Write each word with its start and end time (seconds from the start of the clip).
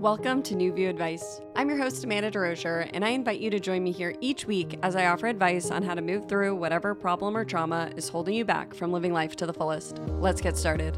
Welcome 0.00 0.42
to 0.44 0.54
New 0.54 0.72
View 0.72 0.88
Advice. 0.88 1.42
I'm 1.54 1.68
your 1.68 1.76
host, 1.76 2.04
Amanda 2.04 2.30
DeRocher, 2.30 2.88
and 2.94 3.04
I 3.04 3.10
invite 3.10 3.38
you 3.38 3.50
to 3.50 3.60
join 3.60 3.84
me 3.84 3.92
here 3.92 4.14
each 4.22 4.46
week 4.46 4.78
as 4.82 4.96
I 4.96 5.04
offer 5.04 5.26
advice 5.26 5.70
on 5.70 5.82
how 5.82 5.94
to 5.94 6.00
move 6.00 6.26
through 6.26 6.56
whatever 6.56 6.94
problem 6.94 7.36
or 7.36 7.44
trauma 7.44 7.90
is 7.98 8.08
holding 8.08 8.32
you 8.32 8.46
back 8.46 8.72
from 8.72 8.92
living 8.92 9.12
life 9.12 9.36
to 9.36 9.44
the 9.44 9.52
fullest. 9.52 9.98
Let's 10.08 10.40
get 10.40 10.56
started. 10.56 10.96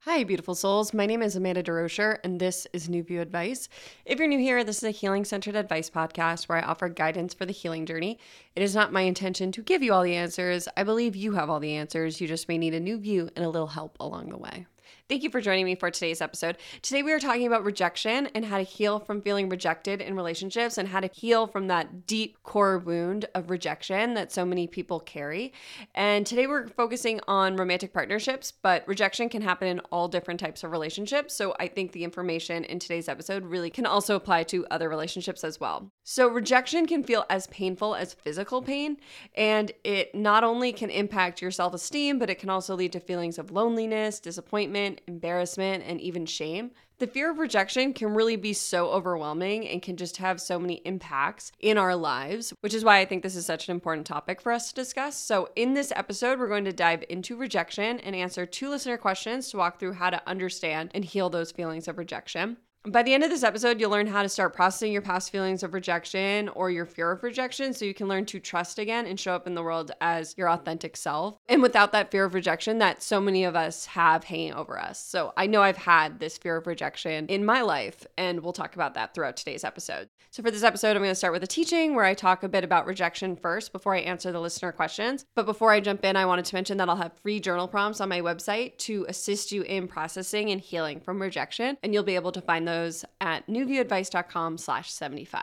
Hi, 0.00 0.24
beautiful 0.24 0.54
souls. 0.54 0.92
My 0.92 1.06
name 1.06 1.22
is 1.22 1.36
Amanda 1.36 1.62
DeRocher, 1.62 2.18
and 2.22 2.38
this 2.38 2.66
is 2.74 2.90
New 2.90 3.02
View 3.02 3.22
Advice. 3.22 3.70
If 4.04 4.18
you're 4.18 4.28
new 4.28 4.38
here, 4.38 4.64
this 4.64 4.76
is 4.78 4.84
a 4.84 4.90
healing 4.90 5.24
centered 5.24 5.56
advice 5.56 5.88
podcast 5.88 6.50
where 6.50 6.58
I 6.58 6.66
offer 6.66 6.90
guidance 6.90 7.32
for 7.32 7.46
the 7.46 7.52
healing 7.54 7.86
journey. 7.86 8.18
It 8.54 8.62
is 8.62 8.74
not 8.74 8.92
my 8.92 9.02
intention 9.02 9.52
to 9.52 9.62
give 9.62 9.82
you 9.82 9.94
all 9.94 10.02
the 10.02 10.16
answers. 10.16 10.68
I 10.76 10.84
believe 10.84 11.16
you 11.16 11.32
have 11.32 11.48
all 11.48 11.60
the 11.60 11.76
answers. 11.76 12.20
You 12.20 12.28
just 12.28 12.46
may 12.46 12.58
need 12.58 12.74
a 12.74 12.80
new 12.80 12.98
view 12.98 13.30
and 13.34 13.42
a 13.42 13.48
little 13.48 13.68
help 13.68 13.96
along 13.98 14.28
the 14.28 14.36
way. 14.36 14.66
Thank 15.08 15.22
you 15.22 15.30
for 15.30 15.40
joining 15.40 15.64
me 15.64 15.74
for 15.74 15.90
today's 15.90 16.20
episode. 16.20 16.58
Today, 16.82 17.02
we 17.02 17.14
are 17.14 17.18
talking 17.18 17.46
about 17.46 17.64
rejection 17.64 18.28
and 18.34 18.44
how 18.44 18.58
to 18.58 18.62
heal 18.62 19.00
from 19.00 19.22
feeling 19.22 19.48
rejected 19.48 20.02
in 20.02 20.14
relationships 20.14 20.76
and 20.76 20.86
how 20.86 21.00
to 21.00 21.08
heal 21.14 21.46
from 21.46 21.68
that 21.68 22.06
deep 22.06 22.42
core 22.42 22.76
wound 22.76 23.24
of 23.34 23.48
rejection 23.48 24.12
that 24.12 24.30
so 24.30 24.44
many 24.44 24.66
people 24.66 25.00
carry. 25.00 25.54
And 25.94 26.26
today, 26.26 26.46
we're 26.46 26.66
focusing 26.66 27.22
on 27.26 27.56
romantic 27.56 27.94
partnerships, 27.94 28.52
but 28.52 28.86
rejection 28.86 29.30
can 29.30 29.40
happen 29.40 29.68
in 29.68 29.80
all 29.90 30.08
different 30.08 30.40
types 30.40 30.62
of 30.62 30.72
relationships. 30.72 31.32
So, 31.34 31.54
I 31.58 31.68
think 31.68 31.92
the 31.92 32.04
information 32.04 32.64
in 32.64 32.78
today's 32.78 33.08
episode 33.08 33.46
really 33.46 33.70
can 33.70 33.86
also 33.86 34.14
apply 34.14 34.42
to 34.42 34.66
other 34.70 34.90
relationships 34.90 35.42
as 35.42 35.58
well. 35.58 35.90
So, 36.04 36.28
rejection 36.28 36.84
can 36.84 37.02
feel 37.02 37.24
as 37.30 37.46
painful 37.46 37.94
as 37.94 38.12
physical 38.12 38.60
pain, 38.60 38.98
and 39.34 39.72
it 39.84 40.14
not 40.14 40.44
only 40.44 40.70
can 40.70 40.90
impact 40.90 41.40
your 41.40 41.50
self 41.50 41.72
esteem, 41.72 42.18
but 42.18 42.28
it 42.28 42.38
can 42.38 42.50
also 42.50 42.76
lead 42.76 42.92
to 42.92 43.00
feelings 43.00 43.38
of 43.38 43.50
loneliness, 43.50 44.20
disappointment 44.20 44.97
embarrassment, 45.06 45.84
and 45.86 46.00
even 46.00 46.26
shame. 46.26 46.72
The 46.98 47.06
fear 47.06 47.30
of 47.30 47.38
rejection 47.38 47.92
can 47.92 48.14
really 48.14 48.34
be 48.34 48.52
so 48.52 48.90
overwhelming 48.90 49.68
and 49.68 49.80
can 49.80 49.96
just 49.96 50.16
have 50.16 50.40
so 50.40 50.58
many 50.58 50.82
impacts 50.84 51.52
in 51.60 51.78
our 51.78 51.94
lives, 51.94 52.52
which 52.60 52.74
is 52.74 52.84
why 52.84 52.98
I 52.98 53.04
think 53.04 53.22
this 53.22 53.36
is 53.36 53.46
such 53.46 53.68
an 53.68 53.72
important 53.72 54.06
topic 54.06 54.40
for 54.40 54.50
us 54.50 54.68
to 54.68 54.74
discuss. 54.74 55.16
So, 55.16 55.48
in 55.54 55.74
this 55.74 55.92
episode, 55.94 56.40
we're 56.40 56.48
going 56.48 56.64
to 56.64 56.72
dive 56.72 57.04
into 57.08 57.36
rejection 57.36 58.00
and 58.00 58.16
answer 58.16 58.46
two 58.46 58.68
listener 58.68 58.96
questions 58.96 59.50
to 59.50 59.58
walk 59.58 59.78
through 59.78 59.92
how 59.92 60.10
to 60.10 60.28
understand 60.28 60.90
and 60.92 61.04
heal 61.04 61.30
those 61.30 61.52
feelings 61.52 61.86
of 61.86 61.98
rejection. 61.98 62.56
By 62.86 63.02
the 63.02 63.12
end 63.12 63.24
of 63.24 63.30
this 63.30 63.42
episode, 63.42 63.80
you'll 63.80 63.90
learn 63.90 64.06
how 64.06 64.22
to 64.22 64.28
start 64.28 64.54
processing 64.54 64.92
your 64.92 65.02
past 65.02 65.32
feelings 65.32 65.64
of 65.64 65.74
rejection 65.74 66.48
or 66.50 66.70
your 66.70 66.86
fear 66.86 67.10
of 67.10 67.24
rejection 67.24 67.74
so 67.74 67.84
you 67.84 67.92
can 67.92 68.06
learn 68.06 68.24
to 68.26 68.38
trust 68.38 68.78
again 68.78 69.04
and 69.04 69.18
show 69.18 69.34
up 69.34 69.48
in 69.48 69.56
the 69.56 69.62
world 69.62 69.90
as 70.00 70.32
your 70.38 70.48
authentic 70.48 70.96
self. 70.96 71.38
And 71.48 71.60
without 71.60 71.90
that 71.92 72.12
fear 72.12 72.24
of 72.24 72.34
rejection 72.34 72.78
that 72.78 73.02
so 73.02 73.20
many 73.20 73.42
of 73.42 73.56
us 73.56 73.86
have 73.86 74.22
hanging 74.22 74.54
over 74.54 74.78
us. 74.78 75.04
So 75.04 75.32
I 75.36 75.48
know 75.48 75.60
I've 75.60 75.76
had 75.76 76.20
this 76.20 76.38
fear 76.38 76.56
of 76.56 76.68
rejection 76.68 77.26
in 77.26 77.44
my 77.44 77.62
life, 77.62 78.06
and 78.16 78.40
we'll 78.40 78.52
talk 78.52 78.76
about 78.76 78.94
that 78.94 79.12
throughout 79.12 79.36
today's 79.36 79.64
episode. 79.64 80.08
So 80.30 80.42
for 80.42 80.50
this 80.50 80.62
episode, 80.62 80.90
I'm 80.90 81.02
going 81.02 81.10
to 81.10 81.16
start 81.16 81.32
with 81.32 81.42
a 81.42 81.48
teaching 81.48 81.94
where 81.94 82.04
I 82.04 82.14
talk 82.14 82.42
a 82.42 82.48
bit 82.48 82.62
about 82.62 82.86
rejection 82.86 83.34
first 83.34 83.72
before 83.72 83.96
I 83.96 84.00
answer 84.00 84.30
the 84.30 84.40
listener 84.40 84.72
questions. 84.72 85.24
But 85.34 85.46
before 85.46 85.72
I 85.72 85.80
jump 85.80 86.04
in, 86.04 86.16
I 86.16 86.26
wanted 86.26 86.44
to 86.44 86.54
mention 86.54 86.76
that 86.76 86.88
I'll 86.88 86.96
have 86.96 87.18
free 87.22 87.40
journal 87.40 87.66
prompts 87.66 88.00
on 88.00 88.08
my 88.08 88.20
website 88.20 88.78
to 88.78 89.04
assist 89.08 89.50
you 89.50 89.62
in 89.62 89.88
processing 89.88 90.50
and 90.50 90.60
healing 90.60 91.00
from 91.00 91.20
rejection, 91.20 91.76
and 91.82 91.92
you'll 91.92 92.04
be 92.04 92.14
able 92.14 92.32
to 92.32 92.40
find 92.40 92.67
those 92.68 93.04
at 93.20 93.46
newviewadvice.com 93.46 94.58
slash 94.58 94.90
75. 94.92 95.42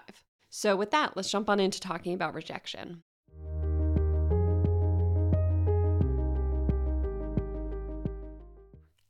So 0.50 0.76
with 0.76 0.92
that, 0.92 1.18
let's 1.18 1.30
jump 1.30 1.50
on 1.50 1.60
into 1.60 1.80
talking 1.80 2.14
about 2.14 2.34
rejection. 2.34 3.04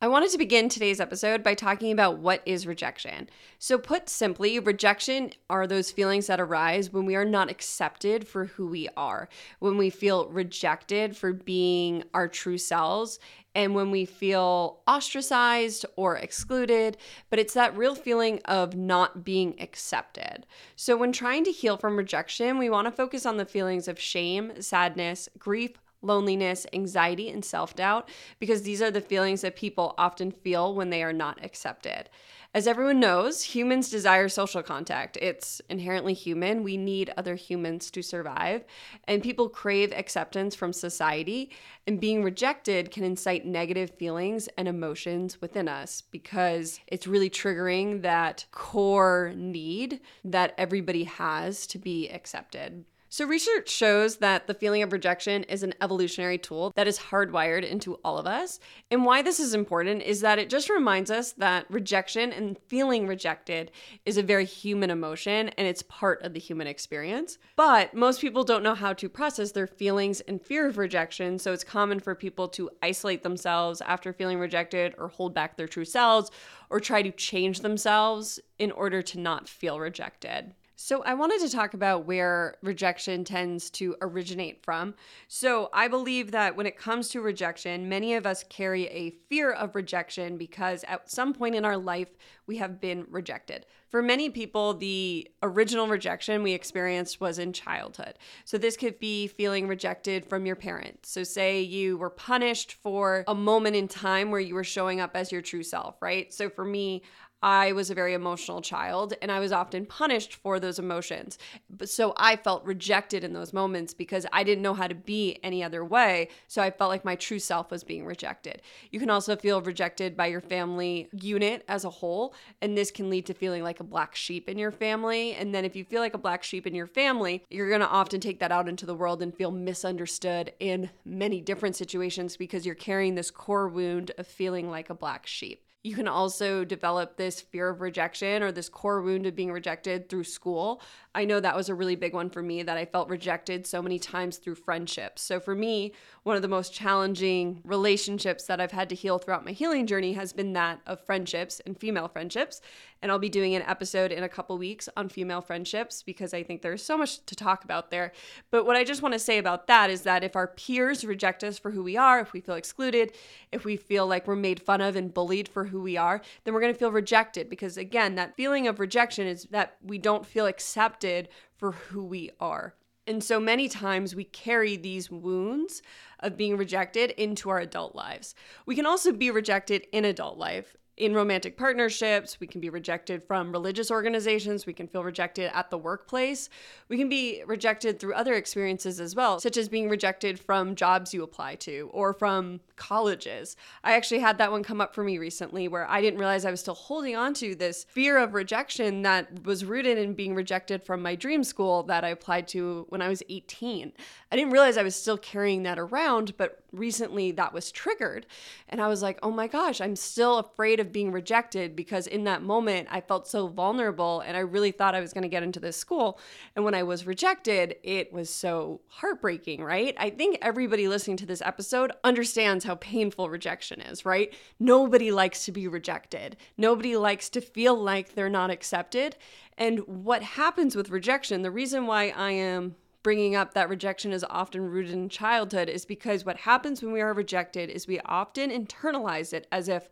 I 0.02 0.10
wanted 0.10 0.30
to 0.32 0.38
begin 0.38 0.68
today's 0.68 1.00
episode 1.00 1.42
by 1.42 1.54
talking 1.54 1.94
about 1.94 2.18
what 2.18 2.42
is 2.46 2.68
rejection. 2.68 3.30
So, 3.60 3.78
put 3.78 4.10
simply, 4.10 4.60
rejection 4.60 5.32
are 5.50 5.66
those 5.66 5.90
feelings 5.90 6.28
that 6.28 6.42
arise 6.42 6.92
when 6.92 7.06
we 7.06 7.16
are 7.16 7.24
not 7.24 7.50
accepted 7.50 8.28
for 8.28 8.46
who 8.46 8.68
we 8.68 8.90
are, 8.98 9.30
when 9.60 9.78
we 9.78 9.90
feel 9.90 10.28
rejected 10.28 11.16
for 11.16 11.32
being 11.32 12.04
our 12.14 12.28
true 12.28 12.58
selves, 12.58 13.20
and 13.56 13.74
when 13.74 13.90
we 13.90 14.04
feel 14.04 14.82
ostracized 14.86 15.86
or 15.96 16.18
excluded, 16.18 16.98
but 17.30 17.40
it's 17.40 17.54
that 17.54 17.78
real 17.78 17.96
feeling 17.96 18.42
of 18.44 18.76
not 18.76 19.24
being 19.24 19.56
accepted. 19.62 20.46
So, 20.76 20.98
when 20.98 21.14
trying 21.14 21.46
to 21.46 21.52
heal 21.54 21.78
from 21.78 21.96
rejection, 21.96 22.58
we 22.58 22.70
want 22.70 22.86
to 22.86 22.92
focus 22.92 23.26
on 23.26 23.38
the 23.38 23.46
feelings 23.46 23.88
of 23.88 23.98
shame, 23.98 24.62
sadness, 24.62 25.30
grief, 25.40 25.80
loneliness, 26.06 26.66
anxiety, 26.74 27.30
and 27.30 27.44
self 27.44 27.76
doubt, 27.76 28.10
because 28.40 28.64
these 28.64 28.82
are 28.82 28.92
the 28.92 29.02
feelings 29.02 29.42
that 29.42 29.56
people 29.56 29.94
often 29.98 30.32
feel 30.32 30.74
when 30.74 30.90
they 30.90 31.04
are 31.04 31.14
not 31.14 31.44
accepted. 31.44 32.10
As 32.56 32.68
everyone 32.68 33.02
knows, 33.02 33.42
humans 33.42 33.90
desire 33.90 34.30
social 34.30 34.64
contact. 34.64 35.18
It's 35.22 35.62
inherently 35.70 36.14
human. 36.14 36.64
We 36.64 36.78
need 36.78 37.12
other 37.18 37.36
humans 37.36 37.92
to 37.92 38.02
survive. 38.02 38.64
And 39.10 39.22
people 39.22 39.50
crave 39.50 39.92
acceptance 39.92 40.56
from 40.56 40.72
society. 40.72 41.52
And 41.86 42.00
being 42.00 42.24
rejected 42.24 42.92
can 42.92 43.04
incite 43.04 43.46
negative 43.46 43.90
feelings 43.98 44.48
and 44.58 44.70
emotions 44.70 45.42
within 45.42 45.68
us 45.68 46.00
because 46.00 46.80
it's 46.88 47.08
really 47.08 47.30
triggering 47.30 48.04
that 48.04 48.46
core 48.52 49.34
need 49.36 50.00
that 50.24 50.54
everybody 50.58 51.04
has 51.04 51.68
to 51.68 51.78
be 51.78 52.08
accepted. 52.08 52.86
So, 53.16 53.26
research 53.26 53.70
shows 53.70 54.18
that 54.18 54.46
the 54.46 54.54
feeling 54.54 54.84
of 54.84 54.92
rejection 54.92 55.44
is 55.46 55.64
an 55.64 55.74
evolutionary 55.80 56.38
tool 56.38 56.74
that 56.76 56.86
is 56.86 57.00
hardwired 57.00 57.64
into 57.64 57.94
all 58.04 58.18
of 58.18 58.28
us. 58.28 58.60
And 58.92 59.06
why 59.06 59.22
this 59.22 59.40
is 59.40 59.54
important 59.54 60.02
is 60.02 60.20
that 60.20 60.38
it 60.38 60.50
just 60.50 60.70
reminds 60.70 61.10
us 61.10 61.32
that 61.32 61.66
rejection 61.70 62.34
and 62.34 62.58
feeling 62.68 63.08
rejected 63.08 63.72
is 64.06 64.18
a 64.18 64.22
very 64.22 64.44
human 64.44 64.90
emotion 64.90 65.48
and 65.58 65.66
it's 65.66 65.82
part 65.84 66.24
of 66.24 66.34
the 66.34 66.42
human 66.42 66.68
experience. 66.68 67.38
But 67.56 67.94
most 67.94 68.20
people 68.20 68.44
don't 68.44 68.64
know 68.64 68.76
how 68.76 68.92
to 68.92 69.08
process 69.08 69.54
their 69.54 69.66
feelings 69.66 70.20
and 70.20 70.42
fear 70.42 70.68
of 70.68 70.78
rejection. 70.78 71.40
So, 71.40 71.54
it's 71.54 71.64
common 71.64 72.02
for 72.02 72.16
people 72.16 72.50
to 72.50 72.70
isolate 72.84 73.24
themselves 73.24 73.80
after 73.80 74.12
feeling 74.12 74.40
rejected 74.40 74.94
or 74.98 75.08
hold 75.08 75.34
back 75.34 75.56
their 75.56 75.70
true 75.70 75.86
selves 75.86 76.32
or 76.70 76.82
try 76.82 77.02
to 77.02 77.12
change 77.12 77.62
themselves 77.62 78.42
in 78.60 78.74
order 78.74 79.02
to 79.04 79.20
not 79.22 79.48
feel 79.48 79.80
rejected. 79.80 80.54
So, 80.78 81.02
I 81.04 81.14
wanted 81.14 81.40
to 81.40 81.50
talk 81.50 81.74
about 81.74 82.06
where 82.06 82.56
rejection 82.62 83.24
tends 83.24 83.70
to 83.72 83.96
originate 84.02 84.62
from. 84.62 84.94
So, 85.30 85.70
I 85.72 85.88
believe 85.88 86.32
that 86.32 86.58
when 86.58 86.66
it 86.66 86.78
comes 86.78 87.08
to 87.10 87.22
rejection, 87.22 87.88
many 87.88 88.14
of 88.16 88.26
us 88.26 88.44
carry 88.50 88.88
a 88.88 89.12
fear 89.30 89.52
of 89.52 89.74
rejection 89.74 90.38
because 90.38 90.84
at 90.86 91.10
some 91.10 91.34
point 91.34 91.56
in 91.56 91.64
our 91.64 91.78
life, 91.78 92.10
we 92.46 92.58
have 92.58 92.82
been 92.82 93.06
rejected. 93.10 93.66
For 93.88 94.02
many 94.02 94.30
people, 94.30 94.74
the 94.74 95.32
original 95.42 95.88
rejection 95.88 96.44
we 96.44 96.52
experienced 96.52 97.22
was 97.22 97.40
in 97.40 97.54
childhood. 97.54 98.20
So, 98.44 98.58
this 98.58 98.76
could 98.76 99.00
be 99.00 99.28
feeling 99.28 99.70
rejected 99.70 100.26
from 100.26 100.46
your 100.46 100.58
parents. 100.58 101.10
So, 101.10 101.24
say 101.24 101.62
you 101.62 101.98
were 101.98 102.10
punished 102.10 102.74
for 102.74 103.24
a 103.30 103.36
moment 103.36 103.78
in 103.78 103.88
time 103.88 104.30
where 104.30 104.42
you 104.42 104.56
were 104.56 104.66
showing 104.66 105.00
up 105.00 105.12
as 105.16 105.32
your 105.32 105.42
true 105.42 105.64
self, 105.64 106.02
right? 106.02 106.34
So, 106.34 106.50
for 106.50 106.66
me, 106.66 107.02
I 107.46 107.74
was 107.74 107.92
a 107.92 107.96
very 107.96 108.16
emotional 108.16 108.60
child 108.60 109.14
and 109.22 109.32
I 109.32 109.40
was 109.40 109.52
often 109.52 109.86
punished 109.86 110.34
for 110.34 110.60
those 110.60 110.80
emotions. 110.80 111.38
So 111.86 112.16
I 112.18 112.38
felt 112.38 112.66
rejected 112.66 113.24
in 113.24 113.34
those 113.34 113.54
moments 113.54 113.94
because 113.94 114.26
I 114.34 114.44
didn't 114.44 114.64
know 114.64 114.74
how 114.74 114.88
to 114.88 114.96
be 114.96 115.38
any 115.44 115.64
other 115.64 115.86
way. 115.86 116.30
So 116.48 116.64
I 116.64 116.72
felt 116.72 116.90
like 116.90 117.06
my 117.06 117.16
true 117.16 117.38
self 117.38 117.70
was 117.70 117.84
being 117.84 118.04
rejected. 118.04 118.64
You 118.90 119.00
can 119.00 119.12
also 119.12 119.36
feel 119.36 119.62
rejected 119.62 120.18
by 120.18 120.26
your 120.26 120.42
family 120.42 121.08
unit 121.14 121.64
as 121.68 121.86
a 121.86 121.90
whole. 121.92 122.34
And 122.64 122.76
this 122.76 122.90
can 122.90 123.12
lead 123.12 123.28
to 123.28 123.36
feeling 123.36 123.62
like 123.62 123.80
a 123.80 123.84
black 123.84 124.16
sheep 124.16 124.50
in 124.50 124.58
your 124.58 124.72
family. 124.72 125.36
And 125.36 125.54
then 125.54 125.66
if 125.66 125.76
you 125.76 125.84
feel 125.84 126.02
like 126.02 126.16
a 126.16 126.18
black 126.18 126.42
sheep 126.42 126.66
in 126.66 126.74
your 126.74 126.88
family, 126.88 127.44
you're 127.52 127.70
going 127.70 127.82
to 127.82 127.88
often 127.88 128.20
take 128.20 128.40
that 128.40 128.52
out 128.52 128.68
into 128.68 128.88
the 128.88 128.96
world 128.96 129.22
and 129.22 129.38
feel 129.38 129.52
misunderstood 129.52 130.52
in 130.60 130.90
many 131.06 131.42
different 131.42 131.76
situations 131.76 132.38
because 132.38 132.66
you're 132.66 132.74
carrying 132.74 133.14
this 133.14 133.30
core 133.30 133.68
wound 133.68 134.10
of 134.18 134.26
feeling 134.26 134.72
like 134.72 134.90
a 134.90 134.96
black 134.96 135.28
sheep. 135.28 135.62
You 135.86 135.94
can 135.94 136.08
also 136.08 136.66
develop 136.66 137.16
this 137.16 137.40
fear 137.40 137.70
of 137.70 137.80
rejection 137.80 138.42
or 138.42 138.52
this 138.52 138.70
core 138.70 139.04
wound 139.04 139.28
of 139.28 139.36
being 139.36 139.52
rejected 139.52 140.10
through 140.10 140.24
school. 140.24 140.82
I 141.16 141.24
know 141.24 141.40
that 141.40 141.56
was 141.56 141.70
a 141.70 141.76
really 141.76 141.96
big 141.96 142.14
one 142.14 142.30
for 142.30 142.44
me 142.44 142.62
that 142.62 142.78
I 142.78 142.84
felt 142.84 143.08
rejected 143.08 143.66
so 143.66 143.82
many 143.82 143.98
times 143.98 144.36
through 144.36 144.56
friendships. 144.56 145.22
So 145.22 145.40
for 145.40 145.56
me, 145.56 145.94
one 146.24 146.36
of 146.36 146.42
the 146.42 146.50
most 146.50 146.74
challenging 146.74 147.62
relationships 147.64 148.44
that 148.48 148.60
I've 148.60 148.74
had 148.74 148.90
to 148.90 148.96
heal 148.96 149.18
throughout 149.18 149.46
my 149.46 149.52
healing 149.52 149.88
journey 149.88 150.12
has 150.14 150.34
been 150.34 150.52
that 150.54 150.82
of 150.86 151.00
friendships 151.00 151.62
and 151.66 151.80
female 151.80 152.10
friendships. 152.10 152.60
And 153.02 153.12
I'll 153.12 153.20
be 153.20 153.30
doing 153.30 153.56
an 153.56 153.62
episode 153.62 154.12
in 154.12 154.24
a 154.24 154.30
couple 154.30 154.58
weeks 154.58 154.90
on 154.98 155.08
female 155.08 155.40
friendships 155.40 156.04
because 156.04 156.34
I 156.34 156.44
think 156.44 156.62
there's 156.62 156.84
so 156.84 156.98
much 156.98 157.26
to 157.28 157.36
talk 157.36 157.64
about 157.64 157.92
there. 157.92 158.12
But 158.52 158.66
what 158.66 158.76
I 158.76 158.84
just 158.84 159.02
want 159.02 159.14
to 159.14 159.20
say 159.20 159.38
about 159.38 159.68
that 159.68 159.90
is 159.90 160.02
that 160.02 160.24
if 160.24 160.36
our 160.36 160.48
peers 160.48 161.06
reject 161.06 161.44
us 161.44 161.58
for 161.58 161.72
who 161.72 161.84
we 161.84 161.96
are, 161.96 162.20
if 162.20 162.34
we 162.34 162.42
feel 162.42 162.56
excluded, 162.56 163.14
if 163.54 163.64
we 163.64 163.78
feel 163.78 164.06
like 164.06 164.28
we're 164.28 164.36
made 164.36 164.62
fun 164.62 164.82
of 164.82 164.96
and 164.98 165.14
bullied 165.14 165.48
for 165.48 165.66
who 165.66 165.82
we 165.82 165.96
are, 165.96 166.22
then 166.44 166.54
we're 166.54 166.62
going 166.62 166.74
to 166.74 166.80
feel 166.80 166.92
rejected 166.92 167.50
because 167.50 167.78
again, 167.78 168.16
that 168.16 168.36
feeling 168.36 168.68
of 168.68 168.80
rejection 168.80 169.28
is 169.28 169.46
that 169.52 169.78
we 169.84 169.98
don't 169.98 170.26
feel 170.26 170.48
accepted 170.48 171.05
accepted 171.06 171.30
for 171.56 171.72
who 171.72 172.04
we 172.04 172.32
are. 172.40 172.76
And 173.08 173.24
so 173.24 173.40
many 173.40 173.70
times 173.70 174.16
we 174.16 174.24
carry 174.24 174.76
these 174.76 175.12
wounds 175.12 175.82
of 176.20 176.38
being 176.38 176.58
rejected 176.58 177.12
into 177.12 177.50
our 177.50 177.60
adult 177.60 177.96
lives. 177.96 178.34
We 178.66 178.76
can 178.76 178.88
also 178.88 179.12
be 179.12 179.30
rejected 179.30 179.86
in 179.92 180.06
adult 180.06 180.38
life. 180.40 180.76
In 180.98 181.14
romantic 181.14 181.58
partnerships, 181.58 182.40
we 182.40 182.48
can 182.48 182.62
be 182.62 182.70
rejected 182.70 183.22
from 183.24 183.52
religious 183.52 183.92
organizations, 183.92 184.66
we 184.66 184.74
can 184.74 184.88
feel 184.88 185.04
rejected 185.04 185.52
at 185.54 185.70
the 185.70 185.78
workplace, 185.78 186.50
we 186.88 186.98
can 186.98 187.10
be 187.10 187.44
rejected 187.46 188.00
through 188.00 188.14
other 188.14 188.34
experiences 188.36 189.00
as 189.02 189.14
well, 189.14 189.40
such 189.40 189.58
as 189.58 189.68
being 189.68 189.90
rejected 189.90 190.40
from 190.40 190.74
jobs 190.74 191.14
you 191.14 191.22
apply 191.22 191.56
to 191.56 191.90
or 191.92 192.14
from 192.14 192.62
colleges. 192.78 193.58
I 193.84 193.94
actually 193.94 194.22
had 194.22 194.38
that 194.38 194.52
one 194.52 194.64
come 194.64 194.80
up 194.80 194.96
for 194.96 195.04
me 195.04 195.18
recently 195.18 195.68
where 195.68 195.90
I 195.90 196.00
didn't 196.02 196.20
realize 196.20 196.46
I 196.46 196.52
was 196.52 196.62
still 196.62 196.76
holding 196.76 197.16
on 197.16 197.34
to 197.36 197.56
this 197.56 197.86
fear 197.90 198.18
of 198.18 198.34
rejection 198.34 199.02
that 199.02 199.44
was 199.44 199.66
rooted 199.66 199.98
in 199.98 200.14
being 200.14 200.34
rejected 200.34 200.82
from 200.82 201.02
my 201.02 201.16
dream 201.16 201.44
school 201.44 201.84
that 201.84 202.06
I 202.06 202.10
applied 202.10 202.48
to 202.50 202.86
when 202.90 203.02
I 203.02 203.10
was 203.10 203.22
18. 203.28 203.92
I 204.32 204.36
didn't 204.36 204.52
realize 204.52 204.78
I 204.78 204.84
was 204.84 204.96
still 204.96 205.18
carrying 205.18 205.64
that 205.64 205.78
around, 205.78 206.38
but 206.38 206.64
recently 206.78 207.32
that 207.32 207.54
was 207.54 207.72
triggered. 207.72 208.26
And 208.70 208.82
I 208.82 208.88
was 208.88 209.02
like, 209.02 209.20
oh 209.24 209.32
my 209.32 209.48
gosh, 209.48 209.82
I'm 209.82 209.96
still 209.96 210.38
afraid 210.38 210.80
of 210.80 210.92
being 210.92 211.12
rejected 211.12 211.76
because 211.76 212.08
in 212.08 212.24
that 212.26 212.42
moment 212.42 212.88
I 212.92 213.02
felt 213.02 213.28
so 213.28 213.48
vulnerable 213.48 214.22
and 214.22 214.36
I 214.36 214.42
really 214.42 214.72
thought 214.72 214.96
I 214.96 215.02
was 215.02 215.14
going 215.14 215.24
to 215.24 215.30
get 215.30 215.44
into 215.44 215.60
this 215.60 215.78
school. 215.78 216.20
And 216.56 216.66
when 216.66 216.76
I 216.76 216.84
was 216.84 217.06
rejected, 217.06 217.76
it 217.84 218.12
was 218.12 218.30
so 218.30 218.82
heartbreaking, 218.88 219.64
right? 219.64 219.96
I 219.98 220.10
think 220.10 220.38
everybody 220.42 220.88
listening 220.88 221.18
to 221.18 221.26
this 221.26 221.42
episode 221.42 221.92
understands 222.04 222.66
how 222.66 222.76
painful 222.76 223.30
rejection 223.30 223.82
is, 223.82 224.06
right? 224.06 224.34
Nobody 224.60 225.12
likes 225.12 225.46
to 225.46 225.52
be 225.52 225.68
rejected, 225.68 226.38
nobody 226.58 226.98
likes 226.98 227.30
to 227.30 227.42
feel 227.42 227.76
like 227.76 228.14
they're 228.14 228.30
not 228.30 228.52
accepted. 228.52 229.16
And 229.58 229.80
what 229.88 230.22
happens 230.22 230.76
with 230.76 230.90
rejection, 230.90 231.42
the 231.42 231.52
reason 231.52 231.88
why 231.88 232.10
I 232.10 232.32
am 232.32 232.76
bringing 233.06 233.36
up 233.36 233.54
that 233.54 233.70
rejection 233.70 234.12
is 234.12 234.26
often 234.32 234.68
rooted 234.68 234.92
in 234.92 235.08
childhood 235.08 235.70
is 235.70 235.86
because 235.86 236.26
what 236.26 236.38
happens 236.38 236.82
when 236.82 236.92
we 236.92 237.00
are 237.00 237.14
rejected 237.14 237.70
is 237.70 237.86
we 237.86 238.00
often 238.00 238.50
internalize 238.50 239.32
it 239.32 239.46
as 239.52 239.70
if 239.70 239.90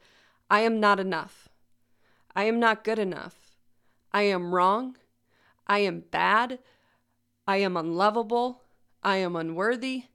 I 0.50 0.62
am 0.62 0.80
not 0.80 1.00
enough. 1.00 1.48
I 2.36 2.46
am 2.46 2.60
not 2.60 2.84
good 2.84 2.98
enough. 2.98 3.56
I 4.12 4.24
am 4.24 4.52
wrong. 4.52 4.98
I 5.68 5.78
am 5.82 6.06
bad. 6.10 6.58
I 7.48 7.58
am 7.58 7.78
unlovable. 7.78 8.64
I 9.04 9.18
am 9.18 9.36
unworthy. 9.36 10.06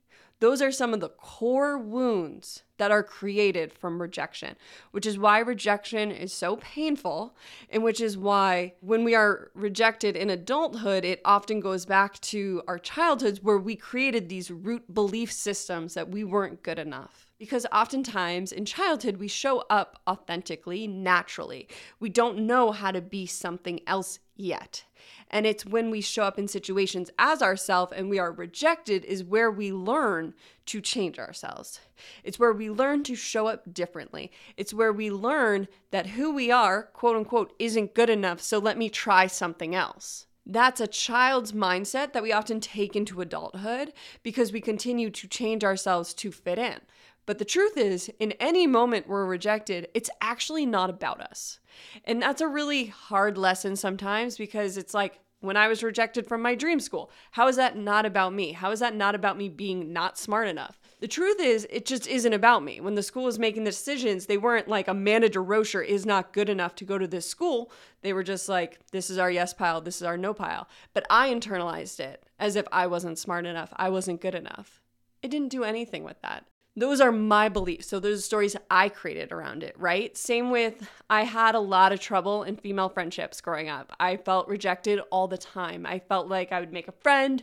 Those 0.40 0.60
are 0.60 0.72
some 0.72 0.92
of 0.92 0.98
the 0.98 1.08
core 1.08 1.78
wounds 1.78 2.64
that 2.78 2.90
are 2.90 3.02
created 3.02 3.72
from 3.72 4.00
rejection, 4.00 4.56
which 4.90 5.06
is 5.06 5.19
why 5.19 5.38
rejection 5.38 6.10
is 6.10 6.32
so 6.32 6.56
painful, 6.56 7.36
and 7.70 7.84
which 7.84 8.00
is 8.00 8.16
why 8.16 8.75
when 8.80 9.04
we 9.04 9.14
are 9.14 9.50
rejected 9.54 10.16
in 10.16 10.30
adulthood, 10.30 11.04
it 11.04 11.20
often 11.25 11.60
goes 11.60 11.84
back 11.84 12.19
to 12.20 12.62
our 12.66 12.78
childhoods 12.78 13.42
where 13.42 13.58
we 13.58 13.76
created 13.76 14.28
these 14.28 14.50
root 14.50 14.92
belief 14.92 15.30
systems 15.30 15.94
that 15.94 16.08
we 16.08 16.25
weren't 16.25 16.62
good 16.62 16.78
enough. 16.78 17.27
Because 17.38 17.67
oftentimes 17.73 18.50
in 18.50 18.64
childhood, 18.64 19.19
we 19.19 19.29
show 19.29 19.64
up 19.70 20.00
authentically, 20.08 20.88
naturally. 20.88 21.69
We 22.00 22.08
don't 22.08 22.40
know 22.40 22.73
how 22.73 22.90
to 22.90 23.00
be 23.00 23.26
something 23.26 23.81
else 23.87 24.19
yet. 24.35 24.85
And 25.31 25.46
it's 25.46 25.64
when 25.64 25.90
we 25.90 26.00
show 26.00 26.25
up 26.25 26.38
in 26.38 26.49
situations 26.49 27.11
as 27.17 27.40
ourselves 27.40 27.93
and 27.94 28.11
we 28.11 28.19
are 28.19 28.32
rejected 28.32 29.05
is 29.05 29.23
where 29.23 29.50
we 29.50 29.73
learn 29.73 30.35
to 30.67 30.81
change 30.81 31.19
ourselves. 31.19 31.81
It's 32.25 32.40
where 32.40 32.52
we 32.52 32.70
learn 32.70 33.05
to 33.05 33.14
show 33.14 33.46
up 33.46 33.73
differently. 33.73 34.32
It's 34.56 34.75
where 34.75 34.93
we 34.93 35.11
learn 35.11 35.69
that 35.93 36.08
who 36.08 36.34
we 36.34 36.50
are, 36.50 36.84
quote 36.93 37.17
unquote, 37.17 37.52
isn't 37.58 37.94
good 37.94 38.11
enough, 38.11 38.41
so 38.41 38.58
let 38.58 38.79
me 38.79 38.88
try 38.88 39.29
something 39.29 39.75
else. 39.76 40.26
That's 40.44 40.81
a 40.81 40.87
child's 40.87 41.52
mindset 41.52 42.14
that 42.14 42.23
we 42.23 42.32
often 42.32 42.58
take 42.58 42.96
into 42.96 43.20
adulthood 43.20 43.93
because 44.23 44.50
we 44.50 44.62
continue 44.62 45.11
to 45.11 45.29
change 45.29 45.62
ourselves 45.62 46.14
to 46.14 46.32
fit 46.32 46.58
in. 46.58 46.81
But 47.28 47.36
the 47.36 47.44
truth 47.44 47.76
is, 47.76 48.10
in 48.19 48.32
any 48.40 48.66
moment 48.66 49.06
we're 49.06 49.26
rejected, 49.26 49.88
it's 49.92 50.08
actually 50.22 50.64
not 50.64 50.88
about 50.88 51.20
us. 51.20 51.60
And 52.06 52.22
that's 52.22 52.40
a 52.40 52.48
really 52.48 52.86
hard 52.86 53.36
lesson 53.36 53.76
sometimes 53.76 54.38
because 54.38 54.78
it's 54.78 54.94
like, 54.94 55.20
when 55.40 55.58
I 55.58 55.69
was 55.69 55.82
rejected 55.82 56.26
from 56.26 56.40
my 56.40 56.54
dream 56.54 56.80
school. 56.80 57.10
How 57.32 57.46
is 57.46 57.56
that 57.56 57.76
not 57.76 58.06
about 58.06 58.32
me? 58.32 58.52
How 58.52 58.70
is 58.70 58.80
that 58.80 58.96
not 58.96 59.14
about 59.14 59.36
me 59.36 59.50
being 59.50 59.92
not 59.92 60.19
smart 60.19 60.48
enough? 60.48 60.80
The 61.00 61.06
truth 61.06 61.38
is, 61.38 61.66
it 61.70 61.84
just 61.84 62.08
isn't 62.08 62.32
about 62.32 62.64
me. 62.64 62.80
When 62.80 62.94
the 62.94 63.02
school 63.02 63.25
was 63.25 63.38
making 63.38 63.64
the 63.64 63.70
decisions, 63.70 64.24
they 64.24 64.38
weren't 64.38 64.66
like 64.66 64.88
Amanda 64.88 65.28
DeRocher 65.28 65.84
is 65.84 66.06
not 66.06 66.32
good 66.32 66.48
enough 66.48 66.74
to 66.76 66.84
go 66.86 66.96
to 66.96 67.06
this 67.06 67.28
school. 67.28 67.70
They 68.00 68.14
were 68.14 68.24
just 68.24 68.48
like, 68.48 68.81
this 68.90 69.10
is 69.10 69.19
our 69.19 69.31
yes 69.31 69.52
pile, 69.52 69.82
this 69.82 69.96
is 69.96 70.02
our 70.02 70.16
no 70.16 70.32
pile. 70.32 70.66
But 70.94 71.06
I 71.10 71.32
internalized 71.32 72.00
it 72.00 72.24
as 72.40 72.56
if 72.56 72.66
I 72.72 72.86
wasn't 72.86 73.19
smart 73.19 73.44
enough, 73.44 73.72
I 73.76 73.90
wasn't 73.90 74.22
good 74.22 74.34
enough. 74.34 74.81
It 75.22 75.31
didn't 75.31 75.50
do 75.50 75.62
anything 75.62 76.04
with 76.04 76.20
that. 76.22 76.46
Those 76.78 77.00
are 77.00 77.10
my 77.10 77.48
beliefs. 77.48 77.88
So 77.88 77.98
those 77.98 78.19
are 78.19 78.22
stories 78.22 78.56
I 78.70 78.88
created 78.88 79.32
around 79.32 79.64
it, 79.64 79.75
right? 79.78 80.16
Same 80.16 80.50
with 80.50 80.88
I 81.10 81.25
had 81.25 81.56
a 81.56 81.60
lot 81.60 81.92
of 81.92 81.98
trouble 81.98 82.44
in 82.44 82.56
female 82.56 82.88
friendships 82.88 83.40
growing 83.40 83.69
up. 83.69 83.92
I 83.98 84.16
felt 84.16 84.46
rejected 84.46 85.00
all 85.10 85.26
the 85.26 85.38
time. 85.38 85.84
I 85.84 85.98
felt 85.98 86.28
like 86.28 86.52
I 86.52 86.60
would 86.60 86.72
make 86.72 86.86
a 86.86 86.92
friend, 86.92 87.42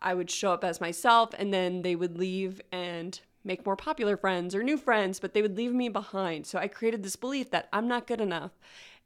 I 0.00 0.14
would 0.14 0.30
show 0.30 0.52
up 0.52 0.64
as 0.64 0.80
myself, 0.80 1.34
and 1.38 1.52
then 1.52 1.82
they 1.82 1.94
would 1.94 2.16
leave 2.16 2.62
and 2.72 3.20
make 3.44 3.66
more 3.66 3.76
popular 3.76 4.16
friends 4.16 4.54
or 4.54 4.62
new 4.62 4.78
friends, 4.78 5.20
but 5.20 5.34
they 5.34 5.42
would 5.42 5.58
leave 5.58 5.74
me 5.74 5.90
behind. 5.90 6.46
So 6.46 6.58
I 6.58 6.66
created 6.66 7.02
this 7.02 7.16
belief 7.16 7.50
that 7.50 7.68
I'm 7.74 7.86
not 7.86 8.06
good 8.06 8.20
enough 8.20 8.52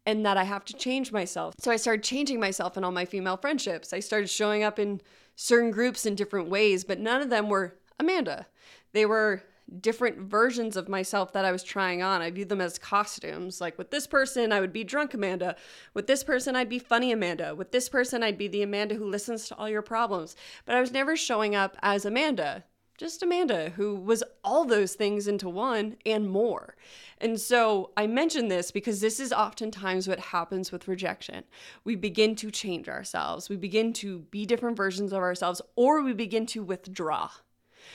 and 0.07 0.25
that 0.25 0.37
I 0.37 0.45
have 0.45 0.65
to 0.67 0.75
change 0.75 1.11
myself. 1.11 1.55
So 1.59 1.73
I 1.73 1.77
started 1.77 2.05
changing 2.05 2.39
myself 2.39 2.77
in 2.77 2.85
all 2.85 2.93
my 2.93 3.07
female 3.07 3.37
friendships. 3.37 3.93
I 3.93 3.99
started 3.99 4.31
showing 4.31 4.63
up 4.63 4.79
in 4.79 5.01
certain 5.35 5.73
groups 5.73 6.07
in 6.07 6.15
different 6.15 6.49
ways, 6.49 6.85
but 6.85 7.01
none 7.01 7.23
of 7.23 7.31
them 7.31 7.49
were 7.49 7.77
Amanda. 7.99 8.47
They 8.93 9.07
were 9.07 9.43
different 9.81 10.19
versions 10.19 10.77
of 10.77 10.89
myself 10.89 11.33
that 11.33 11.45
I 11.45 11.53
was 11.53 11.63
trying 11.63 12.03
on. 12.03 12.23
I 12.23 12.31
viewed 12.31 12.49
them 12.49 12.61
as 12.61 12.79
costumes. 12.79 13.61
Like 13.61 13.79
with 13.79 13.91
this 13.91 14.07
person, 14.07 14.53
I 14.53 14.61
would 14.61 14.73
be 14.73 14.85
drunk 14.85 15.15
Amanda. 15.15 15.57
With 15.95 16.07
this 16.07 16.23
person, 16.23 16.57
I'd 16.57 16.69
be 16.69 16.79
funny 16.79 17.13
Amanda. 17.13 17.55
With 17.55 17.73
this 17.73 17.89
person, 17.89 18.23
I'd 18.23 18.39
be 18.39 18.49
the 18.49 18.63
Amanda 18.63 18.95
who 18.95 19.07
listens 19.07 19.49
to 19.49 19.57
all 19.57 19.69
your 19.69 19.83
problems. 19.83 20.37
But 20.67 20.77
I 20.77 20.81
was 20.81 20.93
never 20.93 21.17
showing 21.17 21.55
up 21.55 21.77
as 21.83 22.05
Amanda, 22.05 22.65
just 22.97 23.23
Amanda, 23.23 23.71
who 23.71 23.97
was 23.97 24.23
all 24.45 24.65
those 24.65 24.95
things 24.95 25.27
into 25.27 25.49
one 25.49 25.97
and 26.07 26.29
more. 26.29 26.77
And 27.19 27.41
so 27.41 27.91
I 27.97 28.07
mention 28.07 28.49
this 28.49 28.71
because 28.71 29.01
this 29.01 29.19
is 29.19 29.33
oftentimes 29.33 30.07
what 30.07 30.21
happens 30.21 30.71
with 30.71 30.89
rejection. 30.89 31.45
We 31.85 31.97
begin 31.97 32.37
to 32.37 32.51
change 32.51 32.89
ourselves, 32.89 33.49
we 33.49 33.57
begin 33.57 33.93
to 33.95 34.21
be 34.31 34.47
different 34.47 34.77
versions 34.77 35.13
of 35.13 35.19
ourselves, 35.19 35.61
or 35.75 36.03
we 36.03 36.13
begin 36.13 36.47
to 36.47 36.63
withdraw. 36.63 37.31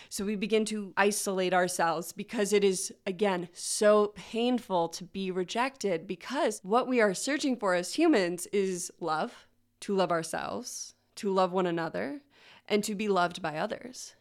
So 0.08 0.24
we 0.24 0.36
begin 0.36 0.66
to 0.66 0.94
isolate 0.96 1.54
ourselves 1.54 2.12
because 2.14 2.54
it 2.54 2.64
is, 2.64 2.94
again, 3.06 3.50
so 3.54 4.14
painful 4.16 4.90
to 4.90 5.04
be 5.04 5.32
rejected 5.32 6.08
because 6.08 6.62
what 6.64 6.88
we 6.88 7.02
are 7.02 7.14
searching 7.14 7.58
for 7.58 7.74
as 7.74 7.96
humans 7.96 8.48
is 8.54 8.92
love, 9.00 9.48
to 9.82 9.96
love 9.96 10.12
ourselves, 10.12 10.96
to 11.16 11.32
love 11.32 11.52
one 11.52 11.66
another, 11.66 12.22
and 12.68 12.84
to 12.84 12.96
be 12.96 13.08
loved 13.08 13.42
by 13.42 13.58
others. 13.58 14.14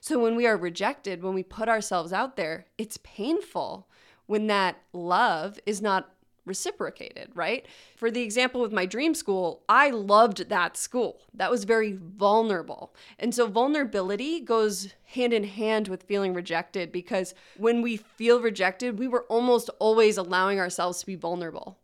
So 0.00 0.18
when 0.18 0.36
we 0.36 0.46
are 0.46 0.56
rejected, 0.56 1.22
when 1.22 1.34
we 1.34 1.42
put 1.42 1.68
ourselves 1.68 2.12
out 2.12 2.36
there, 2.36 2.66
it's 2.78 2.98
painful 3.02 3.88
when 4.26 4.46
that 4.46 4.76
love 4.92 5.58
is 5.66 5.82
not 5.82 6.14
reciprocated, 6.44 7.30
right? 7.34 7.66
For 7.96 8.10
the 8.10 8.22
example 8.22 8.60
with 8.60 8.72
my 8.72 8.86
dream 8.86 9.14
school, 9.14 9.62
I 9.68 9.90
loved 9.90 10.48
that 10.48 10.76
school. 10.76 11.20
That 11.34 11.50
was 11.50 11.64
very 11.64 11.92
vulnerable. 11.92 12.94
And 13.18 13.34
so 13.34 13.46
vulnerability 13.46 14.40
goes 14.40 14.92
hand 15.04 15.32
in 15.32 15.44
hand 15.44 15.88
with 15.88 16.04
feeling 16.04 16.34
rejected 16.34 16.90
because 16.90 17.34
when 17.56 17.82
we 17.82 17.96
feel 17.96 18.40
rejected, 18.40 18.98
we 18.98 19.08
were 19.08 19.24
almost 19.28 19.70
always 19.78 20.16
allowing 20.16 20.58
ourselves 20.58 21.00
to 21.00 21.06
be 21.06 21.16
vulnerable. 21.16 21.78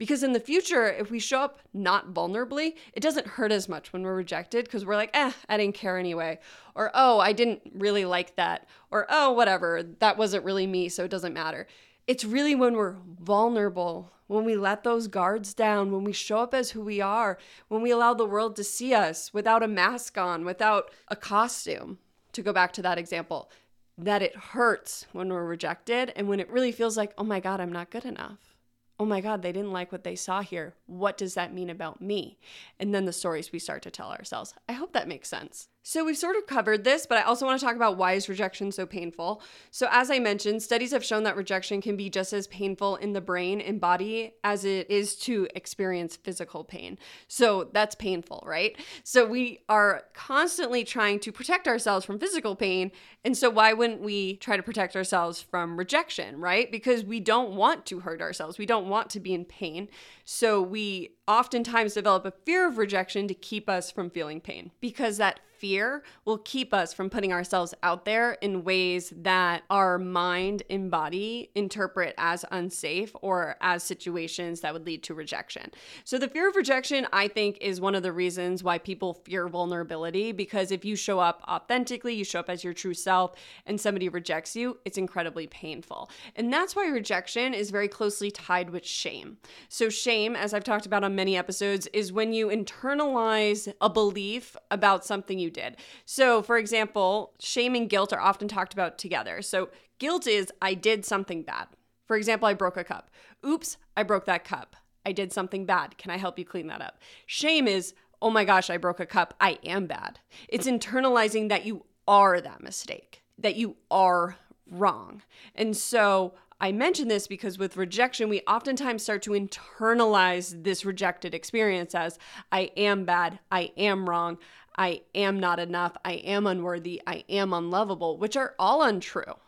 Because 0.00 0.22
in 0.22 0.32
the 0.32 0.40
future, 0.40 0.86
if 0.86 1.10
we 1.10 1.18
show 1.18 1.42
up 1.42 1.60
not 1.74 2.14
vulnerably, 2.14 2.72
it 2.94 3.00
doesn't 3.00 3.26
hurt 3.26 3.52
as 3.52 3.68
much 3.68 3.92
when 3.92 4.02
we're 4.02 4.14
rejected 4.14 4.64
because 4.64 4.86
we're 4.86 4.96
like, 4.96 5.10
eh, 5.12 5.30
I 5.46 5.58
didn't 5.58 5.74
care 5.74 5.98
anyway. 5.98 6.38
Or, 6.74 6.90
oh, 6.94 7.20
I 7.20 7.34
didn't 7.34 7.60
really 7.74 8.06
like 8.06 8.34
that. 8.36 8.66
Or, 8.90 9.06
oh, 9.10 9.32
whatever, 9.32 9.82
that 9.98 10.16
wasn't 10.16 10.46
really 10.46 10.66
me, 10.66 10.88
so 10.88 11.04
it 11.04 11.10
doesn't 11.10 11.34
matter. 11.34 11.66
It's 12.06 12.24
really 12.24 12.54
when 12.54 12.74
we're 12.74 12.96
vulnerable, 13.20 14.10
when 14.26 14.44
we 14.44 14.56
let 14.56 14.84
those 14.84 15.08
guards 15.08 15.54
down, 15.54 15.92
when 15.92 16.04
we 16.04 16.12
show 16.12 16.38
up 16.38 16.54
as 16.54 16.70
who 16.70 16.80
we 16.82 17.00
are, 17.00 17.38
when 17.68 17.82
we 17.82 17.90
allow 17.90 18.14
the 18.14 18.26
world 18.26 18.56
to 18.56 18.64
see 18.64 18.94
us 18.94 19.32
without 19.34 19.62
a 19.62 19.68
mask 19.68 20.18
on, 20.18 20.44
without 20.44 20.90
a 21.08 21.16
costume, 21.16 21.98
to 22.32 22.42
go 22.42 22.52
back 22.52 22.72
to 22.72 22.82
that 22.82 22.98
example, 22.98 23.50
that 23.98 24.22
it 24.22 24.34
hurts 24.36 25.06
when 25.12 25.28
we're 25.28 25.44
rejected 25.44 26.12
and 26.16 26.28
when 26.28 26.40
it 26.40 26.50
really 26.50 26.72
feels 26.72 26.96
like, 26.96 27.12
oh 27.18 27.24
my 27.24 27.40
God, 27.40 27.60
I'm 27.60 27.72
not 27.72 27.90
good 27.90 28.04
enough. 28.04 28.56
Oh 28.98 29.04
my 29.06 29.20
God, 29.20 29.42
they 29.42 29.52
didn't 29.52 29.72
like 29.72 29.92
what 29.92 30.04
they 30.04 30.14
saw 30.14 30.42
here. 30.42 30.74
What 30.86 31.16
does 31.16 31.34
that 31.34 31.54
mean 31.54 31.70
about 31.70 32.02
me? 32.02 32.38
And 32.78 32.94
then 32.94 33.06
the 33.06 33.12
stories 33.12 33.50
we 33.50 33.58
start 33.58 33.82
to 33.82 33.90
tell 33.90 34.10
ourselves. 34.10 34.54
I 34.68 34.72
hope 34.72 34.92
that 34.92 35.08
makes 35.08 35.28
sense. 35.28 35.68
So 35.82 36.04
we've 36.04 36.16
sort 36.16 36.36
of 36.36 36.46
covered 36.46 36.84
this, 36.84 37.06
but 37.06 37.16
I 37.16 37.22
also 37.22 37.46
want 37.46 37.58
to 37.58 37.64
talk 37.64 37.74
about 37.74 37.96
why 37.96 38.12
is 38.12 38.28
rejection 38.28 38.70
so 38.70 38.84
painful. 38.84 39.42
So 39.70 39.88
as 39.90 40.10
I 40.10 40.18
mentioned, 40.18 40.62
studies 40.62 40.92
have 40.92 41.02
shown 41.02 41.22
that 41.22 41.36
rejection 41.36 41.80
can 41.80 41.96
be 41.96 42.10
just 42.10 42.34
as 42.34 42.46
painful 42.48 42.96
in 42.96 43.14
the 43.14 43.20
brain 43.22 43.62
and 43.62 43.80
body 43.80 44.34
as 44.44 44.66
it 44.66 44.90
is 44.90 45.16
to 45.20 45.48
experience 45.54 46.16
physical 46.16 46.64
pain. 46.64 46.98
So 47.28 47.70
that's 47.72 47.94
painful, 47.94 48.44
right? 48.46 48.76
So 49.04 49.26
we 49.26 49.60
are 49.70 50.02
constantly 50.12 50.84
trying 50.84 51.18
to 51.20 51.32
protect 51.32 51.66
ourselves 51.66 52.04
from 52.04 52.18
physical 52.18 52.56
pain, 52.56 52.92
and 53.24 53.36
so 53.36 53.48
why 53.48 53.72
wouldn't 53.72 54.02
we 54.02 54.36
try 54.36 54.58
to 54.58 54.62
protect 54.62 54.96
ourselves 54.96 55.40
from 55.40 55.78
rejection, 55.78 56.40
right? 56.40 56.70
Because 56.70 57.04
we 57.04 57.20
don't 57.20 57.56
want 57.56 57.86
to 57.86 58.00
hurt 58.00 58.20
ourselves. 58.20 58.58
We 58.58 58.66
don't 58.66 58.88
want 58.88 59.08
to 59.10 59.20
be 59.20 59.32
in 59.32 59.46
pain. 59.46 59.88
So 60.32 60.62
we 60.62 61.16
oftentimes 61.26 61.94
develop 61.94 62.24
a 62.24 62.30
fear 62.30 62.68
of 62.68 62.78
rejection 62.78 63.26
to 63.26 63.34
keep 63.34 63.68
us 63.68 63.90
from 63.90 64.10
feeling 64.10 64.40
pain 64.40 64.70
because 64.80 65.16
that 65.16 65.40
fear 65.60 66.02
will 66.24 66.38
keep 66.38 66.72
us 66.72 66.94
from 66.94 67.10
putting 67.10 67.32
ourselves 67.32 67.74
out 67.82 68.06
there 68.06 68.32
in 68.40 68.64
ways 68.64 69.12
that 69.14 69.62
our 69.68 69.98
mind 69.98 70.62
and 70.70 70.90
body 70.90 71.50
interpret 71.54 72.14
as 72.16 72.46
unsafe 72.50 73.14
or 73.20 73.56
as 73.60 73.84
situations 73.84 74.62
that 74.62 74.72
would 74.72 74.86
lead 74.86 75.02
to 75.02 75.12
rejection. 75.12 75.70
So, 76.04 76.16
the 76.16 76.28
fear 76.28 76.48
of 76.48 76.56
rejection, 76.56 77.06
I 77.12 77.28
think, 77.28 77.58
is 77.60 77.80
one 77.80 77.94
of 77.94 78.02
the 78.02 78.12
reasons 78.12 78.64
why 78.64 78.78
people 78.78 79.12
fear 79.12 79.48
vulnerability 79.48 80.32
because 80.32 80.72
if 80.72 80.84
you 80.84 80.96
show 80.96 81.18
up 81.18 81.44
authentically, 81.46 82.14
you 82.14 82.24
show 82.24 82.40
up 82.40 82.48
as 82.48 82.64
your 82.64 82.72
true 82.72 82.94
self, 82.94 83.34
and 83.66 83.78
somebody 83.78 84.08
rejects 84.08 84.56
you, 84.56 84.78
it's 84.86 84.96
incredibly 84.96 85.46
painful. 85.46 86.10
And 86.36 86.50
that's 86.50 86.74
why 86.74 86.86
rejection 86.88 87.52
is 87.52 87.70
very 87.70 87.88
closely 87.88 88.30
tied 88.30 88.70
with 88.70 88.86
shame. 88.86 89.36
So, 89.68 89.90
shame, 89.90 90.19
as 90.28 90.54
I've 90.54 90.64
talked 90.64 90.86
about 90.86 91.04
on 91.04 91.14
many 91.14 91.36
episodes, 91.36 91.86
is 91.88 92.12
when 92.12 92.32
you 92.32 92.48
internalize 92.48 93.72
a 93.80 93.90
belief 93.90 94.56
about 94.70 95.04
something 95.04 95.38
you 95.38 95.50
did. 95.50 95.76
So, 96.04 96.42
for 96.42 96.58
example, 96.58 97.34
shame 97.40 97.74
and 97.74 97.88
guilt 97.88 98.12
are 98.12 98.20
often 98.20 98.48
talked 98.48 98.72
about 98.72 98.98
together. 98.98 99.42
So, 99.42 99.68
guilt 99.98 100.26
is 100.26 100.52
I 100.62 100.74
did 100.74 101.04
something 101.04 101.42
bad. 101.42 101.68
For 102.06 102.16
example, 102.16 102.48
I 102.48 102.54
broke 102.54 102.76
a 102.76 102.84
cup. 102.84 103.10
Oops, 103.46 103.76
I 103.96 104.02
broke 104.02 104.24
that 104.26 104.44
cup. 104.44 104.76
I 105.06 105.12
did 105.12 105.32
something 105.32 105.64
bad. 105.64 105.96
Can 105.96 106.10
I 106.10 106.16
help 106.16 106.38
you 106.38 106.44
clean 106.44 106.66
that 106.66 106.82
up? 106.82 106.98
Shame 107.26 107.66
is, 107.66 107.94
oh 108.20 108.30
my 108.30 108.44
gosh, 108.44 108.68
I 108.68 108.76
broke 108.76 109.00
a 109.00 109.06
cup. 109.06 109.34
I 109.40 109.58
am 109.64 109.86
bad. 109.86 110.20
It's 110.48 110.66
internalizing 110.66 111.48
that 111.48 111.64
you 111.64 111.84
are 112.06 112.40
that 112.40 112.62
mistake, 112.62 113.22
that 113.38 113.56
you 113.56 113.76
are 113.90 114.36
wrong. 114.70 115.22
And 115.54 115.76
so 115.76 116.34
I 116.62 116.72
mention 116.72 117.08
this 117.08 117.26
because 117.26 117.58
with 117.58 117.78
rejection, 117.78 118.28
we 118.28 118.42
oftentimes 118.46 119.02
start 119.02 119.22
to 119.22 119.30
internalize 119.30 120.62
this 120.62 120.84
rejected 120.84 121.34
experience 121.34 121.94
as 121.94 122.18
I 122.52 122.70
am 122.76 123.06
bad, 123.06 123.38
I 123.50 123.72
am 123.78 124.08
wrong, 124.08 124.36
I 124.76 125.02
am 125.14 125.40
not 125.40 125.58
enough, 125.58 125.96
I 126.04 126.12
am 126.12 126.46
unworthy, 126.46 127.00
I 127.06 127.24
am 127.30 127.54
unlovable, 127.54 128.18
which 128.18 128.36
are 128.36 128.54
all 128.58 128.82
untrue, 128.82 129.38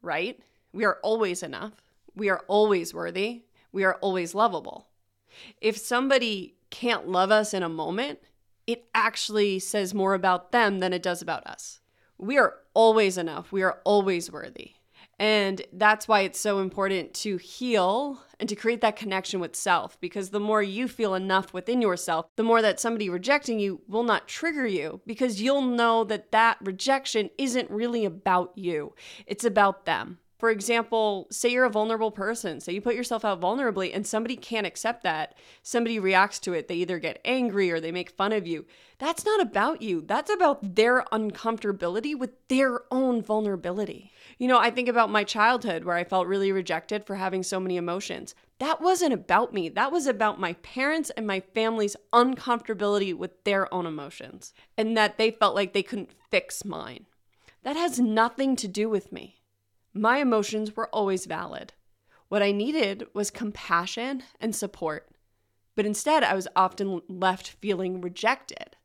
right? 0.00 0.40
We 0.72 0.84
are 0.86 0.98
always 1.02 1.42
enough, 1.42 1.72
we 2.14 2.30
are 2.30 2.42
always 2.48 2.94
worthy, 2.94 3.42
we 3.70 3.84
are 3.84 3.96
always 3.96 4.34
lovable. 4.34 4.88
If 5.60 5.76
somebody 5.76 6.54
can't 6.70 7.08
love 7.08 7.30
us 7.30 7.52
in 7.52 7.62
a 7.62 7.68
moment, 7.68 8.20
it 8.66 8.86
actually 8.94 9.58
says 9.58 9.92
more 9.92 10.14
about 10.14 10.50
them 10.50 10.80
than 10.80 10.94
it 10.94 11.02
does 11.02 11.20
about 11.20 11.46
us. 11.46 11.80
We 12.16 12.38
are 12.38 12.54
always 12.72 13.18
enough, 13.18 13.52
we 13.52 13.62
are 13.62 13.80
always 13.84 14.32
worthy. 14.32 14.76
And 15.18 15.62
that's 15.72 16.08
why 16.08 16.20
it's 16.20 16.40
so 16.40 16.58
important 16.58 17.14
to 17.14 17.36
heal 17.36 18.20
and 18.40 18.48
to 18.48 18.56
create 18.56 18.80
that 18.80 18.96
connection 18.96 19.40
with 19.40 19.54
self 19.54 19.98
because 20.00 20.30
the 20.30 20.40
more 20.40 20.62
you 20.62 20.88
feel 20.88 21.14
enough 21.14 21.52
within 21.52 21.80
yourself, 21.80 22.26
the 22.36 22.42
more 22.42 22.62
that 22.62 22.80
somebody 22.80 23.08
rejecting 23.08 23.60
you 23.60 23.80
will 23.86 24.02
not 24.02 24.28
trigger 24.28 24.66
you 24.66 25.00
because 25.06 25.40
you'll 25.40 25.62
know 25.62 26.04
that 26.04 26.32
that 26.32 26.58
rejection 26.60 27.30
isn't 27.38 27.70
really 27.70 28.04
about 28.04 28.52
you, 28.56 28.94
it's 29.26 29.44
about 29.44 29.86
them. 29.86 30.18
For 30.44 30.50
example, 30.50 31.28
say 31.30 31.50
you're 31.50 31.64
a 31.64 31.70
vulnerable 31.70 32.10
person, 32.10 32.60
say 32.60 32.74
you 32.74 32.82
put 32.82 32.96
yourself 32.96 33.24
out 33.24 33.40
vulnerably 33.40 33.94
and 33.94 34.06
somebody 34.06 34.36
can't 34.36 34.66
accept 34.66 35.02
that. 35.04 35.38
Somebody 35.62 35.98
reacts 35.98 36.38
to 36.40 36.52
it. 36.52 36.68
They 36.68 36.74
either 36.74 36.98
get 36.98 37.20
angry 37.24 37.70
or 37.70 37.80
they 37.80 37.92
make 37.92 38.10
fun 38.10 38.32
of 38.32 38.46
you. 38.46 38.66
That's 38.98 39.24
not 39.24 39.40
about 39.40 39.80
you. 39.80 40.02
That's 40.02 40.30
about 40.30 40.74
their 40.74 41.04
uncomfortability 41.12 42.18
with 42.18 42.32
their 42.48 42.80
own 42.90 43.22
vulnerability. 43.22 44.12
You 44.38 44.48
know, 44.48 44.58
I 44.58 44.70
think 44.70 44.88
about 44.88 45.10
my 45.10 45.24
childhood 45.24 45.84
where 45.84 45.96
I 45.96 46.04
felt 46.04 46.26
really 46.26 46.50
rejected 46.52 47.04
for 47.04 47.16
having 47.16 47.42
so 47.42 47.60
many 47.60 47.76
emotions. 47.76 48.34
That 48.58 48.80
wasn't 48.80 49.12
about 49.12 49.52
me. 49.52 49.68
That 49.68 49.92
was 49.92 50.06
about 50.06 50.40
my 50.40 50.54
parents 50.54 51.10
and 51.10 51.26
my 51.26 51.40
family's 51.40 51.96
uncomfortability 52.12 53.14
with 53.16 53.44
their 53.44 53.72
own 53.72 53.86
emotions 53.86 54.52
and 54.76 54.96
that 54.96 55.18
they 55.18 55.30
felt 55.30 55.54
like 55.54 55.72
they 55.72 55.82
couldn't 55.82 56.14
fix 56.30 56.64
mine. 56.64 57.06
That 57.62 57.76
has 57.76 58.00
nothing 58.00 58.56
to 58.56 58.68
do 58.68 58.88
with 58.88 59.12
me. 59.12 59.42
My 59.92 60.18
emotions 60.18 60.76
were 60.76 60.88
always 60.88 61.26
valid. 61.26 61.72
What 62.28 62.42
I 62.42 62.52
needed 62.52 63.06
was 63.14 63.30
compassion 63.30 64.24
and 64.40 64.54
support. 64.54 65.08
But 65.76 65.86
instead, 65.86 66.24
I 66.24 66.34
was 66.34 66.48
often 66.56 67.02
left 67.08 67.48
feeling 67.48 68.00
rejected. 68.00 68.76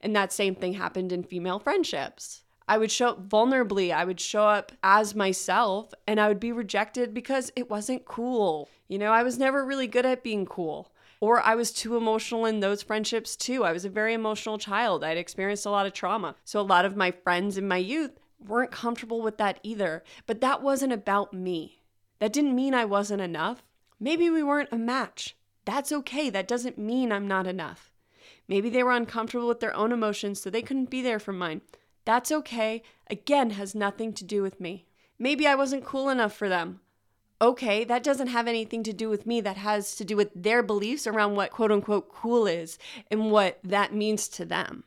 And 0.00 0.14
that 0.14 0.32
same 0.32 0.54
thing 0.54 0.74
happened 0.74 1.12
in 1.12 1.22
female 1.22 1.58
friendships. 1.58 2.43
I 2.66 2.78
would 2.78 2.90
show 2.90 3.10
up 3.10 3.28
vulnerably, 3.28 3.92
I 3.92 4.04
would 4.04 4.20
show 4.20 4.44
up 4.44 4.72
as 4.82 5.14
myself, 5.14 5.92
and 6.06 6.18
I 6.18 6.28
would 6.28 6.40
be 6.40 6.52
rejected 6.52 7.12
because 7.12 7.52
it 7.56 7.68
wasn't 7.68 8.06
cool. 8.06 8.68
You 8.88 8.98
know, 8.98 9.12
I 9.12 9.22
was 9.22 9.38
never 9.38 9.64
really 9.64 9.86
good 9.86 10.06
at 10.06 10.22
being 10.22 10.46
cool. 10.46 10.90
Or 11.20 11.40
I 11.40 11.54
was 11.54 11.72
too 11.72 11.96
emotional 11.96 12.44
in 12.44 12.60
those 12.60 12.82
friendships 12.82 13.36
too. 13.36 13.64
I 13.64 13.72
was 13.72 13.84
a 13.84 13.90
very 13.90 14.14
emotional 14.14 14.58
child. 14.58 15.04
I'd 15.04 15.16
experienced 15.16 15.64
a 15.64 15.70
lot 15.70 15.86
of 15.86 15.92
trauma. 15.92 16.36
So 16.44 16.60
a 16.60 16.62
lot 16.62 16.84
of 16.84 16.96
my 16.96 17.10
friends 17.10 17.56
in 17.56 17.68
my 17.68 17.78
youth 17.78 18.18
weren't 18.46 18.70
comfortable 18.70 19.22
with 19.22 19.38
that 19.38 19.58
either. 19.62 20.02
But 20.26 20.40
that 20.42 20.62
wasn't 20.62 20.92
about 20.92 21.32
me. 21.32 21.82
That 22.18 22.32
didn't 22.32 22.54
mean 22.54 22.74
I 22.74 22.84
wasn't 22.84 23.22
enough. 23.22 23.62
Maybe 23.98 24.28
we 24.28 24.42
weren't 24.42 24.72
a 24.72 24.76
match. 24.76 25.36
That's 25.64 25.92
okay. 25.92 26.28
That 26.28 26.48
doesn't 26.48 26.76
mean 26.76 27.10
I'm 27.10 27.28
not 27.28 27.46
enough. 27.46 27.90
Maybe 28.46 28.68
they 28.68 28.82
were 28.82 28.92
uncomfortable 28.92 29.48
with 29.48 29.60
their 29.60 29.74
own 29.74 29.92
emotions, 29.92 30.42
so 30.42 30.50
they 30.50 30.60
couldn't 30.62 30.90
be 30.90 31.00
there 31.00 31.18
for 31.18 31.32
mine. 31.32 31.62
That's 32.04 32.32
okay. 32.32 32.82
Again, 33.08 33.50
has 33.50 33.74
nothing 33.74 34.12
to 34.14 34.24
do 34.24 34.42
with 34.42 34.60
me. 34.60 34.86
Maybe 35.18 35.46
I 35.46 35.54
wasn't 35.54 35.84
cool 35.84 36.08
enough 36.08 36.34
for 36.34 36.48
them. 36.48 36.80
Okay, 37.40 37.84
that 37.84 38.02
doesn't 38.02 38.28
have 38.28 38.46
anything 38.46 38.82
to 38.84 38.92
do 38.92 39.08
with 39.08 39.26
me. 39.26 39.40
That 39.40 39.56
has 39.56 39.96
to 39.96 40.04
do 40.04 40.16
with 40.16 40.30
their 40.34 40.62
beliefs 40.62 41.06
around 41.06 41.34
what 41.34 41.50
quote 41.50 41.72
unquote 41.72 42.08
cool 42.08 42.46
is 42.46 42.78
and 43.10 43.30
what 43.30 43.58
that 43.64 43.92
means 43.94 44.28
to 44.28 44.44
them. 44.44 44.84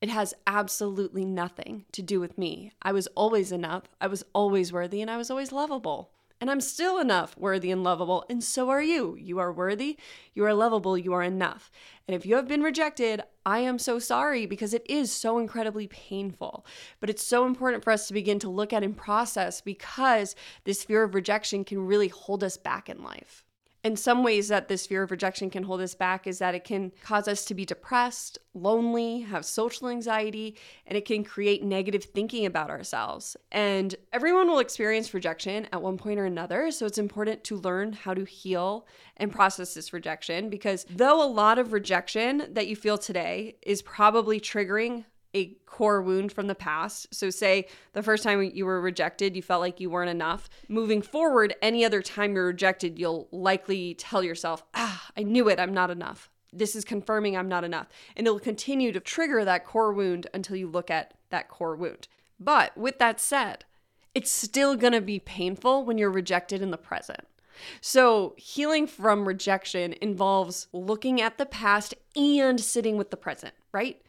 It 0.00 0.08
has 0.08 0.34
absolutely 0.46 1.24
nothing 1.24 1.84
to 1.92 2.02
do 2.02 2.18
with 2.18 2.36
me. 2.36 2.72
I 2.82 2.90
was 2.90 3.06
always 3.08 3.52
enough, 3.52 3.84
I 4.00 4.08
was 4.08 4.24
always 4.32 4.72
worthy, 4.72 5.00
and 5.00 5.10
I 5.10 5.16
was 5.16 5.30
always 5.30 5.52
lovable. 5.52 6.10
And 6.42 6.50
I'm 6.50 6.60
still 6.60 6.98
enough, 6.98 7.36
worthy 7.36 7.70
and 7.70 7.84
lovable, 7.84 8.24
and 8.28 8.42
so 8.42 8.68
are 8.68 8.82
you. 8.82 9.16
You 9.16 9.38
are 9.38 9.52
worthy, 9.52 9.96
you 10.34 10.44
are 10.44 10.52
lovable, 10.52 10.98
you 10.98 11.12
are 11.12 11.22
enough. 11.22 11.70
And 12.08 12.16
if 12.16 12.26
you 12.26 12.34
have 12.34 12.48
been 12.48 12.64
rejected, 12.64 13.22
I 13.46 13.60
am 13.60 13.78
so 13.78 14.00
sorry 14.00 14.46
because 14.46 14.74
it 14.74 14.84
is 14.90 15.12
so 15.12 15.38
incredibly 15.38 15.86
painful. 15.86 16.66
But 16.98 17.10
it's 17.10 17.24
so 17.24 17.46
important 17.46 17.84
for 17.84 17.92
us 17.92 18.08
to 18.08 18.12
begin 18.12 18.40
to 18.40 18.50
look 18.50 18.72
at 18.72 18.82
and 18.82 18.96
process 18.96 19.60
because 19.60 20.34
this 20.64 20.82
fear 20.82 21.04
of 21.04 21.14
rejection 21.14 21.62
can 21.62 21.86
really 21.86 22.08
hold 22.08 22.42
us 22.42 22.56
back 22.56 22.88
in 22.88 23.04
life. 23.04 23.41
In 23.84 23.96
some 23.96 24.22
ways, 24.22 24.46
that 24.46 24.68
this 24.68 24.86
fear 24.86 25.02
of 25.02 25.10
rejection 25.10 25.50
can 25.50 25.64
hold 25.64 25.80
us 25.80 25.96
back 25.96 26.28
is 26.28 26.38
that 26.38 26.54
it 26.54 26.62
can 26.62 26.92
cause 27.02 27.26
us 27.26 27.44
to 27.46 27.54
be 27.54 27.64
depressed, 27.64 28.38
lonely, 28.54 29.22
have 29.22 29.44
social 29.44 29.88
anxiety, 29.88 30.56
and 30.86 30.96
it 30.96 31.04
can 31.04 31.24
create 31.24 31.64
negative 31.64 32.04
thinking 32.04 32.46
about 32.46 32.70
ourselves. 32.70 33.36
And 33.50 33.96
everyone 34.12 34.46
will 34.46 34.60
experience 34.60 35.12
rejection 35.12 35.66
at 35.72 35.82
one 35.82 35.98
point 35.98 36.20
or 36.20 36.26
another. 36.26 36.70
So 36.70 36.86
it's 36.86 36.98
important 36.98 37.42
to 37.44 37.56
learn 37.56 37.92
how 37.92 38.14
to 38.14 38.24
heal 38.24 38.86
and 39.16 39.32
process 39.32 39.74
this 39.74 39.92
rejection 39.92 40.48
because 40.48 40.86
though 40.88 41.22
a 41.22 41.26
lot 41.26 41.58
of 41.58 41.72
rejection 41.72 42.44
that 42.52 42.68
you 42.68 42.76
feel 42.76 42.98
today 42.98 43.56
is 43.62 43.82
probably 43.82 44.40
triggering 44.40 45.04
a 45.34 45.56
core 45.66 46.02
wound 46.02 46.32
from 46.32 46.46
the 46.46 46.54
past. 46.54 47.14
So, 47.14 47.30
say 47.30 47.66
the 47.92 48.02
first 48.02 48.22
time 48.22 48.42
you 48.42 48.66
were 48.66 48.80
rejected, 48.80 49.36
you 49.36 49.42
felt 49.42 49.60
like 49.60 49.80
you 49.80 49.90
weren't 49.90 50.10
enough. 50.10 50.48
Moving 50.68 51.02
forward, 51.02 51.54
any 51.62 51.84
other 51.84 52.02
time 52.02 52.34
you're 52.34 52.46
rejected, 52.46 52.98
you'll 52.98 53.28
likely 53.32 53.94
tell 53.94 54.22
yourself, 54.22 54.62
ah, 54.74 55.10
I 55.16 55.22
knew 55.22 55.48
it, 55.48 55.58
I'm 55.58 55.74
not 55.74 55.90
enough. 55.90 56.30
This 56.52 56.76
is 56.76 56.84
confirming 56.84 57.36
I'm 57.36 57.48
not 57.48 57.64
enough. 57.64 57.88
And 58.16 58.26
it'll 58.26 58.38
continue 58.38 58.92
to 58.92 59.00
trigger 59.00 59.44
that 59.44 59.64
core 59.64 59.92
wound 59.92 60.26
until 60.34 60.56
you 60.56 60.68
look 60.68 60.90
at 60.90 61.14
that 61.30 61.48
core 61.48 61.76
wound. 61.76 62.08
But 62.38 62.76
with 62.76 62.98
that 62.98 63.20
said, 63.20 63.64
it's 64.14 64.30
still 64.30 64.76
gonna 64.76 65.00
be 65.00 65.18
painful 65.18 65.84
when 65.84 65.96
you're 65.96 66.10
rejected 66.10 66.60
in 66.60 66.70
the 66.70 66.76
present. 66.76 67.26
So, 67.80 68.34
healing 68.36 68.86
from 68.86 69.28
rejection 69.28 69.94
involves 70.00 70.68
looking 70.72 71.20
at 71.20 71.38
the 71.38 71.46
past 71.46 71.94
and 72.16 72.60
sitting 72.60 72.96
with 72.96 73.10
the 73.10 73.16
present, 73.16 73.54
right? 73.72 74.00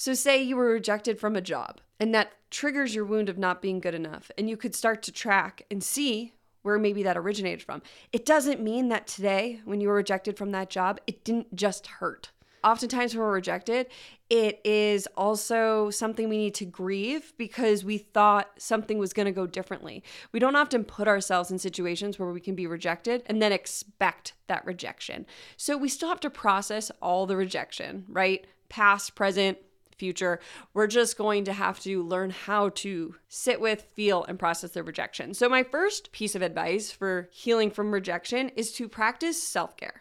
So, 0.00 0.14
say 0.14 0.40
you 0.40 0.54
were 0.54 0.70
rejected 0.70 1.18
from 1.18 1.34
a 1.34 1.40
job, 1.40 1.80
and 1.98 2.14
that 2.14 2.30
triggers 2.52 2.94
your 2.94 3.04
wound 3.04 3.28
of 3.28 3.36
not 3.36 3.60
being 3.60 3.80
good 3.80 3.96
enough, 3.96 4.30
and 4.38 4.48
you 4.48 4.56
could 4.56 4.76
start 4.76 5.02
to 5.02 5.10
track 5.10 5.66
and 5.72 5.82
see 5.82 6.34
where 6.62 6.78
maybe 6.78 7.02
that 7.02 7.16
originated 7.16 7.64
from. 7.64 7.82
It 8.12 8.24
doesn't 8.24 8.62
mean 8.62 8.90
that 8.90 9.08
today, 9.08 9.60
when 9.64 9.80
you 9.80 9.88
were 9.88 9.94
rejected 9.94 10.36
from 10.36 10.52
that 10.52 10.70
job, 10.70 11.00
it 11.08 11.24
didn't 11.24 11.52
just 11.56 11.88
hurt. 11.88 12.30
oftentimes 12.64 13.14
when 13.14 13.22
we're 13.22 13.32
rejected, 13.32 13.86
it 14.30 14.60
is 14.64 15.08
also 15.16 15.90
something 15.90 16.28
we 16.28 16.38
need 16.38 16.54
to 16.54 16.64
grieve 16.64 17.32
because 17.38 17.84
we 17.84 17.98
thought 17.98 18.50
something 18.58 18.98
was 18.98 19.12
going 19.12 19.26
to 19.26 19.32
go 19.32 19.46
differently. 19.46 20.02
We 20.32 20.40
don't 20.40 20.56
often 20.56 20.84
put 20.84 21.08
ourselves 21.08 21.50
in 21.50 21.58
situations 21.58 22.18
where 22.18 22.30
we 22.30 22.40
can 22.40 22.54
be 22.54 22.66
rejected 22.66 23.22
and 23.26 23.40
then 23.40 23.52
expect 23.52 24.34
that 24.48 24.64
rejection. 24.64 25.26
So 25.56 25.76
we 25.76 25.88
still 25.88 26.08
have 26.08 26.20
to 26.20 26.30
process 26.30 26.90
all 27.00 27.26
the 27.26 27.36
rejection, 27.36 28.04
right? 28.08 28.46
Past, 28.68 29.14
present, 29.14 29.58
future. 29.98 30.40
We're 30.74 30.86
just 30.86 31.18
going 31.18 31.44
to 31.44 31.52
have 31.52 31.80
to 31.80 32.02
learn 32.02 32.30
how 32.30 32.70
to 32.70 33.14
sit 33.28 33.60
with, 33.60 33.82
feel, 33.82 34.24
and 34.24 34.38
process 34.38 34.70
the 34.70 34.82
rejection. 34.82 35.34
So, 35.34 35.48
my 35.48 35.62
first 35.62 36.12
piece 36.12 36.34
of 36.34 36.42
advice 36.42 36.90
for 36.90 37.28
healing 37.32 37.70
from 37.70 37.92
rejection 37.92 38.50
is 38.50 38.72
to 38.72 38.88
practice 38.88 39.42
self 39.42 39.76
care. 39.76 39.97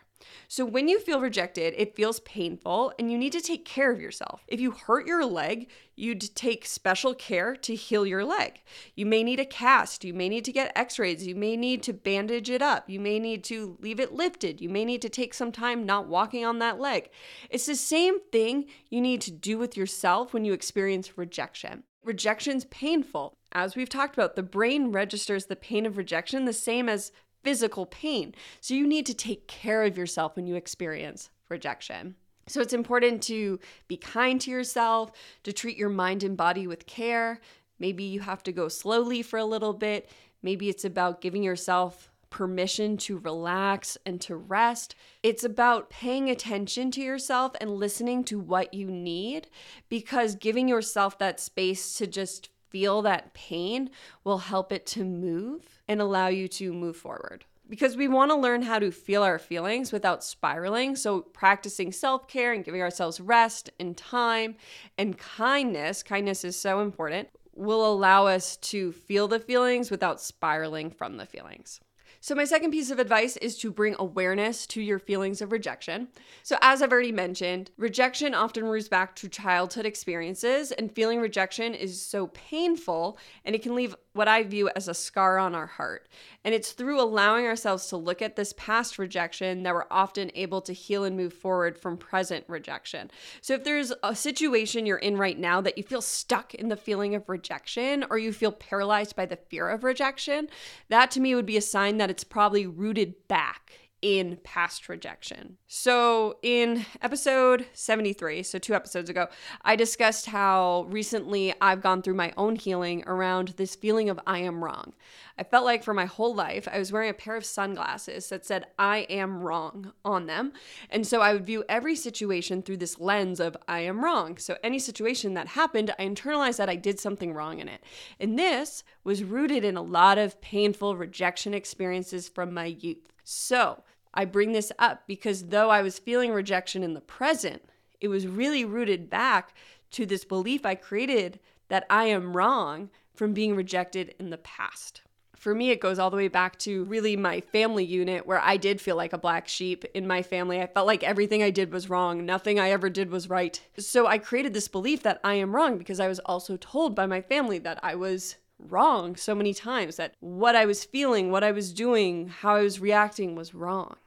So, 0.48 0.66
when 0.66 0.88
you 0.88 1.00
feel 1.00 1.20
rejected, 1.20 1.74
it 1.78 1.96
feels 1.96 2.20
painful 2.22 2.94
and 2.98 3.12
you 3.12 3.18
need 3.18 3.34
to 3.34 3.42
take 3.42 3.66
care 3.66 3.92
of 3.92 4.00
yourself. 4.00 4.44
If 4.48 4.60
you 4.60 4.72
hurt 4.72 5.06
your 5.08 5.26
leg, 5.26 5.70
you'd 5.96 6.36
take 6.36 6.66
special 6.66 7.14
care 7.14 7.56
to 7.56 7.76
heal 7.76 8.06
your 8.06 8.24
leg. 8.24 8.62
You 8.96 9.06
may 9.06 9.24
need 9.24 9.40
a 9.40 9.46
cast, 9.46 10.04
you 10.04 10.14
may 10.14 10.30
need 10.30 10.46
to 10.46 10.52
get 10.52 10.72
x 10.76 11.00
rays, 11.00 11.26
you 11.28 11.36
may 11.36 11.58
need 11.58 11.84
to 11.84 11.94
bandage 11.94 12.50
it 12.50 12.62
up, 12.62 12.90
you 12.90 13.00
may 13.00 13.20
need 13.20 13.44
to 13.46 13.78
leave 13.82 14.00
it 14.00 14.14
lifted, 14.14 14.62
you 14.62 14.70
may 14.70 14.86
need 14.86 15.02
to 15.02 15.10
take 15.10 15.34
some 15.34 15.52
time 15.52 15.86
not 15.86 16.08
walking 16.08 16.46
on 16.46 16.60
that 16.60 16.80
leg. 16.80 17.10
It's 17.50 17.66
the 17.66 17.76
same 17.76 18.20
thing 18.32 18.66
you 18.90 19.02
need 19.02 19.22
to 19.22 19.32
do 19.32 19.58
with 19.58 19.76
yourself 19.76 20.34
when 20.34 20.46
you 20.46 20.54
experience 20.54 21.18
rejection. 21.18 21.84
Rejection's 22.04 22.66
painful. 22.66 23.34
As 23.52 23.76
we've 23.76 23.90
talked 23.90 24.16
about, 24.16 24.36
the 24.36 24.44
brain 24.44 24.92
registers 24.92 25.46
the 25.46 25.56
pain 25.56 25.86
of 25.86 25.98
rejection 25.98 26.46
the 26.46 26.54
same 26.54 26.88
as 26.88 27.12
physical 27.44 27.86
pain. 27.86 28.34
So 28.62 28.74
you 28.74 28.88
need 28.88 29.06
to 29.06 29.14
take 29.14 29.48
care 29.48 29.84
of 29.84 29.98
yourself 29.98 30.36
when 30.36 30.48
you 30.48 30.56
experience 30.56 31.30
rejection. 31.50 32.16
So 32.48 32.62
it's 32.62 32.74
important 32.74 33.22
to 33.24 33.60
be 33.88 33.98
kind 33.98 34.40
to 34.42 34.52
yourself, 34.52 35.12
to 35.44 35.52
treat 35.52 35.78
your 35.78 35.90
mind 35.90 36.24
and 36.24 36.38
body 36.38 36.66
with 36.66 36.86
care. 36.86 37.42
Maybe 37.80 38.04
you 38.04 38.22
have 38.22 38.42
to 38.44 38.52
go 38.52 38.68
slowly 38.68 39.22
for 39.22 39.38
a 39.38 39.46
little 39.46 39.74
bit. 39.74 40.10
Maybe 40.42 40.70
it's 40.70 40.86
about 40.86 41.22
giving 41.22 41.44
yourself 41.44 42.10
permission 42.30 42.98
to 42.98 43.18
relax 43.20 43.98
and 44.06 44.20
to 44.22 44.36
rest. 44.36 44.96
It's 45.24 45.44
about 45.44 45.90
paying 45.90 46.30
attention 46.30 46.92
to 46.92 47.02
yourself 47.02 47.54
and 47.62 47.72
listening 47.72 48.24
to 48.26 48.40
what 48.40 48.74
you 48.74 48.88
need 48.88 49.48
because 49.90 50.36
giving 50.36 50.68
yourself 50.68 51.18
that 51.20 51.40
space 51.40 51.96
to 51.96 52.08
just 52.08 52.50
feel 52.70 53.02
that 53.02 53.34
pain 53.34 53.90
will 54.24 54.40
help 54.40 54.72
it 54.72 54.86
to 54.86 55.06
move 55.06 55.77
and 55.88 56.02
allow 56.02 56.28
you 56.28 56.48
to 56.48 56.74
move 56.74 56.98
forward. 56.98 57.46
Because 57.70 57.98
we 57.98 58.08
want 58.08 58.32
to 58.32 58.38
learn 58.38 58.62
how 58.62 58.80
to 58.80 58.92
feel 58.92 59.24
our 59.24 59.40
feelings 59.40 59.92
without 59.92 60.24
spiraling. 60.24 60.96
So, 60.96 61.22
practicing 61.22 61.92
self 61.92 62.28
care 62.28 62.54
and 62.54 62.64
giving 62.64 62.82
ourselves 62.82 63.20
rest 63.20 63.70
and 63.80 63.98
time 63.98 64.56
and 64.98 65.18
kindness, 65.18 66.02
kindness 66.02 66.46
is 66.46 66.58
so 66.58 66.80
important, 66.80 67.28
will 67.54 67.86
allow 67.86 68.28
us 68.28 68.56
to 68.58 68.94
feel 68.94 69.28
the 69.28 69.40
feelings 69.40 69.92
without 69.92 70.22
spiraling 70.22 70.92
from 70.92 71.18
the 71.18 71.26
feelings. 71.26 71.82
So, 72.20 72.36
my 72.36 72.46
second 72.46 72.72
piece 72.72 72.90
of 72.90 73.00
advice 73.00 73.38
is 73.38 73.58
to 73.60 73.72
bring 73.72 73.96
awareness 74.00 74.66
to 74.68 74.82
your 74.82 75.00
feelings 75.00 75.42
of 75.42 75.52
rejection. 75.52 76.08
So, 76.44 76.58
as 76.62 76.82
I've 76.82 76.92
already 76.92 77.12
mentioned, 77.12 77.72
rejection 77.78 78.34
often 78.34 78.66
roots 78.66 78.88
back 78.88 79.16
to 79.18 79.30
childhood 79.30 79.86
experiences, 79.86 80.72
and 80.72 80.92
feeling 80.92 81.20
rejection 81.20 81.74
is 81.74 82.02
so 82.02 82.28
painful 82.28 83.18
and 83.46 83.56
it 83.56 83.62
can 83.62 83.76
leave 83.76 83.96
what 84.18 84.28
I 84.28 84.44
view 84.44 84.70
as 84.76 84.88
a 84.88 84.94
scar 84.94 85.38
on 85.38 85.56
our 85.56 85.68
heart. 85.68 86.10
And 86.44 86.54
it's 86.54 86.72
through 86.72 87.00
allowing 87.00 87.46
ourselves 87.46 87.88
to 87.88 87.98
look 87.98 88.22
at 88.22 88.36
this 88.36 88.54
past 88.58 88.98
rejection 88.98 89.64
that 89.64 89.74
we're 89.74 89.86
often 89.92 90.32
able 90.36 90.62
to 90.62 90.74
heal 90.74 91.04
and 91.04 91.16
move 91.16 91.34
forward 91.34 91.78
from 91.78 91.98
present 91.98 92.44
rejection. 92.48 93.12
So 93.42 93.54
if 93.54 93.64
there's 93.64 93.94
a 94.04 94.16
situation 94.16 94.86
you're 94.86 94.98
in 94.98 95.18
right 95.18 95.38
now 95.38 95.62
that 95.62 95.78
you 95.78 95.84
feel 95.84 96.02
stuck 96.02 96.54
in 96.56 96.70
the 96.70 96.76
feeling 96.76 97.16
of 97.16 97.30
rejection 97.30 98.06
or 98.10 98.18
you 98.18 98.34
feel 98.34 98.52
paralyzed 98.52 99.16
by 99.16 99.26
the 99.26 99.36
fear 99.36 99.70
of 99.70 99.84
rejection, 99.84 100.50
that 100.90 101.12
to 101.12 101.20
me 101.20 101.36
would 101.36 101.46
be 101.46 101.58
a 101.58 101.62
sign 101.62 101.98
that 101.98 102.10
it's 102.10 102.24
probably 102.24 102.66
rooted 102.66 103.28
back 103.28 103.72
in 104.02 104.38
past 104.44 104.90
rejection. 104.90 105.58
So, 105.66 106.38
in 106.44 106.86
episode 107.02 107.66
73, 107.74 108.44
so 108.44 108.60
two 108.60 108.76
episodes 108.76 109.10
ago, 109.10 109.28
I 109.64 109.76
discussed 109.76 110.28
how 110.28 110.86
recently 110.90 111.54
I've 111.60 111.82
gone 111.82 112.02
through 112.02 112.14
my 112.14 112.32
own 112.38 112.56
healing 112.56 113.04
around 113.08 113.50
this 113.58 113.76
feeling 113.76 114.10
of 114.10 114.20
I 114.28 114.40
am 114.40 114.64
wrong. 114.64 114.94
I 115.38 115.44
felt 115.44 115.66
like 115.66 115.84
for 115.84 115.94
my 115.94 116.06
whole 116.06 116.34
life, 116.34 116.68
I 116.72 116.80
was 116.80 116.92
wearing 116.92 117.10
a 117.10 117.14
pair 117.14 117.36
of 117.36 117.46
sunglasses 117.46 118.30
that 118.30 118.46
said 118.46 118.68
I 118.78 119.00
am 119.10 119.42
wrong 119.42 119.94
on 120.04 120.26
them. 120.26 120.54
And 120.90 121.06
so 121.06 121.22
I 121.22 121.34
would 121.34 121.46
view 121.46 121.64
every 121.70 121.96
situation 121.96 122.62
through 122.62 122.78
this 122.78 123.00
lens 123.00 123.40
of 123.40 123.58
I 123.68 123.80
am 123.80 124.04
wrong. 124.04 124.38
So, 124.38 124.58
any 124.64 124.80
situation 124.80 125.34
that 125.34 125.50
happened, 125.50 125.94
I 125.98 126.08
internalized 126.08 126.58
that 126.58 126.70
I 126.70 126.76
did 126.76 127.00
something 127.00 127.34
wrong 127.34 127.60
in 127.60 127.68
it. 127.68 127.82
And 128.20 128.38
this 128.38 128.84
was 129.04 129.24
rooted 129.24 129.64
in 129.64 129.78
a 129.78 129.82
lot 129.82 130.18
of 130.18 130.40
painful 130.42 130.96
rejection 130.96 131.54
experiences 131.54 132.30
from 132.30 132.54
my 132.54 132.66
youth. 132.66 133.12
So, 133.24 133.84
I 134.18 134.26
bring 134.26 134.52
this 134.52 134.72
up 134.80 135.04
because 135.06 135.50
though 135.50 135.70
I 135.70 135.84
was 135.84 136.00
feeling 136.00 136.34
rejection 136.34 136.82
in 136.82 136.96
the 136.96 137.02
present, 137.02 137.62
it 138.02 138.08
was 138.08 138.26
really 138.26 138.66
rooted 138.66 139.12
back 139.12 139.54
to 139.92 140.08
this 140.08 140.26
belief 140.26 140.66
I 140.66 140.74
created 140.74 141.40
that 141.68 141.86
I 141.88 142.06
am 142.06 142.36
wrong 142.36 142.90
from 143.14 143.34
being 143.34 143.56
rejected 143.56 144.16
in 144.20 144.32
the 144.32 144.40
past. 144.40 145.02
For 145.36 145.54
me, 145.54 145.70
it 145.70 145.80
goes 145.80 146.00
all 146.00 146.10
the 146.10 146.18
way 146.18 146.30
back 146.30 146.58
to 146.60 146.84
really 146.86 147.16
my 147.16 147.42
family 147.42 147.86
unit 147.86 148.26
where 148.26 148.40
I 148.40 148.58
did 148.58 148.82
feel 148.82 148.96
like 148.96 149.14
a 149.14 149.20
black 149.20 149.48
sheep 149.48 149.86
in 149.94 150.08
my 150.08 150.24
family. 150.24 150.60
I 150.60 150.66
felt 150.66 150.88
like 150.88 151.04
everything 151.04 151.44
I 151.44 151.52
did 151.52 151.72
was 151.72 151.88
wrong, 151.88 152.26
nothing 152.26 152.60
I 152.60 152.72
ever 152.72 152.90
did 152.90 153.12
was 153.12 153.30
right. 153.30 153.62
So 153.78 154.08
I 154.08 154.18
created 154.18 154.56
this 154.56 154.68
belief 154.68 155.04
that 155.04 155.20
I 155.24 155.36
am 155.36 155.56
wrong 155.56 155.78
because 155.78 156.00
I 156.00 156.08
was 156.08 156.20
also 156.26 156.58
told 156.58 156.96
by 156.96 157.06
my 157.06 157.22
family 157.22 157.60
that 157.60 157.80
I 157.84 157.94
was 157.94 158.38
wrong 158.58 159.16
so 159.16 159.36
many 159.36 159.54
times 159.54 159.98
that 159.98 160.16
what 160.22 160.56
I 160.56 160.66
was 160.66 160.84
feeling, 160.84 161.30
what 161.30 161.44
I 161.44 161.52
was 161.52 161.72
doing, 161.72 162.30
how 162.30 162.56
I 162.56 162.64
was 162.64 162.80
reacting 162.80 163.36
was 163.36 163.54
wrong. 163.54 163.98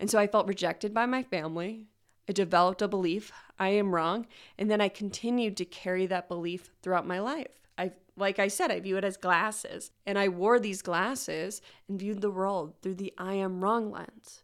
And 0.00 0.10
so 0.10 0.18
I 0.18 0.26
felt 0.26 0.48
rejected 0.48 0.94
by 0.94 1.04
my 1.04 1.22
family. 1.22 1.86
I 2.26 2.32
developed 2.32 2.80
a 2.80 2.88
belief 2.88 3.30
I 3.58 3.68
am 3.68 3.94
wrong, 3.94 4.26
and 4.58 4.70
then 4.70 4.80
I 4.80 4.88
continued 4.88 5.58
to 5.58 5.66
carry 5.66 6.06
that 6.06 6.26
belief 6.26 6.70
throughout 6.80 7.06
my 7.06 7.20
life. 7.20 7.60
I 7.76 7.92
like 8.16 8.38
I 8.38 8.48
said, 8.48 8.70
I 8.70 8.80
view 8.80 8.96
it 8.96 9.04
as 9.04 9.18
glasses, 9.18 9.90
and 10.06 10.18
I 10.18 10.28
wore 10.28 10.58
these 10.58 10.80
glasses 10.80 11.60
and 11.86 11.98
viewed 11.98 12.22
the 12.22 12.30
world 12.30 12.74
through 12.80 12.94
the 12.94 13.12
I 13.18 13.34
am 13.34 13.62
wrong 13.62 13.90
lens. 13.90 14.42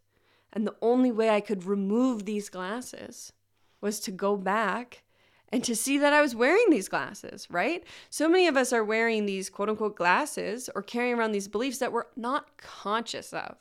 And 0.53 0.67
the 0.67 0.77
only 0.83 1.11
way 1.11 1.31
I 1.31 1.41
could 1.41 1.65
remove 1.65 2.25
these 2.25 2.51
glasses 2.51 3.33
was 3.81 3.99
to 4.01 4.11
go 4.11 4.37
back 4.37 5.05
and 5.51 5.63
to 5.65 5.77
see 5.77 5.99
that 5.99 6.13
I 6.13 6.23
was 6.23 6.35
wearing 6.35 6.71
these 6.71 6.89
glasses, 6.89 7.47
right? 7.51 7.85
So 8.11 8.29
many 8.29 8.49
of 8.49 8.57
us 8.57 8.73
are 8.73 8.85
wearing 8.85 9.27
these 9.27 9.49
quote 9.49 9.69
unquote 9.69 9.97
glasses 9.97 10.69
or 10.75 10.83
carrying 10.83 11.15
around 11.15 11.33
these 11.33 11.49
beliefs 11.49 11.79
that 11.79 11.93
we're 11.93 12.07
not 12.17 12.57
conscious 12.57 13.33
of. 13.33 13.57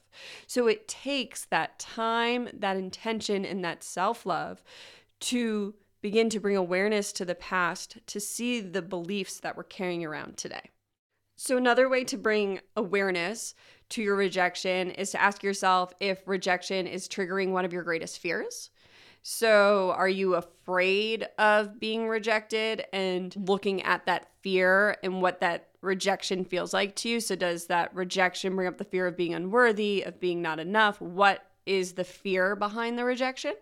So 0.48 0.68
it 0.68 0.88
takes 0.88 1.46
that 1.46 1.78
time, 1.78 2.50
that 2.54 2.78
intention, 2.78 3.46
and 3.46 3.64
that 3.64 3.84
self 3.84 4.26
love 4.26 4.64
to 5.22 5.76
begin 6.02 6.30
to 6.30 6.40
bring 6.40 6.56
awareness 6.56 7.12
to 7.14 7.26
the 7.26 7.36
past 7.36 7.98
to 8.08 8.20
see 8.20 8.62
the 8.62 8.82
beliefs 8.82 9.40
that 9.40 9.58
we're 9.58 9.64
carrying 9.64 10.06
around 10.06 10.38
today. 10.38 10.70
So, 11.38 11.58
another 11.58 11.90
way 11.90 12.04
to 12.06 12.18
bring 12.18 12.62
awareness 12.78 13.56
to 13.90 14.02
your 14.02 14.16
rejection 14.16 14.92
is 14.92 15.12
to 15.12 15.22
ask 15.22 15.44
yourself 15.44 15.94
if 16.00 16.22
rejection 16.28 16.88
is 16.88 17.08
triggering 17.10 17.52
one 17.52 17.66
of 17.66 17.74
your 17.74 17.84
greatest 17.84 18.20
fears. 18.20 18.70
So, 19.28 19.92
are 19.98 20.08
you 20.08 20.36
afraid 20.36 21.28
of 21.40 21.80
being 21.80 22.08
rejected 22.08 22.86
and 22.94 23.36
looking 23.36 23.82
at 23.82 24.06
that 24.06 24.28
fear 24.42 24.98
and 25.02 25.20
what 25.20 25.40
that 25.40 25.70
rejection 25.82 26.46
feels 26.46 26.76
like 26.76 26.96
to 26.98 27.10
you? 27.10 27.20
So, 27.20 27.36
does 27.36 27.66
that 27.66 27.90
rejection 27.96 28.56
bring 28.56 28.68
up 28.68 28.78
the 28.78 28.84
fear 28.84 29.08
of 29.08 29.18
being 29.18 29.34
unworthy, 29.34 30.04
of 30.04 30.20
being 30.20 30.44
not 30.44 30.60
enough? 30.60 31.02
What 31.02 31.44
is 31.66 31.94
the 31.94 32.04
fear 32.04 32.56
behind 32.56 33.00
the 33.00 33.04
rejection? 33.04 33.56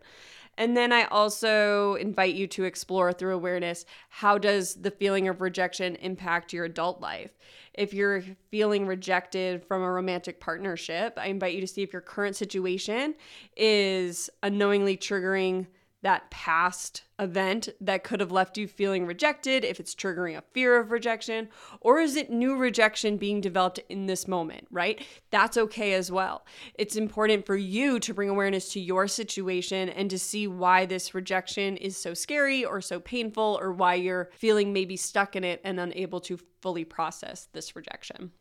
And 0.58 0.78
then 0.78 0.92
I 0.92 1.06
also 1.06 1.96
invite 1.96 2.36
you 2.36 2.48
to 2.48 2.64
explore 2.64 3.12
through 3.12 3.34
awareness 3.34 3.86
how 4.10 4.38
does 4.38 4.76
the 4.76 4.92
feeling 4.92 5.28
of 5.28 5.42
rejection 5.42 5.96
impact 5.96 6.54
your 6.54 6.66
adult 6.66 7.02
life? 7.02 7.32
If 7.74 7.94
you're 7.94 8.24
feeling 8.52 8.86
rejected 8.86 9.66
from 9.66 9.82
a 9.82 9.92
romantic 9.92 10.40
partnership, 10.40 11.14
I 11.18 11.28
invite 11.28 11.56
you 11.56 11.62
to 11.62 11.68
see 11.68 11.82
if 11.82 11.92
your 11.92 12.04
current 12.04 12.36
situation 12.36 13.16
is 13.58 14.30
unknowingly 14.44 14.96
triggering 14.96 15.68
that 16.04 16.30
past 16.30 17.04
event 17.18 17.70
that 17.82 18.04
could 18.04 18.20
have 18.20 18.32
left 18.32 18.58
you 18.58 18.68
feeling 18.68 19.06
rejected, 19.06 19.64
if 19.64 19.80
it's 19.80 19.96
triggering 19.96 20.38
a 20.38 20.44
fear 20.54 20.80
of 20.80 20.92
rejection, 20.92 21.50
or 21.82 22.00
is 22.00 22.16
it 22.16 22.30
new 22.30 22.56
rejection 22.56 23.18
being 23.18 23.42
developed 23.42 23.80
in 23.90 24.06
this 24.06 24.28
moment, 24.28 24.68
right? 24.70 25.02
That's 25.32 25.58
okay 25.58 25.94
as 25.94 26.12
well. 26.12 26.46
It's 26.76 26.96
important 26.96 27.46
for 27.46 27.56
you 27.56 28.00
to 28.02 28.14
bring 28.14 28.30
awareness 28.30 28.72
to 28.74 28.80
your 28.80 29.08
situation 29.08 29.90
and 29.90 30.10
to 30.10 30.20
see 30.20 30.46
why 30.46 30.86
this 30.86 31.16
rejection 31.16 31.78
is 31.78 31.98
so 31.98 32.14
scary 32.14 32.64
or 32.64 32.82
so 32.82 33.00
painful, 33.00 33.58
or 33.62 33.72
why 33.72 33.96
you're 33.96 34.30
feeling 34.34 34.74
maybe 34.74 34.98
stuck 34.98 35.36
in 35.36 35.44
it 35.44 35.62
and 35.64 35.80
unable 35.80 36.20
to 36.22 36.38
fully 36.62 36.86
process 36.86 37.48
this 37.54 37.76
rejection. 37.76 38.32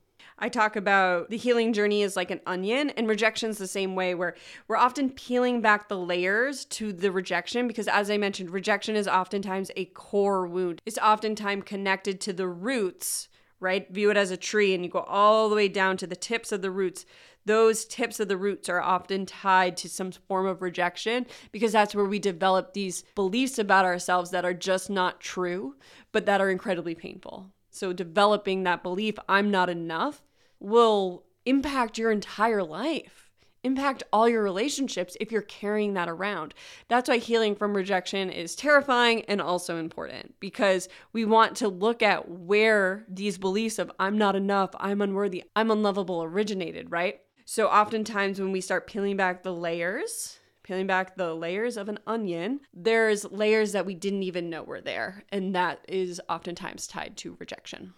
I 0.42 0.48
talk 0.48 0.74
about 0.74 1.30
the 1.30 1.36
healing 1.36 1.72
journey 1.72 2.02
is 2.02 2.16
like 2.16 2.32
an 2.32 2.40
onion, 2.48 2.90
and 2.90 3.08
rejection's 3.08 3.58
the 3.58 3.68
same 3.68 3.94
way, 3.94 4.12
where 4.16 4.34
we're 4.66 4.76
often 4.76 5.08
peeling 5.08 5.60
back 5.60 5.88
the 5.88 5.96
layers 5.96 6.64
to 6.64 6.92
the 6.92 7.12
rejection 7.12 7.68
because, 7.68 7.86
as 7.86 8.10
I 8.10 8.18
mentioned, 8.18 8.50
rejection 8.50 8.96
is 8.96 9.06
oftentimes 9.06 9.70
a 9.76 9.84
core 9.84 10.48
wound. 10.48 10.82
It's 10.84 10.98
oftentimes 10.98 11.62
connected 11.64 12.20
to 12.22 12.32
the 12.32 12.48
roots, 12.48 13.28
right? 13.60 13.88
View 13.92 14.10
it 14.10 14.16
as 14.16 14.32
a 14.32 14.36
tree, 14.36 14.74
and 14.74 14.84
you 14.84 14.90
go 14.90 15.02
all 15.02 15.48
the 15.48 15.54
way 15.54 15.68
down 15.68 15.96
to 15.98 16.08
the 16.08 16.16
tips 16.16 16.50
of 16.50 16.60
the 16.60 16.72
roots. 16.72 17.06
Those 17.44 17.84
tips 17.84 18.18
of 18.18 18.26
the 18.26 18.36
roots 18.36 18.68
are 18.68 18.82
often 18.82 19.26
tied 19.26 19.76
to 19.76 19.88
some 19.88 20.10
form 20.10 20.46
of 20.46 20.60
rejection 20.60 21.26
because 21.52 21.70
that's 21.70 21.94
where 21.94 22.04
we 22.04 22.18
develop 22.18 22.72
these 22.72 23.04
beliefs 23.14 23.60
about 23.60 23.84
ourselves 23.84 24.32
that 24.32 24.44
are 24.44 24.54
just 24.54 24.90
not 24.90 25.20
true, 25.20 25.76
but 26.10 26.26
that 26.26 26.40
are 26.40 26.50
incredibly 26.50 26.96
painful. 26.96 27.46
So, 27.70 27.92
developing 27.92 28.64
that 28.64 28.82
belief, 28.82 29.14
I'm 29.28 29.50
not 29.50 29.70
enough, 29.70 30.20
will 30.62 31.24
impact 31.44 31.98
your 31.98 32.10
entire 32.10 32.62
life, 32.62 33.30
impact 33.64 34.02
all 34.12 34.28
your 34.28 34.42
relationships 34.42 35.16
if 35.20 35.30
you're 35.30 35.42
carrying 35.42 35.94
that 35.94 36.08
around. 36.08 36.54
That's 36.88 37.08
why 37.08 37.18
healing 37.18 37.54
from 37.54 37.74
rejection 37.76 38.30
is 38.30 38.56
terrifying 38.56 39.22
and 39.26 39.40
also 39.40 39.76
important 39.76 40.34
because 40.40 40.88
we 41.12 41.24
want 41.24 41.56
to 41.56 41.68
look 41.68 42.02
at 42.02 42.28
where 42.28 43.04
these 43.08 43.38
beliefs 43.38 43.78
of 43.78 43.90
I'm 43.98 44.18
not 44.18 44.36
enough, 44.36 44.70
I'm 44.78 45.00
unworthy, 45.00 45.44
I'm 45.54 45.70
unlovable 45.70 46.22
originated, 46.22 46.90
right? 46.90 47.20
So, 47.44 47.66
oftentimes 47.66 48.40
when 48.40 48.52
we 48.52 48.60
start 48.60 48.86
peeling 48.86 49.16
back 49.16 49.42
the 49.42 49.52
layers, 49.52 50.38
peeling 50.62 50.86
back 50.86 51.16
the 51.16 51.34
layers 51.34 51.76
of 51.76 51.88
an 51.88 51.98
onion, 52.06 52.60
there's 52.72 53.30
layers 53.30 53.72
that 53.72 53.84
we 53.84 53.94
didn't 53.94 54.22
even 54.22 54.48
know 54.48 54.62
were 54.62 54.80
there. 54.80 55.24
And 55.30 55.54
that 55.54 55.84
is 55.88 56.20
oftentimes 56.28 56.86
tied 56.86 57.16
to 57.18 57.36
rejection. 57.40 57.94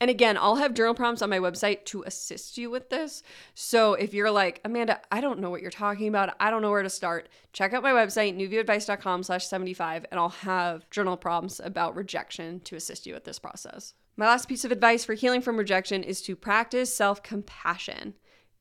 And 0.00 0.10
again, 0.10 0.38
I'll 0.38 0.56
have 0.56 0.72
journal 0.72 0.94
prompts 0.94 1.20
on 1.20 1.28
my 1.28 1.38
website 1.38 1.84
to 1.86 2.02
assist 2.04 2.56
you 2.56 2.70
with 2.70 2.88
this. 2.88 3.22
So 3.54 3.92
if 3.92 4.14
you're 4.14 4.30
like, 4.30 4.62
Amanda, 4.64 4.98
I 5.12 5.20
don't 5.20 5.40
know 5.40 5.50
what 5.50 5.60
you're 5.60 5.70
talking 5.70 6.08
about. 6.08 6.34
I 6.40 6.50
don't 6.50 6.62
know 6.62 6.70
where 6.70 6.82
to 6.82 6.88
start. 6.88 7.28
Check 7.52 7.74
out 7.74 7.82
my 7.82 7.92
website, 7.92 8.34
newviewadvice.com 8.34 9.22
slash 9.24 9.46
75, 9.46 10.06
and 10.10 10.18
I'll 10.18 10.30
have 10.30 10.88
journal 10.88 11.18
prompts 11.18 11.60
about 11.62 11.94
rejection 11.94 12.60
to 12.60 12.76
assist 12.76 13.06
you 13.06 13.12
with 13.12 13.24
this 13.24 13.38
process. 13.38 13.92
My 14.16 14.26
last 14.26 14.48
piece 14.48 14.64
of 14.64 14.72
advice 14.72 15.04
for 15.04 15.14
healing 15.14 15.42
from 15.42 15.58
rejection 15.58 16.02
is 16.02 16.22
to 16.22 16.34
practice 16.34 16.94
self-compassion. 16.94 18.14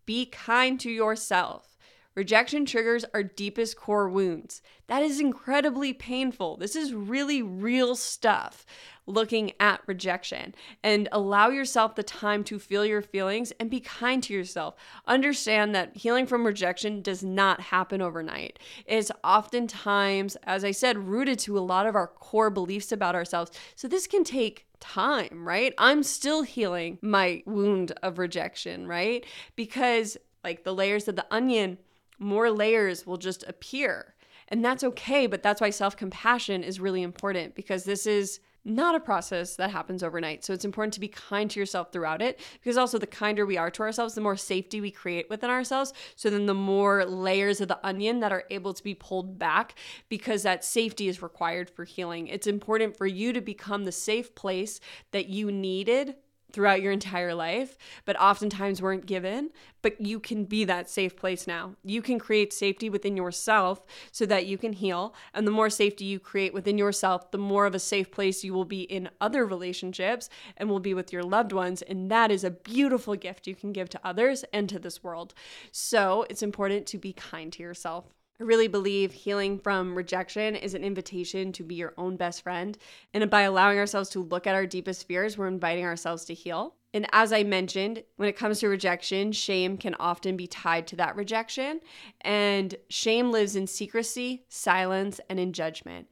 Be 0.06 0.26
kind 0.26 0.78
to 0.82 0.90
yourself. 0.90 1.78
Rejection 2.16 2.66
triggers 2.66 3.06
our 3.14 3.24
deepest 3.24 3.78
core 3.78 4.10
wounds. 4.10 4.62
That 4.88 5.04
is 5.04 5.22
incredibly 5.22 5.94
painful. 5.94 6.58
This 6.58 6.76
is 6.76 6.94
really 6.94 7.42
real 7.42 7.96
stuff 7.96 8.66
looking 9.10 9.52
at 9.60 9.82
rejection 9.88 10.54
and 10.84 11.10
allow 11.12 11.50
yourself 11.50 11.96
the 11.96 12.04
time 12.04 12.44
to 12.46 12.60
feel 12.60 12.86
your 12.86 13.02
feelings 13.02 13.52
and 13.60 13.70
be 13.70 13.80
kind 13.80 14.22
to 14.24 14.34
yourself. 14.34 14.76
Understand 15.08 15.76
that 15.76 15.98
healing 15.98 16.26
from 16.26 16.46
rejection 16.46 17.02
does 17.02 17.24
not 17.24 17.60
happen 17.60 18.02
overnight. 18.02 18.60
It's 18.86 19.12
oftentimes, 19.24 20.38
as 20.44 20.64
I 20.64 20.72
said, 20.72 20.98
rooted 20.98 21.40
to 21.40 21.58
a 21.58 21.60
lot 21.60 21.88
of 21.88 21.96
our 21.96 22.08
core 22.08 22.50
beliefs 22.50 22.92
about 22.92 23.16
ourselves. 23.16 23.52
So 23.76 23.88
this 23.88 24.08
can 24.08 24.24
take 24.24 24.68
time, 24.80 25.46
right? 25.46 25.74
I'm 25.78 26.04
still 26.04 26.44
healing 26.44 27.00
my 27.02 27.44
wound 27.46 27.92
of 28.04 28.18
rejection, 28.18 28.88
right? 28.88 29.26
Because 29.56 30.18
like 30.44 30.64
the 30.64 30.74
layers 30.74 31.08
of 31.08 31.16
the 31.16 31.26
onion 31.32 31.78
more 32.20 32.52
layers 32.52 33.08
will 33.08 33.18
just 33.18 33.44
appear. 33.48 34.14
And 34.50 34.64
that's 34.64 34.84
okay, 34.84 35.28
but 35.28 35.44
that's 35.44 35.62
why 35.62 35.70
self 35.70 35.96
compassion 35.96 36.64
is 36.64 36.80
really 36.80 37.02
important 37.02 37.56
because 37.56 37.84
this 37.84 38.06
is 38.06 38.40
not 38.66 38.96
a 38.96 39.00
process 39.00 39.56
that 39.56 39.72
happens 39.72 40.04
overnight. 40.04 40.44
So 40.44 40.54
it's 40.54 40.66
important 40.66 40.94
to 40.96 41.00
be 41.00 41.08
kind 41.08 41.50
to 41.52 41.60
yourself 41.60 41.92
throughout 41.92 42.22
it 42.22 42.40
because 42.54 42.78
also 42.78 42.98
the 42.98 43.08
kinder 43.08 43.46
we 43.46 43.58
are 43.58 43.72
to 43.72 43.84
ourselves, 43.84 44.16
the 44.16 44.22
more 44.22 44.38
safety 44.38 44.82
we 44.82 44.92
create 44.92 45.30
within 45.30 45.50
ourselves. 45.50 45.94
So 46.16 46.30
then 46.30 46.46
the 46.46 46.54
more 46.54 47.06
layers 47.06 47.62
of 47.62 47.68
the 47.68 47.86
onion 47.86 48.20
that 48.20 48.32
are 48.32 48.44
able 48.50 48.74
to 48.74 48.84
be 48.84 48.94
pulled 48.94 49.40
back 49.40 49.76
because 50.10 50.44
that 50.44 50.64
safety 50.64 51.08
is 51.08 51.22
required 51.22 51.70
for 51.70 51.86
healing. 51.86 52.28
It's 52.28 52.48
important 52.48 52.98
for 52.98 53.08
you 53.08 53.34
to 53.34 53.42
become 53.42 53.86
the 53.86 53.92
safe 53.92 54.36
place 54.36 54.80
that 55.12 55.30
you 55.30 55.52
needed 55.52 56.16
throughout 56.52 56.82
your 56.82 56.92
entire 56.92 57.34
life, 57.34 57.78
but 58.06 58.20
oftentimes 58.20 58.82
weren't 58.82 59.06
given. 59.06 59.50
But 59.82 60.02
you 60.02 60.20
can 60.20 60.44
be 60.46 60.66
that 60.66 60.90
safe 60.90 61.16
place 61.16 61.48
now. 61.48 61.76
You 61.84 62.02
can 62.02 62.20
create 62.20 62.52
safety 62.52 62.90
within 62.90 63.16
yourself 63.16 63.86
so 64.12 64.26
that 64.26 64.46
you 64.46 64.58
can 64.58 64.74
heal. 64.74 65.14
And 65.34 65.48
the 65.48 65.52
more 65.52 65.70
safety 65.70 66.06
you 66.06 66.20
create 66.20 66.54
within 66.54 66.78
yourself, 66.78 67.32
the 67.32 67.38
more 67.38 67.66
of 67.66 67.76
a 67.76 67.80
safe 67.80 68.12
place 68.12 68.44
you 68.44 68.54
will 68.54 68.66
be 68.66 68.82
in 68.82 69.10
other 69.22 69.46
relationships 69.46 70.30
and 70.58 70.70
will 70.70 70.80
be 70.80 70.94
with 70.94 71.14
your 71.14 71.24
loved 71.24 71.54
ones. 71.54 71.82
And 71.82 72.12
that 72.12 72.32
is 72.32 72.44
a 72.44 72.52
beautiful 72.52 73.16
gift 73.16 73.48
you 73.48 73.56
can 73.56 73.72
give 73.72 73.90
to 73.90 74.00
others 74.04 74.44
and 74.52 74.68
to 74.70 74.80
this 74.80 75.04
world. 75.04 75.34
So 75.72 76.26
it's 76.30 76.44
important 76.44 76.86
to 76.88 76.98
be 76.98 77.14
kind 77.14 77.54
to 77.54 77.64
yourself. 77.64 78.06
I 78.40 78.46
really 78.46 78.70
believe 78.70 79.12
healing 79.12 79.60
from 79.60 79.96
rejection 79.96 80.56
is 80.56 80.74
an 80.74 80.84
invitation 80.84 81.52
to 81.52 81.64
be 81.64 81.76
your 81.76 81.94
own 81.98 82.16
best 82.16 82.42
friend. 82.42 82.78
And 83.14 83.30
by 83.30 83.42
allowing 83.42 83.78
ourselves 83.78 84.10
to 84.12 84.24
look 84.24 84.48
at 84.48 84.56
our 84.56 84.66
deepest 84.66 85.08
fears, 85.08 85.38
we're 85.38 85.48
inviting 85.48 85.84
ourselves 85.84 86.24
to 86.26 86.34
heal. 86.34 86.76
And 86.94 87.06
as 87.12 87.34
I 87.34 87.44
mentioned, 87.44 88.02
when 88.16 88.30
it 88.30 88.38
comes 88.38 88.62
to 88.62 88.70
rejection, 88.70 89.34
shame 89.34 89.78
can 89.78 89.94
often 90.00 90.38
be 90.38 90.48
tied 90.48 90.88
to 90.88 90.96
that 90.96 91.18
rejection. 91.18 91.82
And 92.22 92.76
shame 92.90 93.30
lives 93.30 93.58
in 93.58 93.68
secrecy, 93.68 94.46
silence, 94.48 95.20
and 95.30 95.38
in 95.38 95.52
judgment. 95.52 96.08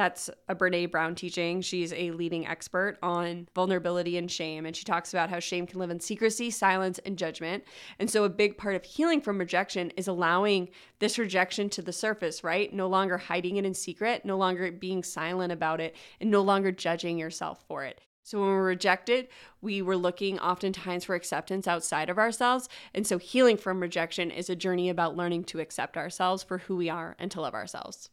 That's 0.00 0.30
a 0.48 0.54
Brene 0.54 0.90
Brown 0.90 1.14
teaching. 1.14 1.60
She's 1.60 1.92
a 1.92 2.12
leading 2.12 2.46
expert 2.46 2.96
on 3.02 3.48
vulnerability 3.54 4.16
and 4.16 4.30
shame. 4.30 4.64
And 4.64 4.74
she 4.74 4.82
talks 4.82 5.12
about 5.12 5.28
how 5.28 5.40
shame 5.40 5.66
can 5.66 5.78
live 5.78 5.90
in 5.90 6.00
secrecy, 6.00 6.50
silence, 6.50 6.98
and 7.04 7.18
judgment. 7.18 7.64
And 7.98 8.10
so, 8.10 8.24
a 8.24 8.30
big 8.30 8.56
part 8.56 8.76
of 8.76 8.82
healing 8.82 9.20
from 9.20 9.36
rejection 9.36 9.90
is 9.98 10.08
allowing 10.08 10.70
this 11.00 11.18
rejection 11.18 11.68
to 11.68 11.82
the 11.82 11.92
surface, 11.92 12.42
right? 12.42 12.72
No 12.72 12.86
longer 12.86 13.18
hiding 13.18 13.58
it 13.58 13.66
in 13.66 13.74
secret, 13.74 14.24
no 14.24 14.38
longer 14.38 14.72
being 14.72 15.02
silent 15.02 15.52
about 15.52 15.82
it, 15.82 15.94
and 16.18 16.30
no 16.30 16.40
longer 16.40 16.72
judging 16.72 17.18
yourself 17.18 17.62
for 17.68 17.84
it. 17.84 18.00
So, 18.22 18.40
when 18.40 18.48
we're 18.48 18.64
rejected, 18.64 19.28
we 19.60 19.82
were 19.82 19.98
looking 19.98 20.38
oftentimes 20.38 21.04
for 21.04 21.14
acceptance 21.14 21.68
outside 21.68 22.08
of 22.08 22.16
ourselves. 22.16 22.70
And 22.94 23.06
so, 23.06 23.18
healing 23.18 23.58
from 23.58 23.80
rejection 23.80 24.30
is 24.30 24.48
a 24.48 24.56
journey 24.56 24.88
about 24.88 25.14
learning 25.14 25.44
to 25.44 25.60
accept 25.60 25.98
ourselves 25.98 26.42
for 26.42 26.56
who 26.56 26.76
we 26.76 26.88
are 26.88 27.16
and 27.18 27.30
to 27.32 27.42
love 27.42 27.52
ourselves. 27.52 28.08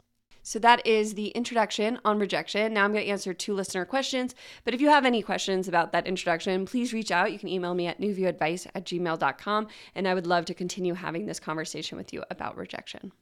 So 0.48 0.58
that 0.60 0.86
is 0.86 1.12
the 1.12 1.28
introduction 1.28 2.00
on 2.06 2.18
rejection. 2.18 2.72
Now 2.72 2.84
I'm 2.84 2.92
going 2.92 3.04
to 3.04 3.10
answer 3.10 3.34
two 3.34 3.52
listener 3.52 3.84
questions. 3.84 4.34
But 4.64 4.72
if 4.72 4.80
you 4.80 4.88
have 4.88 5.04
any 5.04 5.20
questions 5.20 5.68
about 5.68 5.92
that 5.92 6.06
introduction, 6.06 6.64
please 6.64 6.94
reach 6.94 7.10
out. 7.10 7.32
You 7.32 7.38
can 7.38 7.50
email 7.50 7.74
me 7.74 7.86
at 7.86 8.00
newviewadvice 8.00 8.68
at 8.74 8.86
gmail.com. 8.86 9.68
And 9.94 10.08
I 10.08 10.14
would 10.14 10.26
love 10.26 10.46
to 10.46 10.54
continue 10.54 10.94
having 10.94 11.26
this 11.26 11.38
conversation 11.38 11.98
with 11.98 12.14
you 12.14 12.24
about 12.30 12.56
rejection. 12.56 13.12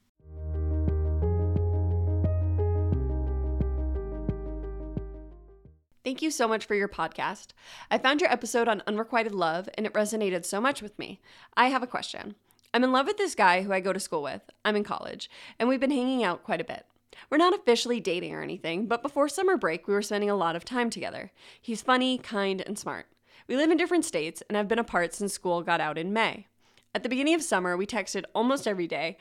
Thank 6.04 6.22
you 6.22 6.30
so 6.30 6.46
much 6.46 6.64
for 6.64 6.76
your 6.76 6.86
podcast. 6.86 7.48
I 7.90 7.98
found 7.98 8.20
your 8.20 8.30
episode 8.30 8.68
on 8.68 8.84
unrequited 8.86 9.34
love 9.34 9.68
and 9.76 9.84
it 9.84 9.92
resonated 9.94 10.44
so 10.44 10.60
much 10.60 10.80
with 10.80 10.96
me. 10.96 11.20
I 11.56 11.70
have 11.70 11.82
a 11.82 11.88
question. 11.88 12.36
I'm 12.72 12.84
in 12.84 12.92
love 12.92 13.06
with 13.06 13.16
this 13.16 13.34
guy 13.34 13.62
who 13.62 13.72
I 13.72 13.80
go 13.80 13.92
to 13.92 13.98
school 13.98 14.22
with. 14.22 14.42
I'm 14.64 14.76
in 14.76 14.84
college, 14.84 15.28
and 15.58 15.68
we've 15.68 15.80
been 15.80 15.90
hanging 15.90 16.22
out 16.22 16.44
quite 16.44 16.60
a 16.60 16.64
bit. 16.64 16.84
We're 17.30 17.38
not 17.38 17.54
officially 17.54 18.00
dating 18.00 18.34
or 18.34 18.42
anything, 18.42 18.86
but 18.86 19.02
before 19.02 19.28
summer 19.28 19.56
break, 19.56 19.86
we 19.86 19.94
were 19.94 20.02
spending 20.02 20.30
a 20.30 20.36
lot 20.36 20.56
of 20.56 20.64
time 20.64 20.90
together. 20.90 21.32
He's 21.60 21.82
funny, 21.82 22.18
kind, 22.18 22.60
and 22.60 22.78
smart. 22.78 23.06
We 23.48 23.56
live 23.56 23.70
in 23.70 23.76
different 23.76 24.04
states 24.04 24.42
and 24.48 24.56
have 24.56 24.68
been 24.68 24.78
apart 24.78 25.14
since 25.14 25.32
school 25.32 25.62
got 25.62 25.80
out 25.80 25.98
in 25.98 26.12
May. 26.12 26.46
At 26.94 27.02
the 27.02 27.08
beginning 27.08 27.34
of 27.34 27.42
summer, 27.42 27.76
we 27.76 27.86
texted 27.86 28.24
almost 28.34 28.66
every 28.66 28.86
day, 28.86 29.16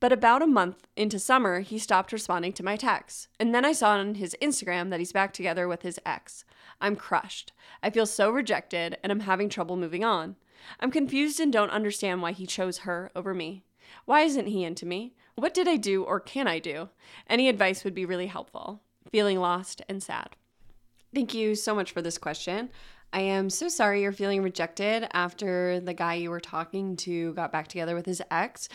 but 0.00 0.12
about 0.12 0.42
a 0.42 0.46
month 0.46 0.86
into 0.96 1.18
summer, 1.18 1.60
he 1.60 1.78
stopped 1.78 2.12
responding 2.12 2.52
to 2.54 2.64
my 2.64 2.76
texts. 2.76 3.28
And 3.38 3.54
then 3.54 3.66
I 3.66 3.72
saw 3.72 3.90
on 3.90 4.14
his 4.14 4.34
Instagram 4.40 4.88
that 4.90 4.98
he's 4.98 5.12
back 5.12 5.32
together 5.32 5.68
with 5.68 5.82
his 5.82 6.00
ex. 6.06 6.44
I'm 6.80 6.96
crushed. 6.96 7.52
I 7.82 7.90
feel 7.90 8.06
so 8.06 8.30
rejected, 8.30 8.96
and 9.02 9.12
I'm 9.12 9.20
having 9.20 9.50
trouble 9.50 9.76
moving 9.76 10.02
on. 10.02 10.36
I'm 10.80 10.90
confused 10.90 11.38
and 11.38 11.52
don't 11.52 11.70
understand 11.70 12.22
why 12.22 12.32
he 12.32 12.46
chose 12.46 12.78
her 12.78 13.10
over 13.14 13.34
me. 13.34 13.64
Why 14.06 14.22
isn't 14.22 14.46
he 14.46 14.64
into 14.64 14.86
me? 14.86 15.14
What 15.36 15.54
did 15.54 15.68
I 15.68 15.76
do 15.76 16.02
or 16.02 16.20
can 16.20 16.46
I 16.46 16.58
do? 16.58 16.88
Any 17.28 17.48
advice 17.48 17.84
would 17.84 17.94
be 17.94 18.04
really 18.04 18.26
helpful. 18.26 18.82
Feeling 19.10 19.38
lost 19.38 19.82
and 19.88 20.02
sad. 20.02 20.36
Thank 21.14 21.34
you 21.34 21.54
so 21.54 21.74
much 21.74 21.92
for 21.92 22.02
this 22.02 22.18
question. 22.18 22.70
I 23.12 23.22
am 23.22 23.50
so 23.50 23.68
sorry 23.68 24.02
you're 24.02 24.12
feeling 24.12 24.42
rejected 24.42 25.08
after 25.12 25.80
the 25.80 25.94
guy 25.94 26.14
you 26.14 26.30
were 26.30 26.40
talking 26.40 26.96
to 26.98 27.34
got 27.34 27.50
back 27.50 27.66
together 27.66 27.96
with 27.96 28.06
his 28.06 28.22
ex. 28.30 28.68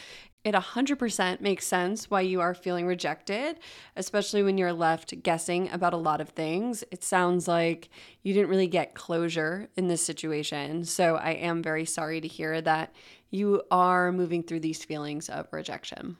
It 0.43 0.53
100% 0.53 1.41
makes 1.41 1.65
sense 1.65 2.11
why 2.11 2.21
you 2.21 2.41
are 2.41 2.53
feeling 2.53 2.85
rejected, 2.85 3.57
especially 3.95 4.43
when 4.43 4.57
you're 4.57 4.73
left 4.73 5.23
guessing 5.23 5.71
about 5.71 5.93
a 5.93 5.97
lot 5.97 6.21
of 6.21 6.29
things. 6.29 6.83
It 6.91 7.03
sounds 7.03 7.47
like 7.47 7.89
you 8.21 8.33
didn't 8.33 8.49
really 8.49 8.67
get 8.67 8.93
closure 8.93 9.69
in 9.77 9.87
this 9.87 10.03
situation. 10.03 10.83
So 10.83 11.15
I 11.15 11.31
am 11.31 11.63
very 11.63 11.85
sorry 11.85 12.19
to 12.21 12.27
hear 12.27 12.61
that 12.61 12.93
you 13.31 13.63
are 13.71 14.11
moving 14.11 14.43
through 14.43 14.59
these 14.59 14.83
feelings 14.83 15.29
of 15.29 15.47
rejection. 15.51 16.17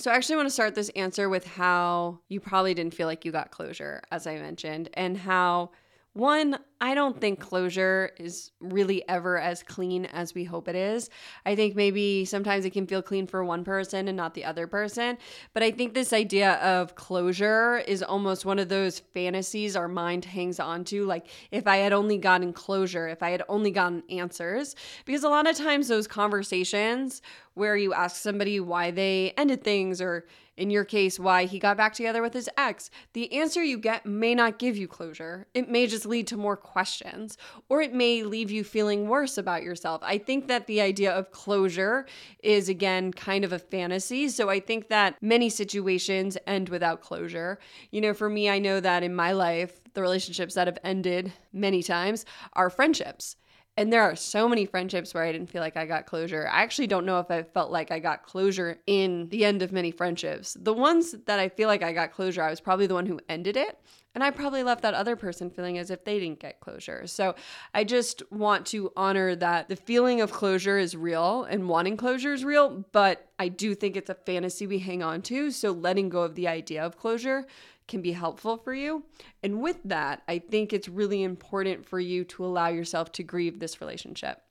So, 0.00 0.10
I 0.10 0.14
actually 0.14 0.36
want 0.36 0.46
to 0.46 0.50
start 0.50 0.74
this 0.74 0.88
answer 0.96 1.28
with 1.28 1.46
how 1.46 2.20
you 2.30 2.40
probably 2.40 2.72
didn't 2.72 2.94
feel 2.94 3.06
like 3.06 3.26
you 3.26 3.32
got 3.32 3.50
closure, 3.50 4.00
as 4.10 4.26
I 4.26 4.36
mentioned, 4.36 4.88
and 4.94 5.14
how 5.14 5.72
one, 6.14 6.58
I 6.82 6.94
don't 6.94 7.20
think 7.20 7.40
closure 7.40 8.12
is 8.18 8.52
really 8.60 9.06
ever 9.06 9.38
as 9.38 9.62
clean 9.62 10.06
as 10.06 10.34
we 10.34 10.44
hope 10.44 10.66
it 10.66 10.74
is. 10.74 11.10
I 11.44 11.54
think 11.54 11.76
maybe 11.76 12.24
sometimes 12.24 12.64
it 12.64 12.70
can 12.70 12.86
feel 12.86 13.02
clean 13.02 13.26
for 13.26 13.44
one 13.44 13.64
person 13.64 14.08
and 14.08 14.16
not 14.16 14.32
the 14.32 14.46
other 14.46 14.66
person. 14.66 15.18
But 15.52 15.62
I 15.62 15.72
think 15.72 15.92
this 15.92 16.14
idea 16.14 16.54
of 16.54 16.94
closure 16.94 17.78
is 17.78 18.02
almost 18.02 18.46
one 18.46 18.58
of 18.58 18.70
those 18.70 18.98
fantasies 18.98 19.76
our 19.76 19.88
mind 19.88 20.24
hangs 20.24 20.58
on 20.58 20.84
to. 20.84 21.04
Like, 21.04 21.26
if 21.50 21.66
I 21.66 21.76
had 21.78 21.92
only 21.92 22.16
gotten 22.16 22.54
closure, 22.54 23.08
if 23.08 23.22
I 23.22 23.30
had 23.30 23.42
only 23.48 23.70
gotten 23.70 24.02
answers. 24.08 24.74
Because 25.04 25.22
a 25.22 25.28
lot 25.28 25.48
of 25.48 25.56
times 25.56 25.88
those 25.88 26.06
conversations 26.06 27.20
where 27.54 27.76
you 27.76 27.92
ask 27.92 28.16
somebody 28.16 28.58
why 28.58 28.90
they 28.90 29.34
ended 29.36 29.62
things 29.62 30.00
or 30.00 30.24
in 30.56 30.68
your 30.68 30.84
case, 30.84 31.18
why 31.18 31.46
he 31.46 31.58
got 31.58 31.78
back 31.78 31.94
together 31.94 32.20
with 32.20 32.34
his 32.34 32.48
ex, 32.58 32.90
the 33.14 33.32
answer 33.32 33.64
you 33.64 33.78
get 33.78 34.04
may 34.04 34.34
not 34.34 34.58
give 34.58 34.76
you 34.76 34.86
closure. 34.86 35.46
It 35.54 35.70
may 35.70 35.86
just 35.86 36.04
lead 36.04 36.26
to 36.28 36.36
more 36.36 36.56
questions, 36.70 37.36
or 37.68 37.80
it 37.80 37.92
may 37.92 38.22
leave 38.22 38.50
you 38.50 38.64
feeling 38.64 39.08
worse 39.08 39.36
about 39.38 39.62
yourself. 39.62 40.00
I 40.04 40.18
think 40.18 40.48
that 40.48 40.66
the 40.66 40.80
idea 40.80 41.12
of 41.12 41.30
closure 41.30 42.06
is, 42.42 42.68
again, 42.68 43.12
kind 43.12 43.44
of 43.44 43.52
a 43.52 43.58
fantasy. 43.58 44.28
So 44.28 44.48
I 44.48 44.60
think 44.60 44.88
that 44.88 45.16
many 45.20 45.50
situations 45.50 46.38
end 46.46 46.68
without 46.68 47.00
closure. 47.00 47.58
You 47.90 48.00
know, 48.00 48.14
for 48.14 48.28
me, 48.28 48.48
I 48.48 48.58
know 48.58 48.80
that 48.80 49.02
in 49.02 49.14
my 49.14 49.32
life, 49.32 49.80
the 49.94 50.02
relationships 50.02 50.54
that 50.54 50.66
have 50.66 50.78
ended 50.84 51.32
many 51.52 51.82
times 51.82 52.24
are 52.52 52.70
friendships. 52.70 53.36
And 53.76 53.92
there 53.92 54.02
are 54.02 54.16
so 54.16 54.48
many 54.48 54.66
friendships 54.66 55.14
where 55.14 55.22
I 55.22 55.32
didn't 55.32 55.48
feel 55.48 55.62
like 55.62 55.76
I 55.76 55.86
got 55.86 56.04
closure. 56.04 56.48
I 56.52 56.62
actually 56.62 56.88
don't 56.88 57.06
know 57.06 57.18
if 57.20 57.30
I 57.30 57.42
felt 57.42 57.70
like 57.70 57.90
I 57.90 57.98
got 57.98 58.24
closure 58.24 58.78
in 58.86 59.28
the 59.30 59.44
end 59.44 59.62
of 59.62 59.72
many 59.72 59.90
friendships. 59.90 60.56
The 60.60 60.74
ones 60.74 61.14
that 61.26 61.38
I 61.38 61.48
feel 61.48 61.68
like 61.68 61.82
I 61.82 61.92
got 61.92 62.12
closure, 62.12 62.42
I 62.42 62.50
was 62.50 62.60
probably 62.60 62.88
the 62.88 62.94
one 62.94 63.06
who 63.06 63.20
ended 63.28 63.56
it. 63.56 63.78
And 64.14 64.24
I 64.24 64.30
probably 64.30 64.62
left 64.64 64.82
that 64.82 64.94
other 64.94 65.14
person 65.14 65.50
feeling 65.50 65.78
as 65.78 65.90
if 65.90 66.04
they 66.04 66.18
didn't 66.18 66.40
get 66.40 66.60
closure. 66.60 67.06
So 67.06 67.36
I 67.74 67.84
just 67.84 68.22
want 68.32 68.66
to 68.66 68.92
honor 68.96 69.36
that 69.36 69.68
the 69.68 69.76
feeling 69.76 70.20
of 70.20 70.32
closure 70.32 70.78
is 70.78 70.96
real 70.96 71.44
and 71.44 71.68
wanting 71.68 71.96
closure 71.96 72.32
is 72.32 72.44
real, 72.44 72.84
but 72.90 73.28
I 73.38 73.48
do 73.48 73.74
think 73.74 73.96
it's 73.96 74.10
a 74.10 74.14
fantasy 74.14 74.66
we 74.66 74.80
hang 74.80 75.02
on 75.02 75.22
to. 75.22 75.52
So 75.52 75.70
letting 75.70 76.08
go 76.08 76.22
of 76.22 76.34
the 76.34 76.48
idea 76.48 76.84
of 76.84 76.96
closure 76.98 77.46
can 77.86 78.02
be 78.02 78.12
helpful 78.12 78.56
for 78.56 78.74
you. 78.74 79.04
And 79.42 79.60
with 79.60 79.78
that, 79.84 80.22
I 80.26 80.38
think 80.38 80.72
it's 80.72 80.88
really 80.88 81.22
important 81.22 81.86
for 81.86 82.00
you 82.00 82.24
to 82.24 82.44
allow 82.44 82.68
yourself 82.68 83.12
to 83.12 83.22
grieve 83.22 83.58
this 83.58 83.80
relationship. 83.80 84.42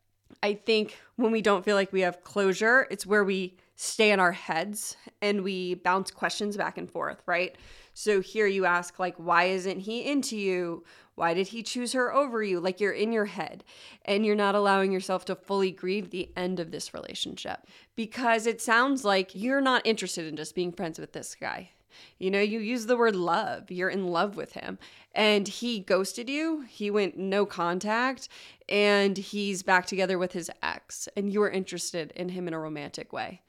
I 0.44 0.54
think 0.54 0.98
when 1.16 1.32
we 1.32 1.42
don't 1.42 1.66
feel 1.66 1.76
like 1.76 1.92
we 1.92 2.02
have 2.02 2.24
closure, 2.24 2.88
it's 2.92 3.06
where 3.06 3.24
we 3.24 3.58
stay 3.76 4.12
in 4.12 4.20
our 4.20 4.32
heads 4.32 4.96
and 5.22 5.42
we 5.42 5.76
bounce 5.76 6.12
questions 6.12 6.58
back 6.58 6.78
and 6.78 6.90
forth, 6.92 7.22
right? 7.26 7.56
So 8.00 8.22
here 8.22 8.48
you 8.48 8.64
ask, 8.64 8.98
like, 8.98 9.18
why 9.18 9.48
isn't 9.48 9.82
he 9.82 10.06
into 10.10 10.38
you? 10.38 10.86
Why 11.16 11.34
did 11.34 11.50
he 11.50 11.62
choose 11.62 11.92
her 11.92 12.14
over 12.14 12.42
you? 12.42 12.62
Like 12.62 12.80
you're 12.80 12.94
in 12.94 13.12
your 13.12 13.26
head 13.26 13.66
and 14.06 14.26
you're 14.26 14.38
not 14.38 14.56
allowing 14.56 14.94
yourself 14.94 15.26
to 15.26 15.36
fully 15.36 15.72
grieve 15.72 16.10
the 16.10 16.32
end 16.38 16.62
of 16.62 16.72
this 16.72 16.94
relationship 16.94 17.68
because 17.98 18.48
it 18.48 18.62
sounds 18.62 19.04
like 19.04 19.36
you're 19.36 19.60
not 19.60 19.86
interested 19.86 20.26
in 20.26 20.38
just 20.38 20.56
being 20.56 20.72
friends 20.72 20.98
with 20.98 21.12
this 21.12 21.36
guy. 21.36 21.72
You 22.20 22.32
know, 22.32 22.40
you 22.40 22.60
use 22.62 22.86
the 22.86 22.96
word 22.96 23.18
love. 23.18 23.70
You're 23.70 23.90
in 23.90 24.08
love 24.08 24.38
with 24.38 24.54
him. 24.54 24.80
And 25.14 25.46
he 25.46 25.82
ghosted 25.82 26.30
you. 26.30 26.62
He 26.70 26.90
went 26.90 27.18
no 27.18 27.46
contact 27.46 28.30
and 28.70 29.18
he's 29.18 29.62
back 29.62 29.88
together 29.88 30.18
with 30.18 30.32
his 30.32 30.50
ex 30.64 31.10
and 31.18 31.34
you're 31.34 31.50
interested 31.50 32.14
in 32.16 32.30
him 32.30 32.48
in 32.48 32.54
a 32.54 32.60
romantic 32.60 33.12
way. 33.12 33.42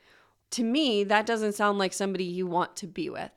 To 0.50 0.64
me, 0.64 1.04
that 1.04 1.24
doesn't 1.24 1.52
sound 1.52 1.78
like 1.78 1.92
somebody 1.92 2.24
you 2.24 2.48
want 2.48 2.74
to 2.78 2.88
be 2.88 3.08
with. 3.08 3.30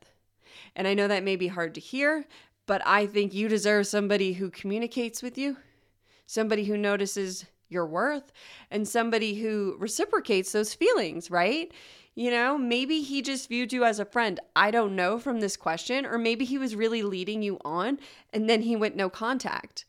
And 0.75 0.87
I 0.87 0.93
know 0.93 1.07
that 1.07 1.23
may 1.23 1.35
be 1.35 1.47
hard 1.47 1.75
to 1.75 1.81
hear, 1.81 2.25
but 2.65 2.81
I 2.85 3.05
think 3.05 3.33
you 3.33 3.47
deserve 3.47 3.87
somebody 3.87 4.33
who 4.33 4.49
communicates 4.49 5.21
with 5.21 5.37
you, 5.37 5.57
somebody 6.25 6.65
who 6.65 6.77
notices 6.77 7.45
your 7.69 7.85
worth, 7.85 8.31
and 8.71 8.87
somebody 8.87 9.35
who 9.35 9.75
reciprocates 9.79 10.51
those 10.51 10.73
feelings, 10.73 11.31
right? 11.31 11.71
You 12.15 12.29
know, 12.29 12.57
maybe 12.57 13.01
he 13.01 13.21
just 13.21 13.49
viewed 13.49 13.73
you 13.73 13.83
as 13.83 13.99
a 13.99 14.05
friend. 14.05 14.39
I 14.55 14.69
don't 14.69 14.95
know 14.95 15.17
from 15.17 15.39
this 15.39 15.57
question. 15.57 16.05
Or 16.05 16.17
maybe 16.17 16.45
he 16.45 16.57
was 16.57 16.75
really 16.75 17.01
leading 17.01 17.41
you 17.41 17.59
on 17.65 17.99
and 18.31 18.49
then 18.49 18.61
he 18.61 18.75
went 18.75 18.95
no 18.95 19.09
contact. 19.09 19.85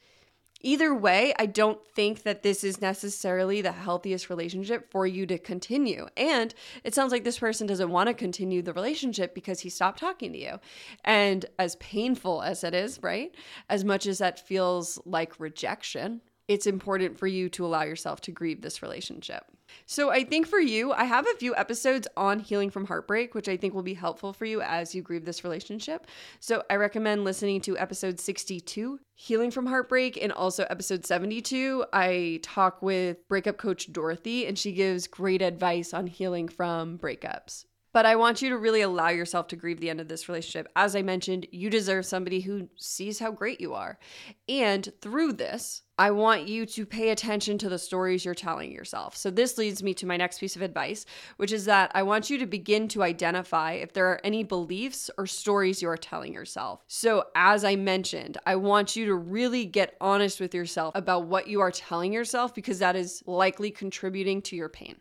Either 0.64 0.94
way, 0.94 1.34
I 1.38 1.44
don't 1.44 1.86
think 1.86 2.22
that 2.22 2.42
this 2.42 2.64
is 2.64 2.80
necessarily 2.80 3.60
the 3.60 3.70
healthiest 3.70 4.30
relationship 4.30 4.90
for 4.90 5.06
you 5.06 5.26
to 5.26 5.36
continue. 5.36 6.06
And 6.16 6.54
it 6.84 6.94
sounds 6.94 7.12
like 7.12 7.22
this 7.22 7.38
person 7.38 7.66
doesn't 7.66 7.90
want 7.90 8.08
to 8.08 8.14
continue 8.14 8.62
the 8.62 8.72
relationship 8.72 9.34
because 9.34 9.60
he 9.60 9.68
stopped 9.68 10.00
talking 10.00 10.32
to 10.32 10.38
you. 10.38 10.58
And 11.04 11.44
as 11.58 11.76
painful 11.76 12.40
as 12.42 12.64
it 12.64 12.72
is, 12.72 12.98
right? 13.02 13.34
As 13.68 13.84
much 13.84 14.06
as 14.06 14.18
that 14.18 14.40
feels 14.40 14.98
like 15.04 15.38
rejection, 15.38 16.22
it's 16.48 16.66
important 16.66 17.18
for 17.18 17.26
you 17.26 17.50
to 17.50 17.66
allow 17.66 17.82
yourself 17.82 18.22
to 18.22 18.32
grieve 18.32 18.62
this 18.62 18.80
relationship. 18.80 19.44
So, 19.86 20.10
I 20.10 20.24
think 20.24 20.46
for 20.46 20.58
you, 20.58 20.92
I 20.92 21.04
have 21.04 21.26
a 21.26 21.36
few 21.38 21.54
episodes 21.56 22.08
on 22.16 22.40
healing 22.40 22.70
from 22.70 22.86
heartbreak, 22.86 23.34
which 23.34 23.48
I 23.48 23.56
think 23.56 23.74
will 23.74 23.82
be 23.82 23.94
helpful 23.94 24.32
for 24.32 24.44
you 24.44 24.60
as 24.60 24.94
you 24.94 25.02
grieve 25.02 25.24
this 25.24 25.44
relationship. 25.44 26.06
So, 26.40 26.62
I 26.70 26.76
recommend 26.76 27.24
listening 27.24 27.60
to 27.62 27.78
episode 27.78 28.18
62, 28.20 28.98
Healing 29.14 29.50
from 29.50 29.66
Heartbreak, 29.66 30.22
and 30.22 30.32
also 30.32 30.66
episode 30.70 31.04
72. 31.04 31.84
I 31.92 32.40
talk 32.42 32.82
with 32.82 33.26
breakup 33.28 33.56
coach 33.58 33.92
Dorothy, 33.92 34.46
and 34.46 34.58
she 34.58 34.72
gives 34.72 35.06
great 35.06 35.42
advice 35.42 35.92
on 35.94 36.06
healing 36.06 36.48
from 36.48 36.98
breakups. 36.98 37.64
But 37.94 38.06
I 38.06 38.16
want 38.16 38.42
you 38.42 38.50
to 38.50 38.58
really 38.58 38.80
allow 38.80 39.10
yourself 39.10 39.46
to 39.48 39.56
grieve 39.56 39.78
the 39.78 39.88
end 39.88 40.00
of 40.00 40.08
this 40.08 40.28
relationship. 40.28 40.66
As 40.74 40.96
I 40.96 41.02
mentioned, 41.02 41.46
you 41.52 41.70
deserve 41.70 42.04
somebody 42.04 42.40
who 42.40 42.68
sees 42.76 43.20
how 43.20 43.30
great 43.30 43.60
you 43.60 43.72
are. 43.72 44.00
And 44.48 44.92
through 45.00 45.34
this, 45.34 45.82
I 45.96 46.10
want 46.10 46.48
you 46.48 46.66
to 46.66 46.86
pay 46.86 47.10
attention 47.10 47.56
to 47.58 47.68
the 47.68 47.78
stories 47.78 48.24
you're 48.24 48.34
telling 48.34 48.72
yourself. 48.72 49.16
So, 49.16 49.30
this 49.30 49.56
leads 49.58 49.80
me 49.80 49.94
to 49.94 50.06
my 50.06 50.16
next 50.16 50.40
piece 50.40 50.56
of 50.56 50.62
advice, 50.62 51.06
which 51.36 51.52
is 51.52 51.66
that 51.66 51.92
I 51.94 52.02
want 52.02 52.30
you 52.30 52.38
to 52.38 52.46
begin 52.46 52.88
to 52.88 53.04
identify 53.04 53.74
if 53.74 53.92
there 53.92 54.06
are 54.06 54.20
any 54.24 54.42
beliefs 54.42 55.08
or 55.16 55.28
stories 55.28 55.80
you 55.80 55.88
are 55.88 55.96
telling 55.96 56.34
yourself. 56.34 56.82
So, 56.88 57.26
as 57.36 57.64
I 57.64 57.76
mentioned, 57.76 58.38
I 58.44 58.56
want 58.56 58.96
you 58.96 59.06
to 59.06 59.14
really 59.14 59.66
get 59.66 59.96
honest 60.00 60.40
with 60.40 60.52
yourself 60.52 60.96
about 60.96 61.26
what 61.26 61.46
you 61.46 61.60
are 61.60 61.70
telling 61.70 62.12
yourself 62.12 62.56
because 62.56 62.80
that 62.80 62.96
is 62.96 63.22
likely 63.24 63.70
contributing 63.70 64.42
to 64.42 64.56
your 64.56 64.68
pain. 64.68 64.96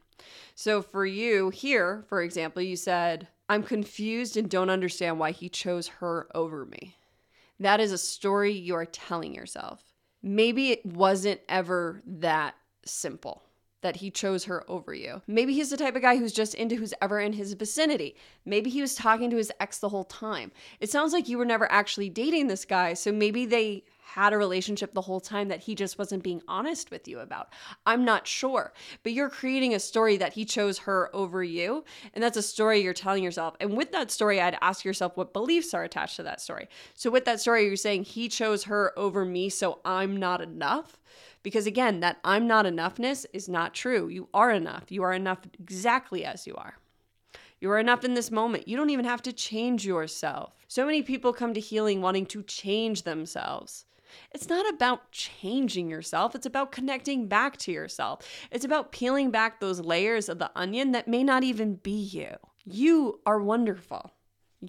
So 0.56 0.82
for 0.82 1.06
you 1.06 1.50
here, 1.50 2.04
for 2.08 2.22
example, 2.22 2.62
you 2.62 2.76
said, 2.76 3.28
I'm 3.50 3.64
confused 3.64 4.38
and 4.38 4.50
don't 4.50 4.70
understand 4.70 5.20
why 5.20 5.32
he 5.32 5.50
chose 5.50 5.88
her 5.88 6.28
over 6.34 6.66
me. 6.66 6.96
That 7.60 7.80
is 7.80 7.92
a 7.92 7.98
story 7.98 8.52
you 8.52 8.76
are 8.76 8.86
telling 8.86 9.36
yourself. 9.36 9.84
Maybe 10.22 10.72
it 10.72 10.86
wasn't 10.86 11.42
ever 11.50 12.02
that 12.06 12.56
simple 12.86 13.44
that 13.82 13.98
he 13.98 14.10
chose 14.10 14.46
her 14.46 14.64
over 14.70 14.94
you. 14.94 15.22
Maybe 15.28 15.54
he's 15.54 15.70
the 15.70 15.78
type 15.78 15.96
of 15.96 16.02
guy 16.02 16.18
who's 16.18 16.34
just 16.34 16.56
into 16.56 16.76
who's 16.76 16.94
ever 17.02 17.20
in 17.20 17.34
his 17.34 17.54
vicinity. 17.54 18.16
Maybe 18.46 18.70
he 18.70 18.82
was 18.82 18.96
talking 18.96 19.30
to 19.30 19.38
his 19.38 19.52
ex 19.60 19.78
the 19.78 19.90
whole 19.90 20.06
time. 20.06 20.52
It 20.80 20.90
sounds 20.90 21.14
like 21.14 21.28
you 21.30 21.38
were 21.38 21.46
never 21.46 21.70
actually 21.72 22.10
dating 22.10 22.48
this 22.48 22.66
guy, 22.66 22.94
so 22.94 23.12
maybe 23.12 23.46
they 23.46 23.84
had 24.06 24.34
a 24.34 24.38
relationship 24.38 24.94
the 24.94 25.02
whole 25.02 25.20
time 25.20 25.48
that 25.48 25.62
he 25.62 25.76
just 25.76 25.98
wasn't 25.98 26.24
being 26.24 26.42
honest 26.48 26.92
with 26.92 27.08
you 27.08 27.20
about. 27.20 27.50
I'm 27.86 28.06
not 28.06 28.28
sure. 28.28 28.74
But 29.02 29.14
you're 29.14 29.30
creating 29.30 29.74
a 29.74 29.80
story 29.80 30.18
that 30.18 30.34
he 30.34 30.46
chose 30.46 30.80
her 30.80 31.10
over 31.16 31.44
you. 31.44 31.84
And 32.14 32.24
that's 32.24 32.38
a 32.38 32.44
story 32.44 32.80
you're 32.80 32.94
telling 32.94 33.24
yourself. 33.24 33.56
And 33.60 33.76
with 33.76 33.92
that 33.92 34.12
story, 34.12 34.40
I'd 34.40 34.58
ask 34.62 34.86
yourself 34.86 35.18
what 35.18 35.34
beliefs 35.34 35.74
are 35.74 35.84
attached 35.84 36.18
to 36.18 36.24
that 36.24 36.42
story. 36.42 36.68
So 36.94 37.10
with 37.10 37.26
that 37.26 37.40
story, 37.40 37.66
you're 37.66 37.76
saying 37.76 38.04
he 38.04 38.30
chose 38.30 38.66
her 38.66 38.98
over 38.98 39.26
me, 39.26 39.50
so 39.50 39.80
I'm 39.84 40.18
not 40.18 40.42
enough. 40.42 41.00
Because 41.42 41.66
again, 41.66 42.00
that 42.02 42.20
I'm 42.24 42.48
not 42.48 42.66
enoughness 42.66 43.26
is 43.34 43.50
not 43.50 43.74
true. 43.74 44.08
You 44.08 44.30
are 44.34 44.52
enough. 44.52 44.92
You 44.92 45.04
are 45.04 45.14
enough 45.14 45.40
exactly 45.60 46.24
as 46.24 46.48
you 46.48 46.56
are. 46.56 46.76
You 47.60 47.72
are 47.72 47.80
enough 47.80 48.04
in 48.04 48.14
this 48.14 48.30
moment. 48.30 48.68
You 48.68 48.76
don't 48.76 48.90
even 48.90 49.06
have 49.06 49.22
to 49.24 49.34
change 49.34 49.86
yourself. 49.86 50.66
So 50.68 50.86
many 50.86 51.02
people 51.02 51.32
come 51.32 51.54
to 51.54 51.62
healing 51.62 52.02
wanting 52.02 52.26
to 52.28 52.44
change 52.44 53.04
themselves. 53.04 53.86
It's 54.32 54.50
not 54.50 54.68
about 54.70 55.12
changing 55.12 55.90
yourself, 55.90 56.36
it's 56.36 56.46
about 56.46 56.72
connecting 56.72 57.28
back 57.28 57.58
to 57.58 57.72
yourself. 57.72 58.28
It's 58.52 58.66
about 58.66 58.92
peeling 58.92 59.32
back 59.32 59.60
those 59.60 59.80
layers 59.80 60.30
of 60.30 60.40
the 60.40 60.52
onion 60.56 60.92
that 60.92 61.08
may 61.08 61.24
not 61.24 61.44
even 61.44 61.76
be 61.76 61.92
you. 61.92 62.36
You 62.66 63.20
are 63.26 63.42
wonderful. 63.42 64.12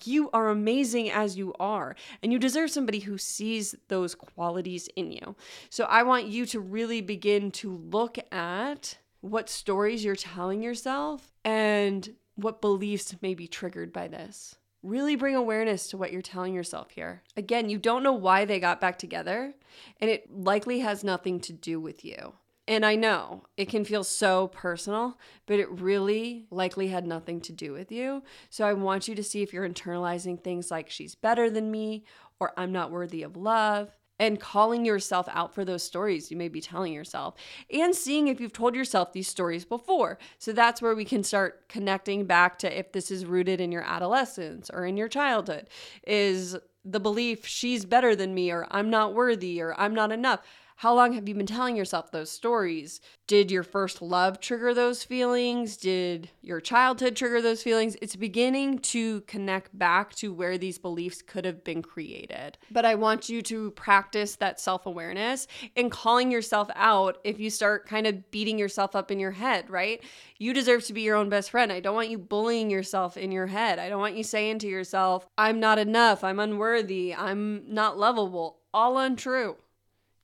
You 0.05 0.29
are 0.33 0.49
amazing 0.49 1.11
as 1.11 1.37
you 1.37 1.55
are, 1.61 1.95
and 2.21 2.33
you 2.33 2.39
deserve 2.41 2.71
somebody 2.71 2.99
who 2.99 3.17
sees 3.17 3.77
those 3.87 4.17
qualities 4.17 4.89
in 4.97 5.13
you. 5.13 5.37
So, 5.71 5.85
I 5.85 6.03
want 6.03 6.27
you 6.27 6.47
to 6.47 6.59
really 6.59 7.01
begin 7.01 7.53
to 7.53 7.71
look 7.71 8.19
at 8.33 8.99
what 9.21 9.49
stories 9.49 10.05
you're 10.05 10.17
telling 10.17 10.63
yourself 10.63 11.33
and 11.45 12.15
what 12.35 12.61
beliefs 12.61 13.15
may 13.23 13.35
be 13.35 13.47
triggered 13.47 13.93
by 13.93 14.09
this 14.09 14.57
really 14.85 15.17
bring 15.17 15.35
awareness 15.35 15.89
to 15.89 15.97
what 15.97 16.13
you're 16.13 16.23
telling 16.23 16.55
yourself 16.55 16.91
here. 16.91 17.23
Again, 17.37 17.71
you 17.71 17.79
don't 17.79 18.03
know 18.03 18.13
why 18.13 18.45
they 18.45 18.61
got 18.61 18.81
back 18.81 18.99
together, 18.99 19.55
and 20.01 20.11
it 20.11 20.31
likely 20.31 20.81
has 20.81 21.03
nothing 21.03 21.41
to 21.41 21.53
do 21.53 21.81
with 21.81 22.05
you. 22.05 22.35
And 22.67 22.87
I 22.87 22.95
know 22.95 23.45
it 23.57 23.69
can 23.69 23.85
feel 23.85 24.05
so 24.05 24.49
personal, 24.49 25.19
but 25.47 25.59
it 25.59 25.71
really 25.71 26.47
likely 26.51 26.89
had 26.89 27.07
nothing 27.07 27.41
to 27.43 27.53
do 27.53 27.73
with 27.73 27.93
you. 27.93 28.23
So 28.49 28.67
I 28.67 28.73
want 28.73 29.07
you 29.07 29.15
to 29.15 29.23
see 29.23 29.43
if 29.43 29.53
you're 29.53 29.69
internalizing 29.69 30.43
things 30.43 30.71
like 30.71 30.89
she's 30.89 31.15
better 31.15 31.51
than 31.51 31.71
me 31.71 32.05
or 32.41 32.53
I'm 32.57 32.73
not 32.73 32.91
worthy 32.91 33.23
of 33.23 33.37
love. 33.37 33.91
And 34.19 34.41
calling 34.41 34.85
yourself 34.85 35.29
out 35.31 35.55
for 35.55 35.65
those 35.65 35.83
stories 35.83 36.31
you 36.31 36.37
may 36.37 36.49
be 36.49 36.61
telling 36.61 36.93
yourself 36.93 37.35
and 37.73 37.95
seeing 37.95 38.29
if 38.29 38.41
you've 38.41 38.53
told 38.53 38.75
yourself 38.75 39.13
these 39.13 39.29
stories 39.29 39.65
before. 39.65 40.19
So 40.39 40.53
that's 40.53 40.81
where 40.81 40.95
we 40.95 41.05
can 41.05 41.25
start 41.25 41.69
connecting 41.69 42.25
back 42.25 42.59
to 42.61 42.79
if 42.79 42.93
this 42.93 43.11
is 43.11 43.27
rooted 43.27 43.61
in 43.61 43.73
your 43.73 43.83
adolescence 43.83 44.71
or 44.71 44.87
in 44.87 44.97
your 44.97 45.09
childhood 45.09 45.69
is 46.07 46.57
the 46.85 47.01
belief 47.01 47.47
she's 47.47 47.85
better 47.85 48.15
than 48.15 48.35
me 48.35 48.51
or 48.51 48.67
I'm 48.71 48.91
not 48.91 49.15
worthy 49.15 49.61
or 49.61 49.75
I'm 49.79 49.95
not 49.95 50.13
enough. 50.13 50.41
How 50.77 50.93
long 50.93 51.13
have 51.13 51.29
you 51.29 51.35
been 51.35 51.47
telling 51.47 51.77
yourself 51.77 52.11
those 52.11 52.31
stories? 52.31 53.01
Did 53.27 53.51
your 53.51 53.63
first 53.63 54.03
love 54.03 54.41
trigger 54.41 54.75
those 54.75 55.05
feelings? 55.05 55.77
Did 55.77 56.31
your 56.43 56.61
childhood 56.61 57.15
trigger 57.17 57.41
those 57.41 57.63
feelings? 57.63 57.97
It's 58.03 58.17
beginning 58.17 58.81
to 58.81 59.21
connect 59.23 59.79
back 59.79 60.15
to 60.17 60.35
where 60.35 60.59
these 60.59 60.79
beliefs 60.79 61.23
could 61.23 61.45
have 61.45 61.63
been 61.63 61.81
created. 61.81 62.59
But 62.71 62.85
I 62.85 62.97
want 62.97 63.29
you 63.29 63.41
to 63.43 63.71
practice 63.71 64.37
that 64.37 64.61
self 64.61 64.85
awareness 64.85 65.47
and 65.77 65.91
calling 65.91 66.31
yourself 66.31 66.69
out 66.75 67.19
if 67.23 67.39
you 67.39 67.51
start 67.51 67.87
kind 67.87 68.07
of 68.07 68.31
beating 68.33 68.59
yourself 68.59 68.97
up 68.97 69.11
in 69.11 69.21
your 69.21 69.31
head, 69.31 69.71
right? 69.71 70.03
You 70.39 70.53
deserve 70.53 70.85
to 70.87 70.93
be 70.93 71.03
your 71.03 71.17
own 71.17 71.29
best 71.29 71.51
friend. 71.51 71.73
I 71.73 71.81
don't 71.81 71.95
want 71.95 72.11
you 72.11 72.19
bullying 72.19 72.69
yourself 72.69 73.17
in 73.17 73.31
your 73.31 73.47
head. 73.47 73.79
I 73.79 73.89
don't 73.89 74.01
want 74.01 74.17
you 74.17 74.25
saying 74.25 74.59
to 74.59 74.69
yourself, 74.69 75.27
I'm 75.39 75.61
not 75.61 75.79
enough, 75.79 76.25
I'm 76.25 76.41
unworthy, 76.41 77.15
I'm 77.15 77.63
not 77.73 77.97
lovable. 77.97 78.59
All 78.75 78.99
untrue. 78.99 79.57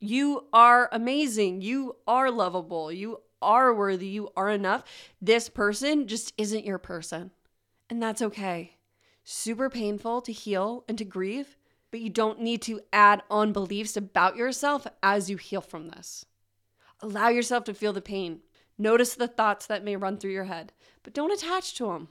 You 0.01 0.47
are 0.53 0.89
amazing. 0.93 1.61
You 1.61 1.97
are 2.07 2.31
lovable. 2.31 2.91
You 2.91 3.21
are 3.43 3.75
worthy. 3.75 4.09
You 4.09 4.31
are 4.35 4.49
enough. 4.49 4.85
This 5.21 5.49
person 5.51 6.07
just 6.07 6.33
isn't 6.39 6.65
your 6.65 6.79
person. 6.79 7.31
And 7.91 8.03
that's 8.03 8.23
okay. 8.23 8.77
Super 9.25 9.69
painful 9.69 10.23
to 10.23 10.33
heal 10.33 10.85
and 10.89 10.97
to 10.97 11.05
grieve, 11.05 11.57
but 11.91 12.01
you 12.01 12.09
don't 12.09 12.41
need 12.41 12.63
to 12.63 12.81
add 12.93 13.23
on 13.31 13.53
beliefs 13.53 13.97
about 13.97 14.37
yourself 14.37 14.87
as 15.03 15.29
you 15.29 15.37
heal 15.37 15.61
from 15.61 15.89
this. 15.89 16.25
Allow 17.01 17.29
yourself 17.29 17.65
to 17.65 17.75
feel 17.75 17.93
the 17.93 18.01
pain. 18.01 18.41
Notice 18.79 19.15
the 19.15 19.29
thoughts 19.29 19.67
that 19.67 19.85
may 19.85 19.97
run 19.97 20.17
through 20.17 20.33
your 20.33 20.45
head, 20.45 20.73
but 21.03 21.13
don't 21.13 21.33
attach 21.33 21.75
to 21.75 21.87
them. 21.87 22.09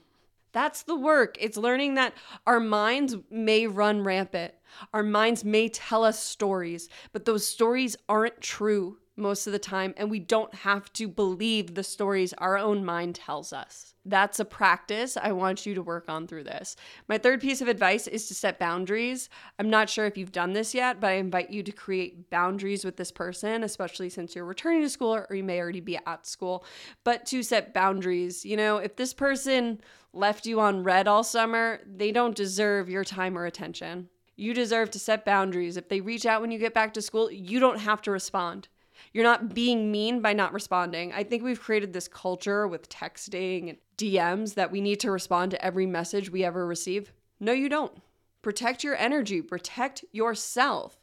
That's 0.52 0.84
the 0.84 0.96
work. 0.96 1.38
It's 1.40 1.58
learning 1.58 1.96
that 1.96 2.14
our 2.48 2.60
minds 2.60 3.16
may 3.30 3.68
run 3.68 4.04
rampant. 4.04 4.54
Our 4.94 5.04
minds 5.04 5.44
may 5.44 5.70
tell 5.70 6.04
us 6.04 6.22
stories, 6.22 6.90
but 7.12 7.26
those 7.26 7.48
stories 7.48 7.96
aren't 8.08 8.42
true 8.42 8.98
most 9.20 9.46
of 9.46 9.54
the 9.54 9.60
time, 9.60 9.94
and 9.98 10.10
we 10.10 10.20
don't 10.20 10.54
have 10.54 10.92
to 10.94 11.08
believe 11.08 11.76
the 11.76 11.84
stories 11.84 12.34
our 12.34 12.58
own 12.58 12.84
mind 12.84 13.16
tells 13.16 13.54
us. 13.54 13.94
That's 14.06 14.40
a 14.40 14.46
practice 14.46 15.18
I 15.18 15.34
want 15.34 15.66
you 15.66 15.76
to 15.76 15.84
work 15.84 16.06
on 16.10 16.26
through 16.26 16.46
this. 16.46 16.76
My 17.08 17.18
third 17.18 17.42
piece 17.42 17.62
of 17.62 17.68
advice 17.68 18.08
is 18.08 18.28
to 18.28 18.34
set 18.34 18.58
boundaries. 18.58 19.30
I'm 19.60 19.70
not 19.70 19.90
sure 19.90 20.06
if 20.06 20.18
you've 20.18 20.32
done 20.32 20.54
this 20.54 20.74
yet, 20.74 21.00
but 21.00 21.12
I 21.12 21.14
invite 21.14 21.52
you 21.52 21.62
to 21.64 21.72
create 21.72 22.30
boundaries 22.30 22.84
with 22.84 22.98
this 22.98 23.12
person, 23.12 23.64
especially 23.64 24.10
since 24.10 24.36
you're 24.36 24.46
returning 24.46 24.82
to 24.82 24.90
school 24.90 25.14
or 25.14 25.36
you 25.36 25.44
may 25.44 25.60
already 25.60 25.82
be 25.82 26.00
at 26.08 26.26
school. 26.26 26.66
But 27.04 27.26
to 27.28 27.44
set 27.44 27.74
boundaries, 27.74 28.46
you 28.46 28.58
know, 28.58 28.78
if 28.78 28.96
this 28.96 29.14
person 29.14 29.82
left 30.14 30.46
you 30.46 30.60
on 30.60 30.84
read 30.84 31.08
all 31.08 31.24
summer, 31.24 31.82
they 31.86 32.12
don't 32.12 32.36
deserve 32.36 32.90
your 32.90 33.04
time 33.04 33.38
or 33.38 33.46
attention. 33.46 34.10
You 34.36 34.54
deserve 34.54 34.90
to 34.92 35.00
set 35.00 35.26
boundaries. 35.26 35.76
If 35.76 35.90
they 35.90 36.00
reach 36.00 36.26
out 36.26 36.42
when 36.42 36.50
you 36.50 36.60
get 36.60 36.74
back 36.74 36.94
to 36.94 37.02
school, 37.02 37.30
you 37.30 37.60
don't 37.60 37.80
have 37.80 38.02
to 38.04 38.12
respond. 38.12 38.70
You're 39.14 39.24
not 39.24 39.54
being 39.54 39.92
mean 39.92 40.22
by 40.22 40.34
not 40.34 40.54
responding. 40.54 41.14
I 41.14 41.24
think 41.24 41.44
we've 41.44 41.60
created 41.60 41.94
this 41.94 42.08
culture 42.08 42.68
with 42.68 42.90
texting 42.90 43.70
and 43.70 43.78
DMs 43.98 44.54
that 44.56 44.72
we 44.72 44.82
need 44.82 45.00
to 45.02 45.12
respond 45.12 45.52
to 45.52 45.66
every 45.66 45.86
message 45.86 46.30
we 46.30 46.44
ever 46.44 46.66
receive. 46.66 47.12
No, 47.40 47.52
you 47.52 47.70
don't. 47.70 47.94
Protect 48.42 48.84
your 48.84 48.96
energy, 48.96 49.42
protect 49.42 50.06
yourself. 50.12 50.98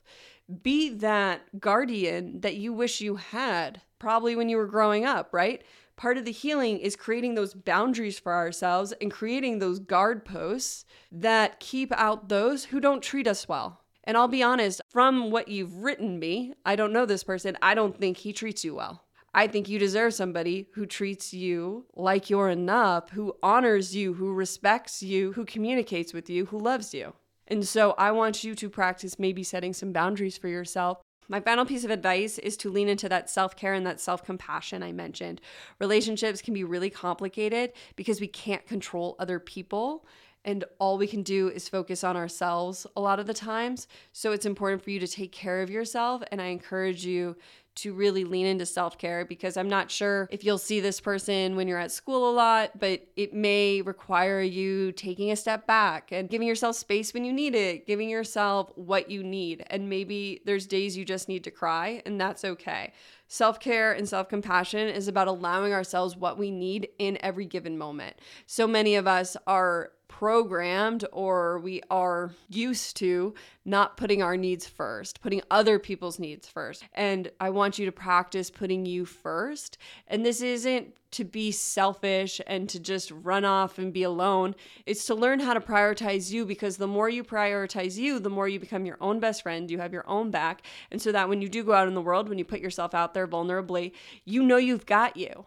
Be 0.63 0.91
that 0.91 1.61
guardian 1.61 2.41
that 2.41 2.57
you 2.57 2.73
wish 2.73 3.01
you 3.01 3.17
had, 3.17 3.83
probably 3.99 4.37
when 4.37 4.49
you 4.49 4.57
were 4.57 4.67
growing 4.67 5.05
up, 5.05 5.31
right? 5.33 5.63
Part 5.97 6.19
of 6.19 6.25
the 6.25 6.33
healing 6.33 6.79
is 6.79 6.95
creating 6.95 7.35
those 7.35 7.55
boundaries 7.55 8.19
for 8.19 8.33
ourselves 8.33 8.93
and 9.01 9.11
creating 9.11 9.59
those 9.59 9.79
guard 9.79 10.25
posts 10.25 10.85
that 11.11 11.59
keep 11.59 11.93
out 11.93 12.29
those 12.29 12.67
who 12.67 12.81
don't 12.81 13.03
treat 13.03 13.27
us 13.27 13.49
well. 13.49 13.83
And 14.07 14.17
I'll 14.17 14.29
be 14.29 14.43
honest, 14.43 14.81
from 14.89 15.31
what 15.31 15.49
you've 15.49 15.79
written 15.79 16.19
me, 16.19 16.55
I 16.65 16.77
don't 16.77 16.93
know 16.93 17.07
this 17.07 17.25
person. 17.25 17.59
I 17.61 17.75
don't 17.75 17.99
think 17.99 18.19
he 18.19 18.33
treats 18.33 18.65
you 18.65 18.77
well. 18.77 19.03
I 19.35 19.49
think 19.49 19.69
you 19.69 19.79
deserve 19.79 20.15
somebody 20.15 20.69
who 20.75 20.87
treats 20.87 21.35
you 21.35 21.85
like 21.95 22.31
you're 22.31 22.49
enough, 22.49 23.11
who 23.11 23.35
honors 23.43 23.95
you, 23.95 24.15
who 24.15 24.33
respects 24.33 25.03
you, 25.03 25.33
who 25.33 25.45
communicates 25.45 26.15
with 26.15 26.31
you, 26.31 26.47
who 26.47 26.59
loves 26.59 26.95
you. 26.95 27.13
And 27.49 27.67
so 27.67 27.95
I 27.99 28.13
want 28.13 28.45
you 28.45 28.55
to 28.55 28.71
practice 28.71 29.19
maybe 29.19 29.43
setting 29.43 29.73
some 29.73 29.93
boundaries 29.93 30.39
for 30.39 30.49
yourself. 30.49 31.03
My 31.29 31.41
final 31.41 31.67
piece 31.67 31.85
of 31.85 31.91
advice 31.91 32.39
is 32.39 32.57
to 32.59 32.71
lean 32.71 32.89
into 32.89 33.09
that 33.09 33.29
self 33.29 33.57
care 33.57 33.75
and 33.75 33.87
that 33.87 34.01
self 34.01 34.25
compassion 34.25 34.83
I 34.83 34.93
mentioned. 34.93 35.41
Relationships 35.81 36.41
can 36.41 36.55
be 36.55 36.65
really 36.65 36.91
complicated 36.91 37.73
because 37.97 38.21
we 38.21 38.29
can't 38.29 38.67
control 38.67 39.17
other 39.19 39.41
people 39.41 40.07
and 40.47 40.65
all 40.79 40.97
we 40.97 41.09
can 41.09 41.23
do 41.23 41.49
is 41.49 41.69
focus 41.69 42.05
on 42.05 42.17
ourselves 42.17 42.87
a 42.97 43.01
lot 43.01 43.19
of 43.19 43.27
the 43.27 43.35
times. 43.35 43.89
So 44.13 44.33
it's 44.33 44.47
important 44.47 44.83
for 44.83 44.91
you 44.91 45.01
to 45.01 45.09
take 45.09 45.33
care 45.33 45.61
of 45.61 45.69
yourself. 45.69 46.23
And 46.31 46.41
I 46.41 46.47
encourage 46.47 47.05
you 47.05 47.37
to 47.77 47.93
really 47.93 48.25
lean 48.25 48.47
into 48.47 48.65
self 48.65 48.97
care 48.99 49.25
because 49.25 49.57
I'm 49.57 49.69
not 49.69 49.91
sure 49.91 50.29
if 50.31 50.45
you'll 50.45 50.59
see 50.59 50.81
this 50.81 50.99
person 50.99 51.57
when 51.57 51.69
you're 51.69 51.79
at 51.79 51.93
school 51.93 52.31
a 52.31 52.33
lot, 52.33 52.79
but 52.79 53.07
it 53.17 53.35
may 53.35 53.83
require 53.83 54.41
you 54.41 54.93
taking 54.93 55.31
a 55.31 55.37
step 55.37 55.67
back 55.67 56.11
and 56.11 56.29
giving 56.29 56.49
yourself 56.49 56.77
space 56.77 57.13
when 57.13 57.25
you 57.25 57.33
need 57.33 57.55
it, 57.55 57.87
giving 57.87 58.09
yourself 58.09 58.73
what 58.77 59.11
you 59.11 59.23
need. 59.23 59.63
And 59.69 59.91
maybe 59.91 60.41
there's 60.47 60.67
days 60.67 60.97
you 60.97 61.05
just 61.05 61.29
need 61.29 61.45
to 61.45 61.51
cry, 61.51 62.03
and 62.07 62.19
that's 62.21 62.45
okay. 62.45 62.93
Self 63.29 63.61
care 63.61 63.93
and 63.93 64.09
self 64.09 64.29
compassion 64.29 64.89
is 64.89 65.07
about 65.07 65.29
allowing 65.29 65.73
ourselves 65.73 66.17
what 66.17 66.39
we 66.39 66.51
need 66.51 66.89
in 66.99 67.19
every 67.21 67.45
given 67.45 67.77
moment. 67.77 68.17
So 68.47 68.67
many 68.67 68.95
of 68.95 69.07
us 69.07 69.37
are 69.47 69.91
programmed 70.19 71.05
or 71.13 71.59
we 71.59 71.83
are 71.91 72.31
used 72.49 72.97
to 72.97 73.35
not 73.67 73.99
putting 73.99 74.23
our 74.23 74.35
needs 74.35 74.67
first, 74.67 75.21
putting 75.21 75.43
other 75.51 75.79
people's 75.79 76.19
needs 76.19 76.49
first. 76.49 76.83
And 76.95 77.31
I 77.39 77.51
want 77.51 77.79
you 77.79 77.85
to 77.85 77.93
practice 77.93 78.49
putting 78.49 78.87
you 78.87 79.05
first. 79.05 79.77
And 80.09 80.25
this 80.25 80.41
isn't 80.41 80.95
to 81.11 81.25
be 81.25 81.53
selfish 81.53 82.41
and 82.47 82.67
to 82.71 82.81
just 82.81 83.11
run 83.11 83.45
off 83.45 83.77
and 83.77 83.93
be 83.93 84.05
alone. 84.05 84.55
It's 84.87 85.05
to 85.05 85.15
learn 85.15 85.39
how 85.39 85.53
to 85.53 85.61
prioritize 85.61 86.31
you 86.31 86.47
because 86.47 86.79
the 86.79 86.87
more 86.87 87.11
you 87.11 87.23
prioritize 87.23 87.99
you, 87.99 88.19
the 88.19 88.31
more 88.31 88.49
you 88.49 88.59
become 88.59 88.87
your 88.87 88.97
own 89.03 89.21
best 89.21 89.43
friend. 89.43 89.71
You 89.71 89.81
have 89.81 89.93
your 89.93 90.09
own 90.09 90.31
back. 90.31 90.63
And 90.91 91.03
so 91.03 91.13
that 91.13 91.29
when 91.29 91.43
you 91.43 91.51
do 91.51 91.63
go 91.63 91.75
out 91.75 91.89
in 91.89 91.95
the 91.95 92.01
world, 92.01 92.31
when 92.31 92.39
you 92.39 92.45
put 92.47 92.61
yourself 92.61 92.95
out 92.95 93.13
there 93.13 93.29
vulnerably, 93.29 93.93
you 94.25 94.43
know 94.43 94.57
you've 94.57 94.87
got 94.87 95.19
you 95.19 95.45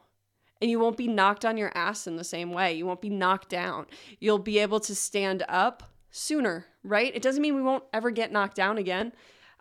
and 0.62 0.70
you 0.70 0.80
won't 0.80 0.98
be 0.98 1.08
knocked 1.08 1.46
on 1.46 1.58
your 1.58 1.72
ass 1.76 2.08
in 2.08 2.16
the 2.16 2.24
same 2.24 2.52
way. 2.52 2.74
You 2.74 2.86
won't 2.86 3.02
be 3.02 3.10
knocked 3.10 3.50
down. 3.50 3.86
You'll 4.20 4.40
be 4.40 4.60
able 4.60 4.80
to 4.82 4.96
stand 4.96 5.44
up 5.48 5.84
sooner, 6.12 6.66
right? 6.84 7.16
It 7.16 7.22
doesn't 7.22 7.42
mean 7.42 7.56
we 7.56 7.62
won't 7.62 7.84
ever 7.94 8.12
get 8.12 8.32
knocked 8.32 8.56
down 8.56 8.78
again. 8.78 9.14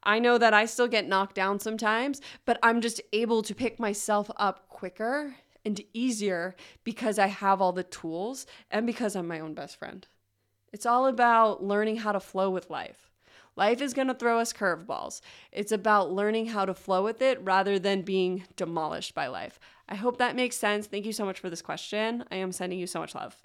I 0.02 0.18
know 0.18 0.38
that 0.38 0.54
I 0.54 0.64
still 0.66 0.88
get 0.88 1.08
knocked 1.08 1.34
down 1.34 1.60
sometimes, 1.60 2.20
but 2.44 2.58
I'm 2.62 2.80
just 2.80 3.00
able 3.12 3.42
to 3.42 3.54
pick 3.54 3.78
myself 3.78 4.30
up 4.36 4.68
quicker 4.68 5.34
and 5.64 5.80
easier 5.92 6.54
because 6.84 7.18
I 7.18 7.26
have 7.26 7.60
all 7.60 7.72
the 7.72 7.82
tools 7.82 8.46
and 8.70 8.86
because 8.86 9.16
I'm 9.16 9.26
my 9.26 9.40
own 9.40 9.54
best 9.54 9.76
friend. 9.76 10.06
It's 10.72 10.86
all 10.86 11.06
about 11.06 11.62
learning 11.62 11.96
how 11.96 12.12
to 12.12 12.20
flow 12.20 12.50
with 12.50 12.70
life. 12.70 13.10
Life 13.56 13.82
is 13.82 13.92
going 13.92 14.06
to 14.06 14.14
throw 14.14 14.38
us 14.38 14.52
curveballs. 14.52 15.20
It's 15.50 15.72
about 15.72 16.12
learning 16.12 16.46
how 16.46 16.64
to 16.64 16.74
flow 16.74 17.02
with 17.02 17.20
it 17.20 17.42
rather 17.42 17.78
than 17.78 18.02
being 18.02 18.44
demolished 18.54 19.16
by 19.16 19.26
life. 19.26 19.58
I 19.88 19.94
hope 19.94 20.18
that 20.18 20.36
makes 20.36 20.56
sense. 20.56 20.86
Thank 20.86 21.06
you 21.06 21.12
so 21.12 21.24
much 21.24 21.40
for 21.40 21.48
this 21.48 21.62
question. 21.62 22.24
I 22.30 22.36
am 22.36 22.52
sending 22.52 22.78
you 22.78 22.86
so 22.86 23.00
much 23.00 23.14
love. 23.14 23.36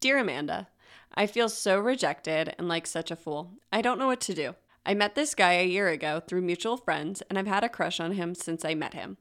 Dear 0.00 0.18
Amanda, 0.18 0.68
I 1.14 1.26
feel 1.26 1.48
so 1.48 1.78
rejected 1.78 2.54
and 2.58 2.68
like 2.68 2.86
such 2.86 3.10
a 3.10 3.16
fool. 3.16 3.52
I 3.72 3.82
don't 3.82 3.98
know 3.98 4.06
what 4.06 4.20
to 4.22 4.34
do. 4.34 4.54
I 4.86 4.92
met 4.94 5.14
this 5.14 5.34
guy 5.34 5.54
a 5.54 5.66
year 5.66 5.88
ago 5.88 6.20
through 6.20 6.42
mutual 6.42 6.76
friends, 6.76 7.22
and 7.22 7.38
I've 7.38 7.46
had 7.46 7.64
a 7.64 7.70
crush 7.70 8.00
on 8.00 8.12
him 8.12 8.34
since 8.34 8.64
I 8.64 8.74
met 8.74 8.92
him. 8.92 9.16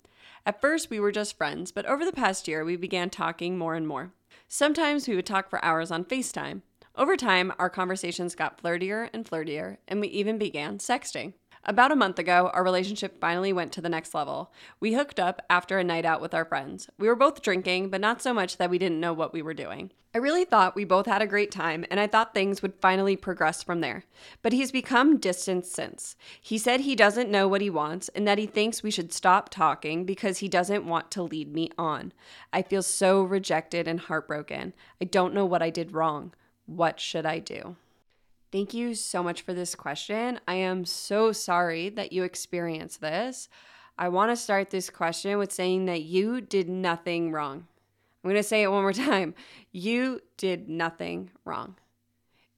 At 0.46 0.60
first, 0.60 0.90
we 0.90 1.00
were 1.00 1.12
just 1.12 1.38
friends, 1.38 1.72
but 1.72 1.86
over 1.86 2.04
the 2.04 2.12
past 2.12 2.50
year, 2.50 2.66
we 2.66 2.76
began 2.76 3.10
talking 3.10 3.58
more 3.58 3.76
and 3.76 3.88
more. 3.88 4.12
Sometimes 4.50 5.08
we 5.08 5.16
would 5.16 5.26
talk 5.26 5.50
for 5.50 5.64
hours 5.64 5.90
on 5.90 6.04
FaceTime. 6.04 6.64
Over 6.96 7.18
time, 7.18 7.52
our 7.58 7.72
conversations 7.72 8.36
got 8.36 8.62
flirtier 8.62 9.10
and 9.14 9.26
flirtier, 9.26 9.78
and 9.88 10.00
we 10.00 10.10
even 10.10 10.38
began 10.38 10.78
sexting. 10.78 11.34
About 11.66 11.92
a 11.92 11.96
month 11.96 12.20
ago, 12.20 12.52
our 12.54 12.64
relationship 12.64 13.20
finally 13.20 13.52
went 13.52 13.72
to 13.72 13.82
the 13.82 13.90
next 13.90 14.14
level. 14.14 14.54
We 14.80 14.94
hooked 14.94 15.20
up 15.20 15.42
after 15.50 15.80
a 15.80 15.84
night 15.84 16.06
out 16.06 16.22
with 16.22 16.36
our 16.36 16.46
friends. 16.46 16.90
We 17.00 17.08
were 17.08 17.16
both 17.16 17.42
drinking, 17.42 17.90
but 17.90 18.02
not 18.02 18.22
so 18.22 18.32
much 18.32 18.58
that 18.58 18.70
we 18.70 18.78
didn't 18.78 19.00
know 19.00 19.12
what 19.14 19.34
we 19.34 19.42
were 19.42 19.56
doing. 19.56 19.90
I 20.14 20.20
really 20.20 20.46
thought 20.46 20.76
we 20.76 20.86
both 20.86 21.08
had 21.08 21.24
a 21.24 21.28
great 21.28 21.50
time, 21.50 21.84
and 21.90 22.00
I 22.00 22.06
thought 22.06 22.36
things 22.36 22.62
would 22.62 22.76
finally 22.76 23.16
progress 23.16 23.64
from 23.64 23.82
there. 23.82 24.04
But 24.44 24.54
he's 24.54 24.72
become 24.72 25.18
distant 25.18 25.66
since. 25.66 26.16
He 26.40 26.60
said 26.60 26.82
he 26.82 26.96
doesn't 26.96 27.32
know 27.32 27.48
what 27.48 27.62
he 27.62 27.72
wants 27.72 28.10
and 28.10 28.28
that 28.28 28.38
he 28.38 28.46
thinks 28.46 28.84
we 28.84 28.92
should 28.92 29.12
stop 29.12 29.50
talking 29.50 30.06
because 30.06 30.40
he 30.40 30.48
doesn't 30.48 30.86
want 30.86 31.10
to 31.12 31.24
lead 31.24 31.52
me 31.52 31.72
on. 31.76 32.14
I 32.52 32.62
feel 32.62 32.84
so 32.84 33.24
rejected 33.24 33.88
and 33.88 34.00
heartbroken. 34.00 34.76
I 35.02 35.06
don't 35.06 35.34
know 35.34 35.46
what 35.46 35.64
I 35.64 35.72
did 35.72 35.94
wrong. 35.94 36.36
What 36.66 37.00
should 37.00 37.26
I 37.26 37.40
do? 37.40 37.76
Thank 38.52 38.74
you 38.74 38.94
so 38.94 39.24
much 39.24 39.42
for 39.42 39.54
this 39.54 39.74
question. 39.74 40.40
I 40.48 40.56
am 40.56 40.86
so 40.86 41.32
sorry 41.32 41.90
that 41.90 42.14
you 42.14 42.24
experienced 42.24 43.02
this. 43.02 43.50
I 43.98 44.10
want 44.10 44.32
to 44.32 44.36
start 44.36 44.70
this 44.70 44.90
question 44.90 45.38
with 45.38 45.52
saying 45.52 45.86
that 45.86 46.04
you 46.04 46.42
did 46.42 46.70
nothing 46.70 47.32
wrong. 47.32 47.68
I'm 48.24 48.30
going 48.30 48.36
to 48.36 48.44
say 48.48 48.64
it 48.64 48.72
one 48.72 48.84
more 48.84 48.94
time. 49.12 49.34
You 49.72 50.22
did 50.38 50.70
nothing 50.70 51.32
wrong. 51.46 51.76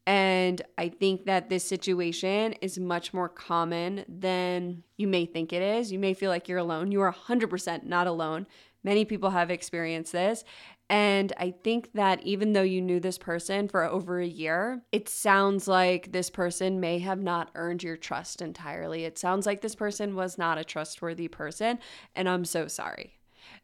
And 0.08 0.62
I 0.78 0.90
think 0.90 1.26
that 1.26 1.50
this 1.50 1.64
situation 1.64 2.54
is 2.62 2.78
much 2.78 3.14
more 3.14 3.28
common 3.28 4.06
than 4.08 4.84
you 4.98 5.08
may 5.08 5.26
think 5.26 5.52
it 5.52 5.64
is. 5.64 5.92
You 5.92 5.98
may 5.98 6.14
feel 6.14 6.30
like 6.30 6.48
you're 6.48 6.60
alone. 6.60 6.92
You 6.92 7.02
are 7.02 7.14
100% 7.14 7.84
not 7.84 8.06
alone. 8.06 8.46
Many 8.84 9.04
people 9.04 9.32
have 9.32 9.50
experienced 9.50 10.12
this. 10.12 10.44
And 10.90 11.34
I 11.38 11.52
think 11.64 11.94
that 11.94 12.22
even 12.24 12.54
though 12.54 12.62
you 12.62 12.80
knew 12.80 13.00
this 13.00 13.18
person 13.18 13.68
for 13.68 13.84
over 13.84 14.20
a 14.20 14.28
year, 14.28 14.84
it 14.92 15.10
sounds 15.10 15.68
like 15.68 16.12
this 16.12 16.30
person 16.30 16.80
may 16.80 17.00
have 17.00 17.20
not 17.20 17.50
earned 17.56 17.82
your 17.82 17.98
trust 17.98 18.42
entirely. 18.42 19.04
It 19.04 19.18
sounds 19.18 19.48
like 19.48 19.62
this 19.62 19.76
person 19.76 20.16
was 20.16 20.38
not 20.38 20.60
a 20.60 20.64
trustworthy 20.64 21.28
person. 21.28 21.80
And 22.16 22.30
I'm 22.30 22.46
so 22.46 22.68
sorry. 22.68 23.16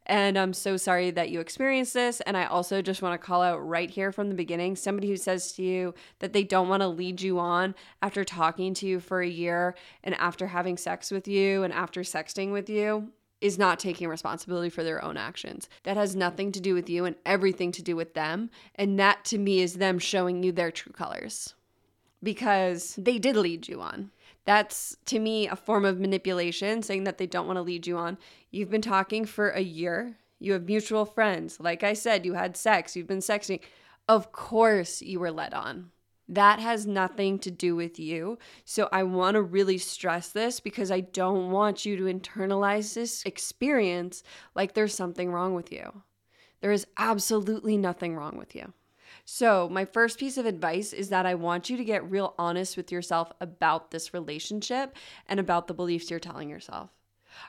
And 0.07 0.37
I'm 0.37 0.53
so 0.53 0.77
sorry 0.77 1.11
that 1.11 1.29
you 1.29 1.39
experienced 1.39 1.93
this. 1.93 2.21
And 2.21 2.35
I 2.35 2.45
also 2.45 2.81
just 2.81 3.03
want 3.03 3.19
to 3.19 3.25
call 3.25 3.43
out 3.43 3.57
right 3.57 3.89
here 3.89 4.11
from 4.11 4.29
the 4.29 4.35
beginning 4.35 4.75
somebody 4.75 5.07
who 5.07 5.17
says 5.17 5.53
to 5.53 5.63
you 5.63 5.93
that 6.19 6.33
they 6.33 6.43
don't 6.43 6.69
want 6.69 6.81
to 6.81 6.87
lead 6.87 7.21
you 7.21 7.39
on 7.39 7.75
after 8.01 8.23
talking 8.23 8.73
to 8.75 8.87
you 8.87 8.99
for 8.99 9.21
a 9.21 9.29
year 9.29 9.75
and 10.03 10.15
after 10.15 10.47
having 10.47 10.77
sex 10.77 11.11
with 11.11 11.27
you 11.27 11.63
and 11.63 11.71
after 11.71 12.01
sexting 12.01 12.51
with 12.51 12.69
you 12.69 13.11
is 13.41 13.57
not 13.57 13.79
taking 13.79 14.07
responsibility 14.07 14.69
for 14.69 14.83
their 14.83 15.03
own 15.03 15.17
actions. 15.17 15.67
That 15.83 15.97
has 15.97 16.15
nothing 16.15 16.51
to 16.53 16.61
do 16.61 16.73
with 16.73 16.89
you 16.89 17.05
and 17.05 17.15
everything 17.25 17.71
to 17.73 17.81
do 17.81 17.95
with 17.95 18.13
them. 18.13 18.49
And 18.75 18.99
that 18.99 19.25
to 19.25 19.37
me 19.37 19.61
is 19.61 19.73
them 19.73 19.99
showing 19.99 20.43
you 20.43 20.51
their 20.51 20.71
true 20.71 20.93
colors 20.93 21.55
because 22.23 22.95
they 22.97 23.17
did 23.17 23.35
lead 23.35 23.67
you 23.67 23.81
on. 23.81 24.11
That's 24.45 24.95
to 25.05 25.19
me 25.19 25.47
a 25.47 25.55
form 25.55 25.85
of 25.85 25.99
manipulation, 25.99 26.81
saying 26.81 27.03
that 27.03 27.17
they 27.17 27.27
don't 27.27 27.47
want 27.47 27.57
to 27.57 27.61
lead 27.63 27.85
you 27.85 27.97
on. 27.97 28.17
You've 28.49 28.69
been 28.69 28.81
talking 28.81 29.25
for 29.25 29.49
a 29.49 29.61
year. 29.61 30.17
You 30.39 30.53
have 30.53 30.65
mutual 30.65 31.05
friends. 31.05 31.59
Like 31.59 31.83
I 31.83 31.93
said, 31.93 32.25
you 32.25 32.33
had 32.33 32.57
sex, 32.57 32.95
you've 32.95 33.07
been 33.07 33.19
sexting. 33.19 33.59
Of 34.07 34.31
course, 34.31 35.01
you 35.01 35.19
were 35.19 35.31
led 35.31 35.53
on. 35.53 35.91
That 36.31 36.59
has 36.59 36.87
nothing 36.87 37.39
to 37.39 37.51
do 37.51 37.75
with 37.75 37.99
you. 37.99 38.39
So 38.63 38.87
I 38.93 39.03
want 39.03 39.35
to 39.35 39.41
really 39.41 39.77
stress 39.77 40.29
this 40.29 40.61
because 40.61 40.89
I 40.89 41.01
don't 41.01 41.51
want 41.51 41.85
you 41.85 41.97
to 41.97 42.03
internalize 42.03 42.93
this 42.93 43.21
experience 43.25 44.23
like 44.55 44.73
there's 44.73 44.95
something 44.95 45.29
wrong 45.29 45.55
with 45.55 45.73
you. 45.73 46.03
There 46.61 46.71
is 46.71 46.87
absolutely 46.97 47.75
nothing 47.75 48.15
wrong 48.15 48.37
with 48.37 48.55
you. 48.55 48.71
So, 49.25 49.67
my 49.69 49.83
first 49.83 50.17
piece 50.17 50.37
of 50.37 50.45
advice 50.45 50.93
is 50.93 51.09
that 51.09 51.25
I 51.25 51.35
want 51.35 51.69
you 51.69 51.75
to 51.75 51.83
get 51.83 52.09
real 52.09 52.33
honest 52.39 52.77
with 52.77 52.91
yourself 52.91 53.31
about 53.41 53.91
this 53.91 54.13
relationship 54.13 54.95
and 55.27 55.39
about 55.39 55.67
the 55.67 55.73
beliefs 55.73 56.09
you're 56.09 56.19
telling 56.19 56.49
yourself. 56.49 56.91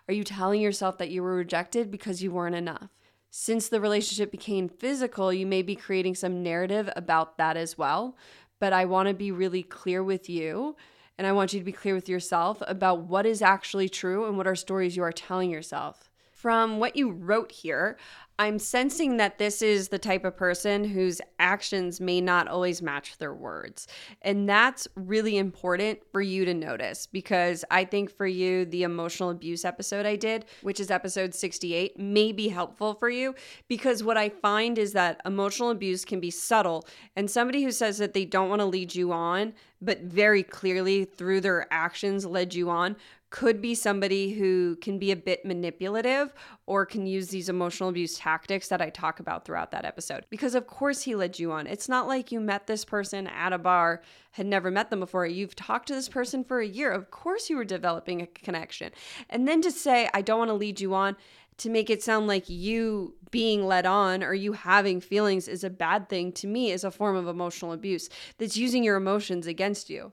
Are 0.08 0.14
you 0.14 0.24
telling 0.24 0.60
yourself 0.60 0.98
that 0.98 1.10
you 1.10 1.22
were 1.22 1.36
rejected 1.36 1.90
because 1.90 2.22
you 2.22 2.32
weren't 2.32 2.56
enough? 2.56 2.88
Since 3.34 3.70
the 3.70 3.80
relationship 3.80 4.30
became 4.30 4.68
physical, 4.68 5.32
you 5.32 5.46
may 5.46 5.62
be 5.62 5.74
creating 5.74 6.16
some 6.16 6.42
narrative 6.42 6.90
about 6.94 7.38
that 7.38 7.56
as 7.56 7.78
well. 7.78 8.14
But 8.62 8.72
I 8.72 8.84
want 8.84 9.08
to 9.08 9.14
be 9.14 9.32
really 9.32 9.64
clear 9.64 10.04
with 10.04 10.30
you 10.30 10.76
and 11.18 11.26
I 11.26 11.32
want 11.32 11.52
you 11.52 11.58
to 11.58 11.64
be 11.64 11.72
clear 11.72 11.96
with 11.96 12.08
yourself 12.08 12.62
about 12.68 13.00
what 13.00 13.26
is 13.26 13.42
actually 13.42 13.88
true 13.88 14.26
and 14.26 14.36
what 14.36 14.46
are 14.46 14.54
stories 14.54 14.96
you 14.96 15.02
are 15.02 15.10
telling 15.10 15.50
yourself. 15.50 16.11
From 16.42 16.80
what 16.80 16.96
you 16.96 17.12
wrote 17.12 17.52
here, 17.52 17.96
I'm 18.36 18.58
sensing 18.58 19.18
that 19.18 19.38
this 19.38 19.62
is 19.62 19.90
the 19.90 19.98
type 20.00 20.24
of 20.24 20.36
person 20.36 20.82
whose 20.82 21.20
actions 21.38 22.00
may 22.00 22.20
not 22.20 22.48
always 22.48 22.82
match 22.82 23.16
their 23.18 23.32
words. 23.32 23.86
And 24.22 24.48
that's 24.48 24.88
really 24.96 25.36
important 25.36 26.00
for 26.10 26.20
you 26.20 26.44
to 26.44 26.52
notice 26.52 27.06
because 27.06 27.64
I 27.70 27.84
think 27.84 28.10
for 28.10 28.26
you, 28.26 28.64
the 28.64 28.82
emotional 28.82 29.30
abuse 29.30 29.64
episode 29.64 30.04
I 30.04 30.16
did, 30.16 30.46
which 30.62 30.80
is 30.80 30.90
episode 30.90 31.32
68, 31.32 31.96
may 31.96 32.32
be 32.32 32.48
helpful 32.48 32.94
for 32.94 33.08
you 33.08 33.36
because 33.68 34.02
what 34.02 34.16
I 34.16 34.28
find 34.28 34.78
is 34.78 34.94
that 34.94 35.20
emotional 35.24 35.70
abuse 35.70 36.04
can 36.04 36.18
be 36.18 36.32
subtle. 36.32 36.88
And 37.14 37.30
somebody 37.30 37.62
who 37.62 37.70
says 37.70 37.98
that 37.98 38.14
they 38.14 38.24
don't 38.24 38.48
want 38.48 38.62
to 38.62 38.66
lead 38.66 38.96
you 38.96 39.12
on, 39.12 39.52
but 39.80 40.00
very 40.00 40.42
clearly 40.42 41.04
through 41.04 41.42
their 41.42 41.72
actions 41.72 42.26
led 42.26 42.52
you 42.52 42.68
on 42.68 42.96
could 43.32 43.62
be 43.62 43.74
somebody 43.74 44.34
who 44.34 44.76
can 44.76 44.98
be 44.98 45.10
a 45.10 45.16
bit 45.16 45.42
manipulative 45.42 46.34
or 46.66 46.84
can 46.84 47.06
use 47.06 47.28
these 47.28 47.48
emotional 47.48 47.88
abuse 47.88 48.18
tactics 48.18 48.68
that 48.68 48.82
I 48.82 48.90
talk 48.90 49.20
about 49.20 49.46
throughout 49.46 49.70
that 49.70 49.86
episode. 49.86 50.26
Because, 50.28 50.54
of 50.54 50.66
course, 50.66 51.00
he 51.02 51.14
led 51.14 51.38
you 51.38 51.50
on. 51.50 51.66
It's 51.66 51.88
not 51.88 52.06
like 52.06 52.30
you 52.30 52.40
met 52.40 52.66
this 52.66 52.84
person 52.84 53.26
at 53.26 53.54
a 53.54 53.58
bar, 53.58 54.02
had 54.32 54.46
never 54.46 54.70
met 54.70 54.90
them 54.90 55.00
before. 55.00 55.24
You've 55.24 55.56
talked 55.56 55.88
to 55.88 55.94
this 55.94 56.10
person 56.10 56.44
for 56.44 56.60
a 56.60 56.66
year. 56.66 56.92
Of 56.92 57.10
course, 57.10 57.48
you 57.48 57.56
were 57.56 57.64
developing 57.64 58.20
a 58.20 58.26
connection. 58.26 58.92
And 59.30 59.48
then 59.48 59.62
to 59.62 59.70
say, 59.70 60.10
I 60.12 60.20
don't 60.20 60.38
want 60.38 60.50
to 60.50 60.54
lead 60.54 60.78
you 60.78 60.92
on, 60.92 61.16
to 61.56 61.70
make 61.70 61.88
it 61.88 62.02
sound 62.02 62.26
like 62.26 62.50
you 62.50 63.14
being 63.30 63.66
led 63.66 63.86
on 63.86 64.22
or 64.22 64.34
you 64.34 64.52
having 64.52 65.00
feelings 65.00 65.48
is 65.48 65.64
a 65.64 65.70
bad 65.70 66.10
thing 66.10 66.32
to 66.32 66.46
me 66.46 66.70
is 66.70 66.84
a 66.84 66.90
form 66.90 67.16
of 67.16 67.28
emotional 67.28 67.72
abuse 67.72 68.10
that's 68.36 68.58
using 68.58 68.84
your 68.84 68.96
emotions 68.96 69.46
against 69.46 69.88
you. 69.88 70.12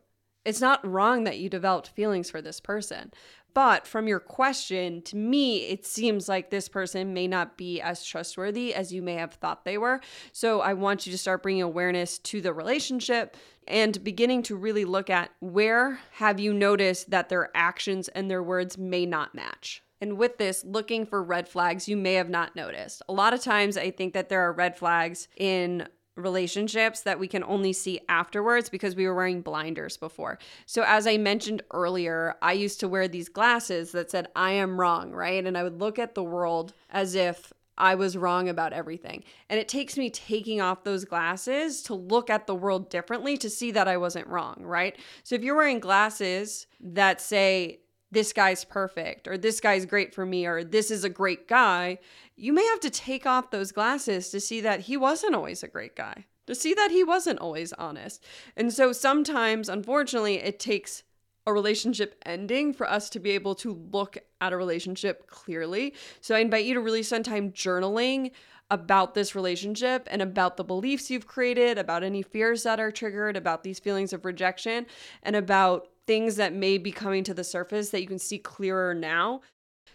It's 0.50 0.62
not 0.62 0.84
wrong 0.84 1.26
that 1.26 1.38
you 1.38 1.48
developed 1.48 1.90
feelings 1.90 2.32
for 2.32 2.42
this 2.42 2.60
person. 2.60 3.12
But 3.54 3.86
from 3.86 4.08
your 4.08 4.20
question, 4.20 5.04
to 5.04 5.16
me, 5.16 5.68
it 5.68 5.86
seems 5.86 6.28
like 6.28 6.50
this 6.50 6.68
person 6.68 7.14
may 7.14 7.28
not 7.28 7.56
be 7.56 7.80
as 7.80 8.04
trustworthy 8.04 8.74
as 8.74 8.92
you 8.92 9.04
may 9.04 9.14
have 9.14 9.34
thought 9.34 9.64
they 9.64 9.78
were. 9.78 10.02
So 10.32 10.62
I 10.62 10.74
want 10.74 11.06
you 11.06 11.12
to 11.12 11.20
start 11.20 11.44
bringing 11.44 11.62
awareness 11.62 12.18
to 12.18 12.42
the 12.42 12.52
relationship 12.52 13.38
and 13.68 14.04
beginning 14.04 14.42
to 14.44 14.56
really 14.56 14.86
look 14.86 15.12
at 15.12 15.30
where 15.40 16.00
have 16.14 16.40
you 16.40 16.52
noticed 16.52 17.12
that 17.12 17.30
their 17.30 17.52
actions 17.54 18.08
and 18.08 18.30
their 18.30 18.42
words 18.42 18.76
may 18.76 19.06
not 19.06 19.36
match. 19.36 19.84
And 20.02 20.18
with 20.18 20.40
this, 20.40 20.64
looking 20.66 21.06
for 21.06 21.22
red 21.22 21.48
flags 21.48 21.88
you 21.88 21.96
may 21.96 22.16
have 22.16 22.30
not 22.30 22.56
noticed. 22.56 23.04
A 23.08 23.14
lot 23.14 23.36
of 23.36 23.42
times, 23.42 23.78
I 23.78 23.92
think 23.92 24.14
that 24.14 24.30
there 24.30 24.42
are 24.42 24.54
red 24.54 24.78
flags 24.78 25.28
in 25.38 25.88
relationships 26.20 27.02
that 27.02 27.20
we 27.20 27.28
can 27.28 27.44
only 27.44 27.74
see 27.74 28.00
afterwards 28.10 28.70
because 28.70 28.96
we 28.96 29.08
were 29.08 29.16
wearing 29.16 29.42
blinders 29.42 29.98
before. 29.98 30.40
So, 30.66 30.84
as 30.86 31.08
I 31.08 31.18
mentioned 31.18 31.64
earlier, 31.72 32.36
I 32.42 32.54
used 32.54 32.80
to 32.82 32.88
wear 32.88 33.08
these 33.08 33.30
glasses 33.30 33.92
that 33.92 34.12
said, 34.12 34.28
I 34.36 34.52
am 34.52 34.80
wrong, 34.80 35.12
right? 35.12 35.46
And 35.46 35.58
I 35.58 35.64
would 35.64 35.80
look 35.80 36.00
at 36.00 36.16
the 36.16 36.24
world 36.24 36.74
as 36.90 37.16
if 37.16 37.54
I 37.78 37.96
was 37.96 38.18
wrong 38.18 38.50
about 38.50 38.74
everything. 38.74 39.24
And 39.50 39.60
it 39.60 39.70
takes 39.70 39.98
me 39.98 40.10
taking 40.10 40.60
off 40.60 40.84
those 40.84 41.06
glasses 41.06 41.82
to 41.84 41.96
look 41.96 42.30
at 42.30 42.46
the 42.46 42.56
world 42.56 42.90
differently 42.90 43.38
to 43.38 43.50
see 43.50 43.72
that 43.72 43.88
I 43.88 43.98
wasn't 43.98 44.28
wrong, 44.28 44.58
right? 44.60 44.98
So, 45.24 45.36
if 45.36 45.44
you're 45.44 45.56
wearing 45.56 45.80
glasses 45.80 46.68
that 46.82 47.22
say, 47.22 47.80
this 48.12 48.34
guy's 48.34 48.66
perfect 48.66 49.28
or 49.28 49.38
this 49.38 49.60
guy's 49.60 49.86
great 49.86 50.14
for 50.14 50.26
me 50.26 50.46
or 50.46 50.64
this 50.64 50.92
is 50.92 51.04
a 51.04 51.10
great 51.10 51.48
guy, 51.48 52.00
you 52.36 52.54
may 52.54 52.66
have 52.68 52.80
to 52.80 52.90
take 52.90 53.26
off 53.26 53.52
those 53.52 53.72
glasses 53.72 54.30
to 54.30 54.40
see 54.40 54.62
that 54.62 54.82
he 54.82 54.98
wasn't 54.98 55.36
always 55.36 55.64
a 55.64 55.68
great 55.68 55.96
guy, 55.96 56.26
to 56.48 56.56
see 56.56 56.74
that 56.74 56.92
he 56.92 57.04
wasn't 57.04 57.40
always 57.40 57.74
honest. 57.74 58.24
And 58.56 58.74
so 58.74 58.92
sometimes, 58.92 59.70
unfortunately, 59.70 60.36
it 60.36 60.60
takes 60.60 61.04
a 61.46 61.54
relationship 61.54 62.16
ending 62.26 62.74
for 62.74 62.90
us 62.90 63.10
to 63.10 63.20
be 63.20 63.32
able 63.32 63.56
to 63.56 63.74
look 63.92 64.18
at 64.42 64.54
a 64.54 64.58
relationship 64.58 65.28
clearly. 65.28 65.94
So 66.22 66.36
I 66.36 66.40
invite 66.40 66.66
you 66.66 66.74
to 66.76 66.82
really 66.82 67.04
spend 67.04 67.26
time 67.26 67.52
journaling 67.52 68.32
about 68.72 69.16
this 69.16 69.34
relationship 69.34 70.08
and 70.12 70.22
about 70.22 70.58
the 70.58 70.64
beliefs 70.64 71.10
you've 71.10 71.26
created, 71.26 71.78
about 71.78 72.04
any 72.04 72.22
fears 72.22 72.64
that 72.64 72.80
are 72.80 72.92
triggered, 72.92 73.36
about 73.36 73.64
these 73.64 73.80
feelings 73.80 74.14
of 74.14 74.26
rejection, 74.26 74.86
and 75.24 75.36
about 75.36 75.88
things 76.10 76.38
that 76.38 76.56
may 76.56 76.80
be 76.80 76.92
coming 76.92 77.24
to 77.24 77.36
the 77.36 77.44
surface 77.44 77.92
that 77.92 78.02
you 78.02 78.08
can 78.08 78.18
see 78.18 78.40
clearer 78.40 78.96
now. 78.96 79.42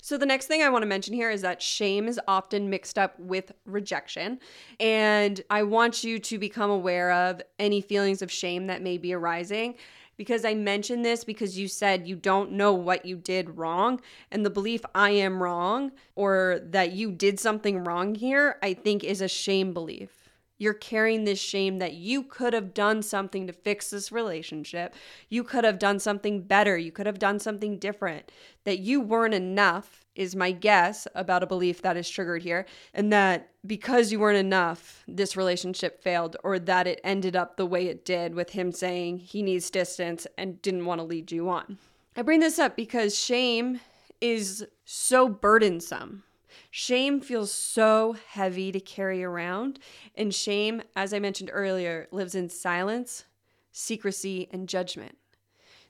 So, 0.00 0.16
the 0.16 0.24
next 0.24 0.46
thing 0.46 0.62
I 0.62 0.68
want 0.68 0.82
to 0.82 0.86
mention 0.86 1.12
here 1.12 1.28
is 1.28 1.40
that 1.40 1.60
shame 1.60 2.06
is 2.06 2.20
often 2.28 2.70
mixed 2.70 2.98
up 2.98 3.18
with 3.18 3.50
rejection. 3.66 4.38
And 4.78 5.40
I 5.50 5.64
want 5.64 6.04
you 6.04 6.20
to 6.20 6.38
become 6.38 6.70
aware 6.70 7.10
of 7.10 7.42
any 7.58 7.80
feelings 7.80 8.22
of 8.22 8.30
shame 8.30 8.68
that 8.68 8.80
may 8.80 8.96
be 8.96 9.12
arising 9.12 9.74
because 10.16 10.44
I 10.44 10.54
mentioned 10.54 11.04
this 11.04 11.24
because 11.24 11.58
you 11.58 11.66
said 11.66 12.06
you 12.06 12.14
don't 12.14 12.52
know 12.52 12.72
what 12.72 13.04
you 13.04 13.16
did 13.16 13.58
wrong. 13.58 14.00
And 14.30 14.46
the 14.46 14.50
belief 14.50 14.82
I 14.94 15.10
am 15.10 15.42
wrong 15.42 15.90
or 16.14 16.60
that 16.62 16.92
you 16.92 17.10
did 17.10 17.40
something 17.40 17.82
wrong 17.82 18.14
here, 18.14 18.58
I 18.62 18.74
think 18.74 19.02
is 19.02 19.20
a 19.20 19.26
shame 19.26 19.74
belief. 19.74 20.23
You're 20.64 20.72
carrying 20.72 21.24
this 21.24 21.38
shame 21.38 21.78
that 21.80 21.92
you 21.92 22.22
could 22.22 22.54
have 22.54 22.72
done 22.72 23.02
something 23.02 23.46
to 23.46 23.52
fix 23.52 23.90
this 23.90 24.10
relationship. 24.10 24.94
You 25.28 25.44
could 25.44 25.62
have 25.62 25.78
done 25.78 25.98
something 25.98 26.40
better. 26.40 26.78
You 26.78 26.90
could 26.90 27.04
have 27.04 27.18
done 27.18 27.38
something 27.38 27.78
different. 27.78 28.32
That 28.64 28.78
you 28.78 29.02
weren't 29.02 29.34
enough 29.34 30.06
is 30.14 30.34
my 30.34 30.52
guess 30.52 31.06
about 31.14 31.42
a 31.42 31.46
belief 31.46 31.82
that 31.82 31.98
is 31.98 32.08
triggered 32.08 32.42
here. 32.42 32.64
And 32.94 33.12
that 33.12 33.50
because 33.66 34.10
you 34.10 34.18
weren't 34.20 34.38
enough, 34.38 35.04
this 35.06 35.36
relationship 35.36 36.02
failed, 36.02 36.38
or 36.42 36.58
that 36.58 36.86
it 36.86 36.98
ended 37.04 37.36
up 37.36 37.58
the 37.58 37.66
way 37.66 37.88
it 37.88 38.06
did 38.06 38.34
with 38.34 38.48
him 38.48 38.72
saying 38.72 39.18
he 39.18 39.42
needs 39.42 39.68
distance 39.68 40.26
and 40.38 40.62
didn't 40.62 40.86
want 40.86 40.98
to 40.98 41.04
lead 41.04 41.30
you 41.30 41.50
on. 41.50 41.76
I 42.16 42.22
bring 42.22 42.40
this 42.40 42.58
up 42.58 42.74
because 42.74 43.18
shame 43.18 43.80
is 44.22 44.66
so 44.86 45.28
burdensome 45.28 46.22
Shame 46.70 47.20
feels 47.20 47.52
so 47.52 48.16
heavy 48.28 48.72
to 48.72 48.80
carry 48.80 49.22
around, 49.22 49.78
and 50.14 50.34
shame, 50.34 50.82
as 50.96 51.12
I 51.12 51.18
mentioned 51.18 51.50
earlier, 51.52 52.08
lives 52.10 52.34
in 52.34 52.48
silence, 52.48 53.24
secrecy, 53.72 54.48
and 54.50 54.68
judgment. 54.68 55.16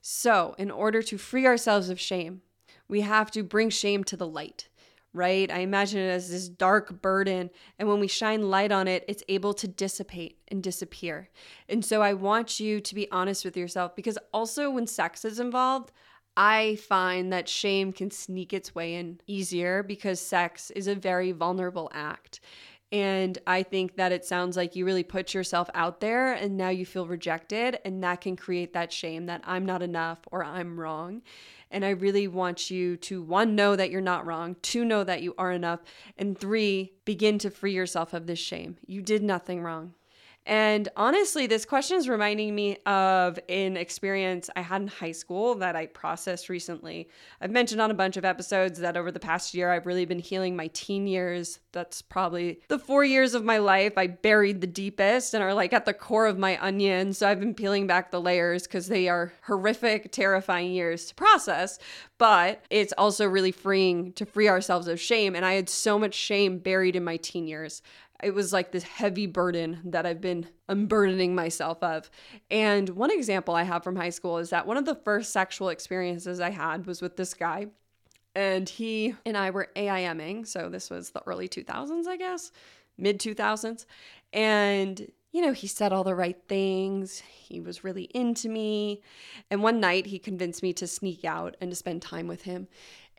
So, 0.00 0.54
in 0.58 0.70
order 0.70 1.02
to 1.02 1.18
free 1.18 1.46
ourselves 1.46 1.88
of 1.88 2.00
shame, 2.00 2.42
we 2.88 3.00
have 3.00 3.30
to 3.32 3.42
bring 3.42 3.70
shame 3.70 4.04
to 4.04 4.16
the 4.16 4.26
light 4.26 4.68
right? 5.14 5.50
I 5.50 5.60
imagine 5.60 6.00
it 6.00 6.10
as 6.10 6.28
this 6.28 6.48
dark 6.48 7.00
burden. 7.00 7.48
And 7.78 7.88
when 7.88 8.00
we 8.00 8.08
shine 8.08 8.50
light 8.50 8.72
on 8.72 8.88
it, 8.88 9.04
it's 9.08 9.22
able 9.28 9.54
to 9.54 9.68
dissipate 9.68 10.38
and 10.48 10.62
disappear. 10.62 11.30
And 11.68 11.84
so 11.84 12.02
I 12.02 12.12
want 12.12 12.58
you 12.60 12.80
to 12.80 12.94
be 12.94 13.10
honest 13.10 13.44
with 13.44 13.56
yourself 13.56 13.94
because 13.94 14.18
also 14.32 14.70
when 14.70 14.88
sex 14.88 15.24
is 15.24 15.38
involved, 15.38 15.92
I 16.36 16.76
find 16.76 17.32
that 17.32 17.48
shame 17.48 17.92
can 17.92 18.10
sneak 18.10 18.52
its 18.52 18.74
way 18.74 18.94
in 18.94 19.20
easier 19.26 19.82
because 19.82 20.20
sex 20.20 20.70
is 20.70 20.88
a 20.88 20.94
very 20.94 21.32
vulnerable 21.32 21.90
act. 21.92 22.40
And 22.90 23.38
I 23.46 23.64
think 23.64 23.96
that 23.96 24.12
it 24.12 24.24
sounds 24.24 24.56
like 24.56 24.76
you 24.76 24.84
really 24.84 25.02
put 25.02 25.34
yourself 25.34 25.68
out 25.74 26.00
there 26.00 26.32
and 26.32 26.56
now 26.56 26.68
you 26.68 26.86
feel 26.86 27.08
rejected, 27.08 27.78
and 27.84 28.04
that 28.04 28.20
can 28.20 28.36
create 28.36 28.72
that 28.74 28.92
shame 28.92 29.26
that 29.26 29.42
I'm 29.44 29.66
not 29.66 29.82
enough 29.82 30.20
or 30.30 30.44
I'm 30.44 30.78
wrong. 30.78 31.22
And 31.72 31.84
I 31.84 31.90
really 31.90 32.28
want 32.28 32.70
you 32.70 32.96
to 32.98 33.20
one, 33.20 33.56
know 33.56 33.74
that 33.74 33.90
you're 33.90 34.00
not 34.00 34.26
wrong, 34.26 34.54
two, 34.62 34.84
know 34.84 35.02
that 35.02 35.22
you 35.22 35.34
are 35.38 35.50
enough, 35.50 35.80
and 36.16 36.38
three, 36.38 36.92
begin 37.04 37.38
to 37.38 37.50
free 37.50 37.72
yourself 37.72 38.12
of 38.12 38.28
this 38.28 38.38
shame. 38.38 38.76
You 38.86 39.02
did 39.02 39.24
nothing 39.24 39.60
wrong. 39.60 39.94
And 40.46 40.90
honestly, 40.94 41.46
this 41.46 41.64
question 41.64 41.96
is 41.96 42.06
reminding 42.06 42.54
me 42.54 42.76
of 42.84 43.38
an 43.48 43.78
experience 43.78 44.50
I 44.54 44.60
had 44.60 44.82
in 44.82 44.88
high 44.88 45.12
school 45.12 45.54
that 45.56 45.74
I 45.74 45.86
processed 45.86 46.50
recently. 46.50 47.08
I've 47.40 47.50
mentioned 47.50 47.80
on 47.80 47.90
a 47.90 47.94
bunch 47.94 48.18
of 48.18 48.26
episodes 48.26 48.78
that 48.80 48.96
over 48.96 49.10
the 49.10 49.20
past 49.20 49.54
year, 49.54 49.72
I've 49.72 49.86
really 49.86 50.04
been 50.04 50.18
healing 50.18 50.54
my 50.54 50.66
teen 50.68 51.06
years. 51.06 51.60
That's 51.72 52.02
probably 52.02 52.60
the 52.68 52.78
four 52.78 53.04
years 53.04 53.32
of 53.32 53.42
my 53.42 53.56
life 53.56 53.96
I 53.96 54.06
buried 54.06 54.60
the 54.60 54.66
deepest 54.66 55.32
and 55.32 55.42
are 55.42 55.54
like 55.54 55.72
at 55.72 55.86
the 55.86 55.94
core 55.94 56.26
of 56.26 56.38
my 56.38 56.62
onion. 56.62 57.14
So 57.14 57.26
I've 57.26 57.40
been 57.40 57.54
peeling 57.54 57.86
back 57.86 58.10
the 58.10 58.20
layers 58.20 58.64
because 58.64 58.88
they 58.88 59.08
are 59.08 59.32
horrific, 59.46 60.12
terrifying 60.12 60.72
years 60.72 61.06
to 61.06 61.14
process. 61.14 61.78
But 62.18 62.64
it's 62.68 62.92
also 62.98 63.26
really 63.26 63.50
freeing 63.50 64.12
to 64.12 64.26
free 64.26 64.48
ourselves 64.48 64.88
of 64.88 65.00
shame. 65.00 65.34
And 65.34 65.44
I 65.44 65.54
had 65.54 65.70
so 65.70 65.98
much 65.98 66.14
shame 66.14 66.58
buried 66.58 66.96
in 66.96 67.02
my 67.02 67.16
teen 67.16 67.46
years 67.46 67.82
it 68.22 68.34
was 68.34 68.52
like 68.52 68.72
this 68.72 68.84
heavy 68.84 69.26
burden 69.26 69.80
that 69.84 70.06
I've 70.06 70.20
been 70.20 70.46
unburdening 70.68 71.34
myself 71.34 71.82
of. 71.82 72.10
And 72.50 72.88
one 72.90 73.10
example 73.10 73.54
I 73.54 73.64
have 73.64 73.82
from 73.82 73.96
high 73.96 74.10
school 74.10 74.38
is 74.38 74.50
that 74.50 74.66
one 74.66 74.76
of 74.76 74.84
the 74.84 74.94
first 74.94 75.32
sexual 75.32 75.68
experiences 75.68 76.40
I 76.40 76.50
had 76.50 76.86
was 76.86 77.02
with 77.02 77.16
this 77.16 77.34
guy. 77.34 77.66
And 78.34 78.68
he 78.68 79.14
and 79.24 79.36
I 79.36 79.50
were 79.50 79.68
AIMing. 79.76 80.46
So 80.46 80.68
this 80.68 80.90
was 80.90 81.10
the 81.10 81.22
early 81.26 81.48
2000s, 81.48 82.06
I 82.06 82.16
guess, 82.16 82.50
mid 82.98 83.20
2000s. 83.20 83.84
And, 84.32 85.08
you 85.32 85.40
know, 85.40 85.52
he 85.52 85.66
said 85.66 85.92
all 85.92 86.02
the 86.02 86.14
right 86.14 86.40
things. 86.48 87.20
He 87.20 87.60
was 87.60 87.84
really 87.84 88.04
into 88.14 88.48
me. 88.48 89.02
And 89.50 89.62
one 89.62 89.80
night 89.80 90.06
he 90.06 90.18
convinced 90.18 90.62
me 90.62 90.72
to 90.74 90.86
sneak 90.86 91.24
out 91.24 91.56
and 91.60 91.70
to 91.70 91.76
spend 91.76 92.02
time 92.02 92.26
with 92.26 92.42
him. 92.42 92.68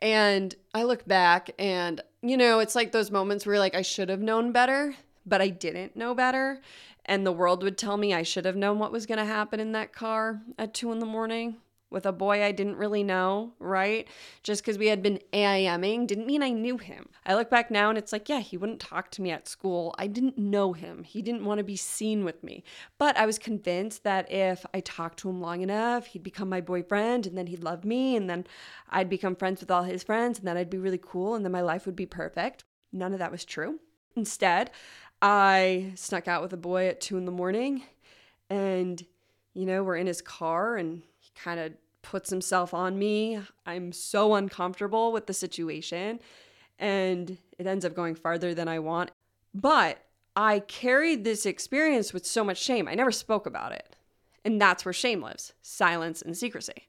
And 0.00 0.54
I 0.74 0.82
look 0.82 1.06
back 1.06 1.50
and, 1.58 2.00
you 2.22 2.36
know, 2.36 2.58
it's 2.58 2.74
like 2.74 2.92
those 2.92 3.10
moments 3.10 3.46
where 3.46 3.58
like, 3.58 3.74
I 3.74 3.82
should 3.82 4.08
have 4.08 4.20
known 4.20 4.52
better, 4.52 4.94
but 5.24 5.40
I 5.40 5.48
didn't 5.48 5.96
know 5.96 6.14
better. 6.14 6.60
And 7.04 7.24
the 7.24 7.32
world 7.32 7.62
would 7.62 7.78
tell 7.78 7.96
me 7.96 8.12
I 8.12 8.22
should 8.22 8.44
have 8.44 8.56
known 8.56 8.78
what 8.78 8.92
was 8.92 9.06
going 9.06 9.18
to 9.18 9.24
happen 9.24 9.60
in 9.60 9.72
that 9.72 9.92
car 9.92 10.42
at 10.58 10.74
two 10.74 10.92
in 10.92 10.98
the 10.98 11.06
morning 11.06 11.56
with 11.90 12.04
a 12.04 12.12
boy 12.12 12.42
I 12.42 12.52
didn't 12.52 12.76
really 12.76 13.04
know, 13.04 13.52
right? 13.58 14.08
Just 14.42 14.62
because 14.62 14.76
we 14.76 14.88
had 14.88 15.02
been 15.02 15.20
AIMing 15.32 16.06
didn't 16.06 16.26
mean 16.26 16.42
I 16.42 16.50
knew 16.50 16.78
him. 16.78 17.08
I 17.24 17.34
look 17.34 17.48
back 17.48 17.70
now 17.70 17.88
and 17.88 17.96
it's 17.96 18.12
like, 18.12 18.28
yeah, 18.28 18.40
he 18.40 18.56
wouldn't 18.56 18.80
talk 18.80 19.10
to 19.12 19.22
me 19.22 19.30
at 19.30 19.48
school. 19.48 19.94
I 19.98 20.08
didn't 20.08 20.36
know 20.36 20.72
him. 20.72 21.04
He 21.04 21.22
didn't 21.22 21.44
want 21.44 21.58
to 21.58 21.64
be 21.64 21.76
seen 21.76 22.24
with 22.24 22.42
me. 22.42 22.64
But 22.98 23.16
I 23.16 23.24
was 23.24 23.38
convinced 23.38 24.02
that 24.02 24.30
if 24.30 24.66
I 24.74 24.80
talked 24.80 25.18
to 25.20 25.28
him 25.28 25.40
long 25.40 25.60
enough, 25.60 26.06
he'd 26.06 26.24
become 26.24 26.48
my 26.48 26.60
boyfriend 26.60 27.26
and 27.26 27.38
then 27.38 27.46
he'd 27.46 27.62
love 27.62 27.84
me 27.84 28.16
and 28.16 28.28
then 28.28 28.46
I'd 28.90 29.08
become 29.08 29.36
friends 29.36 29.60
with 29.60 29.70
all 29.70 29.84
his 29.84 30.02
friends 30.02 30.38
and 30.38 30.48
then 30.48 30.56
I'd 30.56 30.70
be 30.70 30.78
really 30.78 31.00
cool 31.00 31.34
and 31.34 31.44
then 31.44 31.52
my 31.52 31.62
life 31.62 31.86
would 31.86 31.96
be 31.96 32.06
perfect. 32.06 32.64
None 32.92 33.12
of 33.12 33.20
that 33.20 33.32
was 33.32 33.44
true. 33.44 33.78
Instead, 34.16 34.70
I 35.22 35.92
snuck 35.94 36.26
out 36.26 36.42
with 36.42 36.52
a 36.52 36.58
boy 36.58 36.88
at 36.88 37.00
two 37.00 37.16
in 37.16 37.26
the 37.26 37.32
morning 37.32 37.82
and, 38.50 39.04
you 39.54 39.66
know, 39.66 39.84
we're 39.84 39.96
in 39.96 40.06
his 40.06 40.20
car 40.20 40.76
and 40.76 41.02
kind 41.36 41.60
of 41.60 41.72
puts 42.02 42.30
himself 42.30 42.72
on 42.72 42.98
me. 42.98 43.40
I'm 43.64 43.92
so 43.92 44.34
uncomfortable 44.34 45.12
with 45.12 45.26
the 45.26 45.34
situation 45.34 46.20
and 46.78 47.38
it 47.58 47.66
ends 47.66 47.84
up 47.84 47.94
going 47.94 48.14
farther 48.14 48.54
than 48.54 48.68
I 48.68 48.78
want. 48.78 49.10
But 49.54 49.98
I 50.34 50.60
carried 50.60 51.24
this 51.24 51.46
experience 51.46 52.12
with 52.12 52.26
so 52.26 52.44
much 52.44 52.58
shame. 52.58 52.88
I 52.88 52.94
never 52.94 53.10
spoke 53.10 53.46
about 53.46 53.72
it. 53.72 53.96
And 54.44 54.60
that's 54.60 54.84
where 54.84 54.92
shame 54.92 55.22
lives 55.22 55.52
silence 55.62 56.22
and 56.22 56.36
secrecy. 56.36 56.88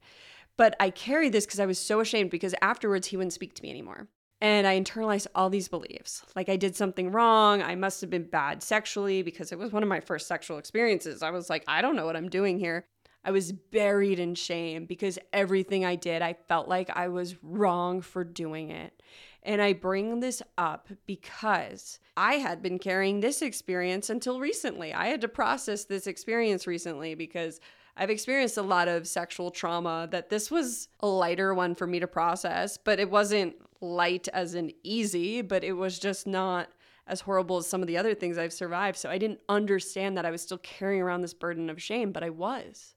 But 0.58 0.76
I 0.80 0.89
carried 0.89 1.34
this 1.34 1.45
because 1.45 1.60
I 1.60 1.66
was 1.66 1.80
so 1.80 2.00
ashamed 2.00 2.30
because 2.30 2.54
afterwards 2.62 3.08
he 3.08 3.18
wouldn't 3.18 3.34
speak 3.34 3.54
to 3.56 3.64
me 3.64 3.70
anymore. 3.70 4.08
And 4.39 4.68
I 4.68 4.80
internalized 4.80 5.28
all 5.34 5.50
these 5.50 5.68
beliefs. 5.68 6.24
Like 6.36 6.50
I 6.50 6.58
did 6.58 6.76
something 6.76 7.12
wrong. 7.12 7.64
I 7.64 7.74
must 7.76 8.02
have 8.02 8.10
been 8.10 8.26
bad 8.26 8.62
sexually 8.62 9.24
because 9.24 9.52
it 9.52 9.58
was 9.58 9.72
one 9.72 9.82
of 9.82 9.89
my 9.89 10.00
first 10.00 10.28
sexual 10.28 10.60
experiences. 10.60 11.24
I 11.24 11.32
was 11.32 11.50
like, 11.50 11.64
I 11.68 11.82
don't 11.82 11.95
know 11.95 12.06
what 12.06 12.16
I'm 12.16 12.30
doing 12.30 12.60
here. 12.60 12.86
I 13.28 13.32
was 13.32 13.51
buried 13.51 14.19
in 14.19 14.36
shame 14.36 14.86
because 14.86 15.19
everything 15.34 15.84
I 15.84 15.95
did, 15.97 16.21
I 16.21 16.38
felt 16.47 16.69
like 16.69 16.89
I 16.95 17.09
was 17.09 17.36
wrong 17.43 17.99
for 17.99 18.23
doing 18.23 18.69
it. 18.69 19.03
And 19.43 19.61
I 19.61 19.73
bring 19.73 20.21
this 20.21 20.41
up 20.57 20.88
because 21.05 21.99
I 22.15 22.36
had 22.36 22.61
been 22.61 22.80
carrying 22.80 23.19
this 23.19 23.41
experience 23.41 24.09
until 24.09 24.39
recently. 24.39 24.93
I 24.93 25.07
had 25.07 25.19
to 25.21 25.28
process 25.28 25.84
this 25.84 26.07
experience 26.07 26.65
recently 26.67 27.15
because 27.15 27.59
I've 27.97 28.09
experienced 28.09 28.55
a 28.55 28.61
lot 28.61 28.88
of 28.88 29.09
sexual 29.09 29.51
trauma 29.51 30.07
that 30.11 30.30
this 30.30 30.49
was 30.49 30.88
a 31.01 31.07
lighter 31.07 31.53
one 31.53 31.75
for 31.75 31.86
me 31.86 31.99
to 31.99 32.07
process, 32.07 32.78
but 32.78 32.97
it 32.97 33.11
wasn't 33.11 33.55
light 33.82 34.30
as 34.30 34.55
in 34.55 34.71
easy, 34.84 35.41
but 35.41 35.65
it 35.65 35.73
was 35.73 35.99
just 35.99 36.28
not 36.28 36.69
as 37.05 37.19
horrible 37.19 37.57
as 37.57 37.67
some 37.67 37.82
of 37.82 37.88
the 37.88 37.97
other 37.97 38.15
things 38.15 38.38
I've 38.38 38.53
survived. 38.53 38.97
So 38.97 39.09
I 39.09 39.17
didn't 39.17 39.41
understand 39.49 40.15
that 40.15 40.25
I 40.25 40.32
was 40.32 40.41
still 40.41 40.59
carrying 40.59 41.01
around 41.01 41.23
this 41.23 41.34
burden 41.34 41.69
of 41.69 41.82
shame, 41.82 42.13
but 42.13 42.23
I 42.23 42.30
was 42.30 42.93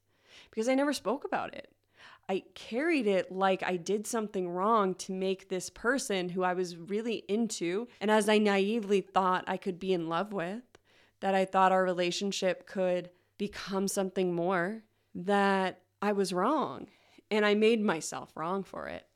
because 0.51 0.69
I 0.69 0.75
never 0.75 0.93
spoke 0.93 1.23
about 1.25 1.55
it. 1.55 1.71
I 2.29 2.43
carried 2.53 3.07
it 3.07 3.31
like 3.31 3.63
I 3.63 3.77
did 3.77 4.05
something 4.05 4.49
wrong 4.49 4.93
to 4.95 5.11
make 5.11 5.49
this 5.49 5.69
person 5.69 6.29
who 6.29 6.43
I 6.43 6.53
was 6.53 6.77
really 6.77 7.23
into, 7.27 7.87
and 7.99 8.11
as 8.11 8.29
I 8.29 8.37
naively 8.37 9.01
thought 9.01 9.43
I 9.47 9.57
could 9.57 9.79
be 9.79 9.91
in 9.91 10.07
love 10.07 10.31
with, 10.31 10.63
that 11.19 11.35
I 11.35 11.45
thought 11.45 11.71
our 11.71 11.83
relationship 11.83 12.67
could 12.67 13.09
become 13.37 13.87
something 13.87 14.33
more, 14.33 14.83
that 15.15 15.81
I 16.01 16.11
was 16.13 16.31
wrong. 16.31 16.87
And 17.29 17.45
I 17.45 17.53
made 17.53 17.81
myself 17.81 18.31
wrong 18.35 18.63
for 18.63 18.87
it. 18.87 19.07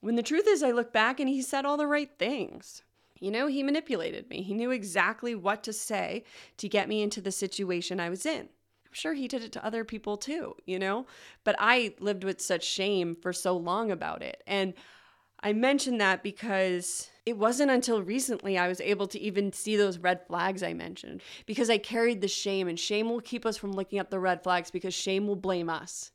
When 0.00 0.16
the 0.16 0.22
truth 0.22 0.46
is, 0.46 0.62
I 0.62 0.72
look 0.72 0.92
back 0.92 1.20
and 1.20 1.28
he 1.28 1.42
said 1.42 1.64
all 1.64 1.76
the 1.76 1.86
right 1.86 2.10
things. 2.18 2.82
You 3.18 3.30
know, 3.30 3.46
he 3.46 3.62
manipulated 3.62 4.28
me. 4.28 4.42
He 4.42 4.52
knew 4.52 4.70
exactly 4.70 5.34
what 5.34 5.62
to 5.64 5.72
say 5.72 6.24
to 6.56 6.68
get 6.68 6.88
me 6.88 7.02
into 7.02 7.20
the 7.20 7.30
situation 7.32 8.00
I 8.00 8.10
was 8.10 8.26
in. 8.26 8.48
I'm 8.92 8.96
sure 8.96 9.14
he 9.14 9.26
did 9.26 9.42
it 9.42 9.52
to 9.52 9.64
other 9.64 9.86
people 9.86 10.18
too, 10.18 10.54
you 10.66 10.78
know? 10.78 11.06
But 11.44 11.56
I 11.58 11.94
lived 11.98 12.24
with 12.24 12.42
such 12.42 12.62
shame 12.62 13.16
for 13.16 13.32
so 13.32 13.56
long 13.56 13.90
about 13.90 14.20
it. 14.20 14.42
And 14.46 14.74
I 15.40 15.54
mention 15.54 15.96
that 15.96 16.22
because 16.22 17.08
it 17.24 17.38
wasn't 17.38 17.70
until 17.70 18.02
recently 18.02 18.58
I 18.58 18.68
was 18.68 18.82
able 18.82 19.06
to 19.06 19.18
even 19.18 19.50
see 19.50 19.78
those 19.78 19.96
red 19.96 20.26
flags 20.26 20.62
I 20.62 20.74
mentioned 20.74 21.22
because 21.46 21.70
I 21.70 21.78
carried 21.78 22.20
the 22.20 22.28
shame, 22.28 22.68
and 22.68 22.78
shame 22.78 23.08
will 23.08 23.22
keep 23.22 23.46
us 23.46 23.56
from 23.56 23.72
looking 23.72 23.98
at 23.98 24.10
the 24.10 24.20
red 24.20 24.42
flags 24.42 24.70
because 24.70 24.92
shame 24.92 25.26
will 25.26 25.36
blame 25.36 25.70
us. 25.70 26.10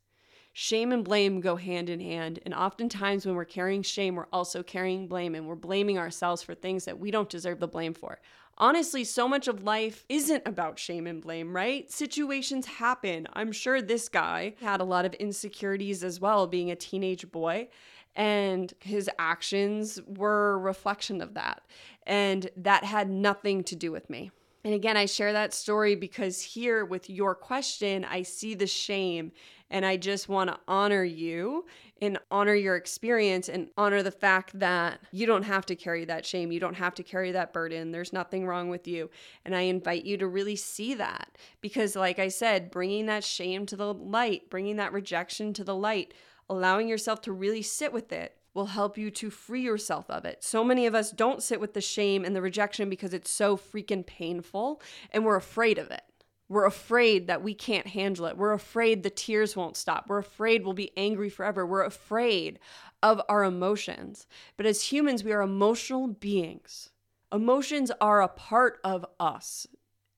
Shame 0.59 0.91
and 0.91 1.05
blame 1.05 1.39
go 1.39 1.55
hand 1.55 1.87
in 1.87 1.99
hand. 1.99 2.39
And 2.43 2.51
oftentimes, 2.51 3.27
when 3.27 3.35
we're 3.35 3.45
carrying 3.45 3.83
shame, 3.83 4.15
we're 4.15 4.25
also 4.33 4.63
carrying 4.63 5.07
blame 5.07 5.35
and 5.35 5.47
we're 5.47 5.53
blaming 5.53 5.99
ourselves 5.99 6.41
for 6.41 6.55
things 6.55 6.85
that 6.85 6.97
we 6.97 7.11
don't 7.11 7.29
deserve 7.29 7.59
the 7.59 7.67
blame 7.67 7.93
for 7.93 8.17
honestly, 8.57 9.03
so 9.03 9.27
much 9.27 9.47
of 9.47 9.63
life 9.63 10.03
isn't 10.09 10.41
about 10.47 10.79
shame 10.79 11.07
and 11.07 11.21
blame, 11.21 11.55
right? 11.55 11.91
Situations 11.91 12.65
happen. 12.65 13.27
I'm 13.33 13.51
sure 13.51 13.81
this 13.81 14.09
guy 14.09 14.55
had 14.59 14.81
a 14.81 14.85
lot 14.85 15.05
of 15.05 15.13
insecurities 15.15 16.03
as 16.03 16.19
well, 16.19 16.47
being 16.47 16.71
a 16.71 16.75
teenage 16.75 17.31
boy. 17.31 17.69
And 18.15 18.73
his 18.79 19.09
actions 19.19 19.99
were 20.07 20.53
a 20.53 20.57
reflection 20.57 21.21
of 21.21 21.35
that. 21.35 21.61
And 22.07 22.49
that 22.57 22.83
had 22.83 23.11
nothing 23.11 23.63
to 23.65 23.75
do 23.75 23.91
with 23.91 24.09
me. 24.09 24.31
And 24.63 24.73
again, 24.73 24.97
I 24.97 25.05
share 25.05 25.33
that 25.33 25.53
story 25.53 25.95
because 25.95 26.41
here 26.41 26.83
with 26.83 27.09
your 27.09 27.35
question, 27.35 28.03
I 28.03 28.23
see 28.23 28.53
the 28.53 28.67
shame 28.67 29.31
and 29.69 29.85
I 29.85 29.97
just 29.97 30.29
want 30.29 30.49
to 30.49 30.59
honor 30.67 31.03
you 31.03 31.65
and 32.01 32.17
honor 32.31 32.55
your 32.55 32.75
experience 32.75 33.49
and 33.49 33.69
honor 33.77 34.01
the 34.01 34.11
fact 34.11 34.57
that 34.59 34.99
you 35.11 35.25
don't 35.25 35.43
have 35.43 35.65
to 35.65 35.75
carry 35.75 36.05
that 36.05 36.25
shame. 36.25 36.51
You 36.51 36.59
don't 36.59 36.75
have 36.75 36.95
to 36.95 37.03
carry 37.03 37.31
that 37.31 37.53
burden. 37.53 37.91
There's 37.91 38.13
nothing 38.13 38.45
wrong 38.45 38.69
with 38.69 38.87
you. 38.87 39.09
And 39.45 39.55
I 39.55 39.61
invite 39.61 40.05
you 40.05 40.17
to 40.17 40.27
really 40.27 40.55
see 40.55 40.93
that 40.95 41.37
because, 41.59 41.95
like 41.95 42.19
I 42.19 42.29
said, 42.29 42.71
bringing 42.71 43.07
that 43.07 43.23
shame 43.23 43.65
to 43.67 43.75
the 43.75 43.93
light, 43.93 44.49
bringing 44.49 44.77
that 44.77 44.93
rejection 44.93 45.53
to 45.53 45.63
the 45.63 45.75
light, 45.75 46.13
allowing 46.49 46.87
yourself 46.87 47.21
to 47.21 47.33
really 47.33 47.61
sit 47.61 47.91
with 47.91 48.13
it 48.13 48.37
will 48.57 48.65
help 48.65 48.97
you 48.97 49.11
to 49.11 49.29
free 49.29 49.61
yourself 49.61 50.09
of 50.09 50.25
it. 50.25 50.43
So 50.43 50.63
many 50.63 50.87
of 50.87 50.95
us 50.95 51.11
don't 51.11 51.43
sit 51.43 51.61
with 51.61 51.75
the 51.75 51.79
shame 51.79 52.25
and 52.25 52.35
the 52.35 52.41
rejection 52.41 52.89
because 52.89 53.13
it's 53.13 53.29
so 53.29 53.55
freaking 53.55 54.05
painful 54.05 54.81
and 55.11 55.23
we're 55.23 55.35
afraid 55.35 55.77
of 55.77 55.91
it. 55.91 56.01
We're 56.49 56.65
afraid 56.65 57.27
that 57.27 57.43
we 57.43 57.53
can't 57.53 57.87
handle 57.87 58.25
it. 58.25 58.35
We're 58.35 58.53
afraid 58.53 59.03
the 59.03 59.11
tears 59.11 59.55
won't 59.55 59.77
stop. 59.77 60.05
We're 60.07 60.17
afraid 60.17 60.63
we'll 60.63 60.73
be 60.73 60.91
angry 60.97 61.29
forever. 61.29 61.67
We're 61.67 61.83
afraid 61.83 62.57
of 63.03 63.21
our 63.29 63.43
emotions. 63.43 64.25
But 64.55 64.65
as 64.65 64.91
humans, 64.91 65.23
we 65.23 65.33
are 65.33 65.41
emotional 65.41 66.07
beings. 66.07 66.89
Emotions 67.31 67.91
are 68.01 68.21
a 68.21 68.27
part 68.27 68.79
of 68.83 69.05
us, 69.19 69.67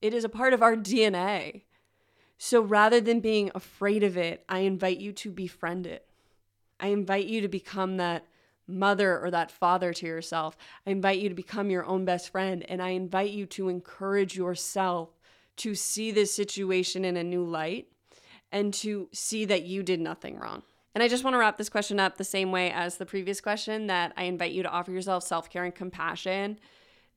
it 0.00 0.14
is 0.14 0.24
a 0.24 0.30
part 0.30 0.54
of 0.54 0.62
our 0.62 0.76
DNA. 0.76 1.64
So 2.38 2.62
rather 2.62 3.02
than 3.02 3.20
being 3.20 3.50
afraid 3.54 4.02
of 4.02 4.16
it, 4.16 4.44
I 4.48 4.60
invite 4.60 4.98
you 4.98 5.12
to 5.12 5.30
befriend 5.30 5.86
it. 5.86 6.06
I 6.78 6.86
invite 6.86 7.26
you 7.26 7.42
to 7.42 7.48
become 7.48 7.98
that 7.98 8.24
mother 8.70 9.18
or 9.18 9.30
that 9.30 9.50
father 9.50 9.92
to 9.94 10.06
yourself. 10.06 10.56
I 10.86 10.90
invite 10.90 11.18
you 11.18 11.28
to 11.28 11.34
become 11.34 11.70
your 11.70 11.84
own 11.84 12.04
best 12.04 12.30
friend. 12.30 12.64
And 12.68 12.82
I 12.82 12.90
invite 12.90 13.30
you 13.30 13.46
to 13.46 13.68
encourage 13.68 14.36
yourself 14.36 15.10
to 15.58 15.74
see 15.74 16.10
this 16.10 16.34
situation 16.34 17.04
in 17.04 17.16
a 17.16 17.24
new 17.24 17.44
light 17.44 17.88
and 18.52 18.72
to 18.74 19.08
see 19.12 19.44
that 19.44 19.64
you 19.64 19.82
did 19.82 20.00
nothing 20.00 20.38
wrong. 20.38 20.62
And 20.94 21.04
I 21.04 21.08
just 21.08 21.22
want 21.22 21.34
to 21.34 21.38
wrap 21.38 21.56
this 21.56 21.68
question 21.68 22.00
up 22.00 22.16
the 22.16 22.24
same 22.24 22.50
way 22.50 22.70
as 22.70 22.96
the 22.96 23.06
previous 23.06 23.40
question 23.40 23.86
that 23.86 24.12
I 24.16 24.24
invite 24.24 24.52
you 24.52 24.62
to 24.62 24.70
offer 24.70 24.90
yourself 24.90 25.22
self 25.22 25.48
care 25.48 25.64
and 25.64 25.74
compassion. 25.74 26.58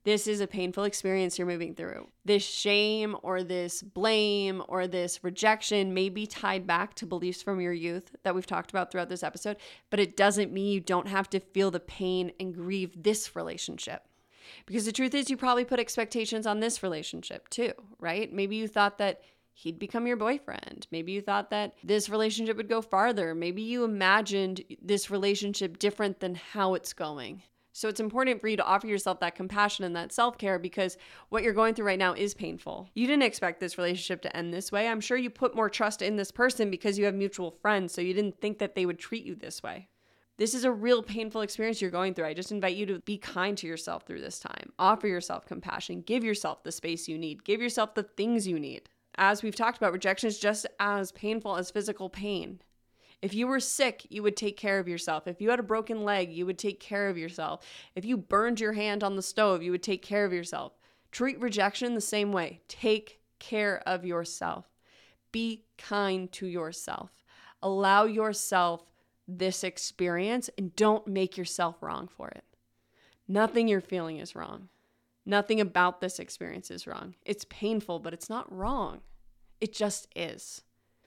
This 0.03 0.27
is 0.27 0.41
a 0.41 0.47
painful 0.47 0.83
experience 0.83 1.37
you're 1.37 1.47
moving 1.47 1.75
through. 1.75 2.09
This 2.25 2.43
shame 2.43 3.15
or 3.23 3.41
this 3.41 3.81
blame 3.81 4.61
or 4.67 4.85
this 4.85 5.23
rejection 5.23 5.93
may 5.93 6.09
be 6.09 6.27
tied 6.27 6.67
back 6.67 6.93
to 6.95 7.05
beliefs 7.05 7.41
from 7.41 7.61
your 7.61 7.71
youth 7.71 8.13
that 8.23 8.35
we've 8.35 8.45
talked 8.45 8.71
about 8.71 8.91
throughout 8.91 9.07
this 9.07 9.23
episode, 9.23 9.57
but 9.89 10.01
it 10.01 10.17
doesn't 10.17 10.51
mean 10.51 10.73
you 10.73 10.81
don't 10.81 11.07
have 11.07 11.29
to 11.29 11.39
feel 11.39 11.71
the 11.71 11.79
pain 11.79 12.33
and 12.37 12.53
grieve 12.53 13.01
this 13.01 13.33
relationship. 13.33 14.03
Because 14.65 14.85
the 14.85 14.91
truth 14.91 15.13
is, 15.13 15.29
you 15.29 15.37
probably 15.37 15.63
put 15.63 15.79
expectations 15.79 16.45
on 16.45 16.59
this 16.59 16.83
relationship 16.83 17.47
too, 17.47 17.71
right? 17.99 18.31
Maybe 18.31 18.57
you 18.57 18.67
thought 18.67 18.97
that 18.97 19.21
he'd 19.53 19.79
become 19.79 20.05
your 20.05 20.17
boyfriend. 20.17 20.87
Maybe 20.91 21.13
you 21.13 21.21
thought 21.21 21.49
that 21.51 21.75
this 21.81 22.09
relationship 22.09 22.57
would 22.57 22.67
go 22.67 22.81
farther. 22.81 23.33
Maybe 23.33 23.61
you 23.61 23.85
imagined 23.85 24.63
this 24.81 25.09
relationship 25.09 25.79
different 25.79 26.19
than 26.19 26.35
how 26.35 26.73
it's 26.73 26.91
going. 26.91 27.43
So 27.73 27.89
it's 27.89 27.99
important 27.99 28.39
for 28.39 28.47
you 28.47 28.55
to 28.55 28.63
offer 28.63 28.85
yourself 28.85 29.19
that 29.19 29.35
compassion 29.35 29.83
and 29.83 29.95
that 29.95 30.11
self 30.11 30.37
care 30.37 30.59
because 30.59 30.95
what 31.29 31.43
you're 31.43 31.53
going 31.53 31.73
through 31.73 31.87
right 31.87 31.99
now 31.99 32.13
is 32.13 32.35
painful. 32.35 32.87
You 32.93 33.07
didn't 33.07 33.23
expect 33.23 33.59
this 33.59 33.79
relationship 33.79 34.21
to 34.21 34.37
end 34.37 34.53
this 34.53 34.71
way. 34.71 34.87
I'm 34.87 35.01
sure 35.01 35.17
you 35.17 35.31
put 35.31 35.55
more 35.55 35.69
trust 35.69 36.03
in 36.03 36.15
this 36.15 36.31
person 36.31 36.69
because 36.69 36.99
you 36.99 37.05
have 37.05 37.15
mutual 37.15 37.51
friends, 37.51 37.93
so 37.93 38.01
you 38.01 38.13
didn't 38.13 38.39
think 38.39 38.59
that 38.59 38.75
they 38.75 38.85
would 38.85 38.99
treat 38.99 39.25
you 39.25 39.35
this 39.35 39.63
way. 39.63 39.89
This 40.37 40.53
is 40.53 40.63
a 40.63 40.71
real 40.71 41.03
painful 41.03 41.41
experience 41.41 41.81
you're 41.81 41.91
going 41.91 42.13
through. 42.13 42.25
I 42.25 42.33
just 42.33 42.51
invite 42.51 42.75
you 42.75 42.85
to 42.87 42.99
be 42.99 43.17
kind 43.17 43.57
to 43.57 43.67
yourself 43.67 44.03
through 44.05 44.21
this 44.21 44.39
time. 44.39 44.71
Offer 44.79 45.07
yourself 45.07 45.45
compassion. 45.45 46.01
Give 46.01 46.23
yourself 46.23 46.63
the 46.63 46.71
space 46.71 47.07
you 47.07 47.17
need. 47.17 47.43
Give 47.43 47.61
yourself 47.61 47.93
the 47.93 48.03
things 48.03 48.47
you 48.47 48.59
need. 48.59 48.89
As 49.15 49.43
we've 49.43 49.55
talked 49.55 49.77
about, 49.77 49.93
rejection 49.93 50.27
is 50.27 50.39
just 50.39 50.65
as 50.79 51.11
painful 51.11 51.55
as 51.57 51.69
physical 51.69 52.09
pain. 52.09 52.61
If 53.23 53.33
you 53.33 53.47
were 53.47 53.61
sick, 53.61 54.05
you 54.09 54.21
would 54.21 54.35
take 54.35 54.57
care 54.57 54.79
of 54.79 54.87
yourself. 54.89 55.29
If 55.29 55.39
you 55.39 55.49
had 55.49 55.59
a 55.59 55.63
broken 55.63 56.03
leg, 56.03 56.33
you 56.33 56.45
would 56.45 56.59
take 56.59 56.81
care 56.81 57.07
of 57.07 57.17
yourself. 57.17 57.65
If 57.95 58.03
you 58.03 58.17
burned 58.17 58.59
your 58.59 58.73
hand 58.73 59.01
on 59.01 59.15
the 59.15 59.21
stove, 59.21 59.63
you 59.63 59.71
would 59.71 59.81
take 59.81 60.01
care 60.01 60.25
of 60.25 60.33
yourself. 60.33 60.73
Treat 61.09 61.39
rejection 61.39 61.95
the 61.95 62.01
same 62.01 62.33
way. 62.33 62.59
Take 62.67 63.21
care 63.39 63.81
of 63.87 64.03
yourself. 64.03 64.65
Be 65.31 65.63
kind 65.77 66.29
to 66.33 66.47
yourself. 66.47 67.23
Allow 67.61 68.03
yourself 68.03 68.91
this 69.25 69.63
experience 69.63 70.49
and 70.57 70.75
don't 70.75 71.07
make 71.07 71.37
yourself 71.37 71.81
wrong 71.81 72.09
for 72.09 72.27
it. 72.27 72.43
Nothing 73.25 73.69
you're 73.69 73.79
feeling 73.79 74.17
is 74.17 74.35
wrong. 74.35 74.67
Nothing 75.25 75.61
about 75.61 76.01
this 76.01 76.19
experience 76.19 76.69
is 76.69 76.85
wrong. 76.87 77.15
It's 77.23 77.45
painful, 77.45 77.99
but 77.99 78.13
it's 78.13 78.29
not 78.29 78.51
wrong. 78.53 78.99
It 79.61 79.71
just 79.71 80.09
is. 80.13 80.63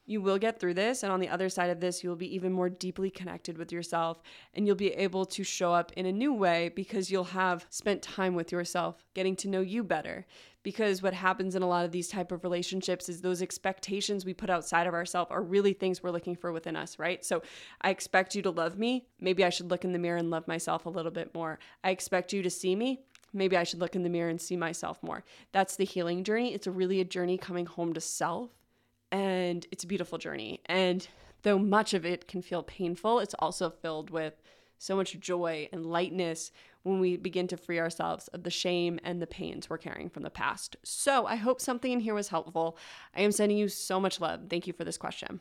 You 0.09 0.20
will 0.20 0.38
get 0.38 0.61
through 0.61 0.74
this, 0.74 1.02
and 1.02 1.12
on 1.12 1.18
the 1.18 1.28
other 1.28 1.48
side 1.48 1.68
of 1.68 1.80
this, 1.80 2.02
you 2.02 2.09
will 2.09 2.16
be 2.16 2.32
even 2.34 2.52
more 2.52 2.68
deeply 2.68 3.11
connected 3.11 3.59
with 3.59 3.72
yourself, 3.72 4.22
and 4.54 4.64
you'll 4.64 4.76
be 4.76 4.92
able 4.92 5.26
to 5.26 5.42
show 5.42 5.72
up 5.72 5.92
in 5.96 6.07
a 6.07 6.12
new 6.12 6.32
way 6.32 6.70
because 6.74 7.11
you'll 7.11 7.24
have 7.24 7.66
spent 7.70 8.02
time 8.02 8.36
with 8.36 8.52
yourself, 8.52 9.04
getting 9.14 9.34
to 9.36 9.48
know 9.48 9.61
you 9.61 9.82
better. 9.82 10.24
Because 10.62 11.02
what 11.02 11.14
happens 11.14 11.54
in 11.54 11.62
a 11.62 11.68
lot 11.68 11.84
of 11.84 11.92
these 11.92 12.09
type 12.09 12.32
of 12.32 12.44
relationships 12.44 13.09
is 13.09 13.20
those 13.20 13.42
expectations 13.42 14.24
we 14.24 14.34
put 14.34 14.50
outside 14.50 14.86
of 14.86 14.94
ourselves 14.94 15.30
are 15.30 15.42
really 15.42 15.72
things 15.72 16.02
we're 16.02 16.11
looking 16.11 16.34
for 16.34 16.52
within 16.52 16.76
us, 16.76 16.98
right? 16.98 17.24
So 17.24 17.42
I 17.82 17.90
expect 17.90 18.34
you 18.34 18.42
to 18.42 18.50
love 18.50 18.78
me. 18.78 19.07
Maybe 19.20 19.44
I 19.44 19.50
should 19.50 19.70
look 19.70 19.84
in 19.84 19.92
the 19.92 19.98
mirror 19.98 20.18
and 20.18 20.30
love 20.30 20.48
myself 20.48 20.86
a 20.86 20.90
little 20.90 21.12
bit 21.12 21.34
more. 21.34 21.59
I 21.84 21.90
expect 21.90 22.32
you 22.32 22.42
to 22.42 22.50
see 22.50 22.74
me 22.74 23.00
maybe 23.32 23.57
I 23.57 23.64
should 23.64 23.80
look 23.80 23.94
in 23.94 24.02
the 24.02 24.09
mirror 24.09 24.30
and 24.30 24.40
see 24.40 24.57
myself 24.57 25.02
more. 25.02 25.22
That's 25.52 25.76
the 25.76 25.84
healing 25.84 26.24
journey. 26.24 26.54
It's 26.54 26.66
really 26.66 27.00
a 27.00 27.04
journey 27.04 27.36
coming 27.36 27.66
home 27.66 27.92
to 27.92 28.00
self 28.00 28.50
and 29.12 29.66
it's 29.70 29.84
a 29.84 29.86
beautiful 29.86 30.18
journey. 30.18 30.61
And 30.66 31.07
though 31.42 31.59
much 31.59 31.94
of 31.94 32.04
it 32.04 32.28
can 32.28 32.42
feel 32.42 32.62
painful, 32.62 33.20
it's 33.20 33.34
also 33.38 33.70
filled 33.70 34.11
with 34.11 34.42
so 34.78 34.96
much 34.96 35.18
joy 35.18 35.68
and 35.72 35.86
lightness 35.86 36.52
when 36.82 37.00
we 37.00 37.16
begin 37.16 37.48
to 37.48 37.57
free 37.57 37.80
ourselves 37.80 38.28
of 38.28 38.42
the 38.42 38.50
shame 38.50 39.00
and 39.02 39.20
the 39.20 39.26
pains 39.26 39.68
we're 39.68 39.78
carrying 39.78 40.09
from 40.09 40.22
the 40.22 40.30
past. 40.30 40.76
So, 40.84 41.26
I 41.26 41.36
hope 41.36 41.61
something 41.61 41.90
in 41.90 42.00
here 42.00 42.14
was 42.14 42.28
helpful. 42.28 42.78
I 43.14 43.22
am 43.22 43.32
sending 43.32 43.59
you 43.59 43.68
so 43.68 43.98
much 43.98 44.20
love. 44.20 44.42
Thank 44.48 44.66
you 44.66 44.72
for 44.72 44.84
this 44.84 44.98
question. 44.98 45.40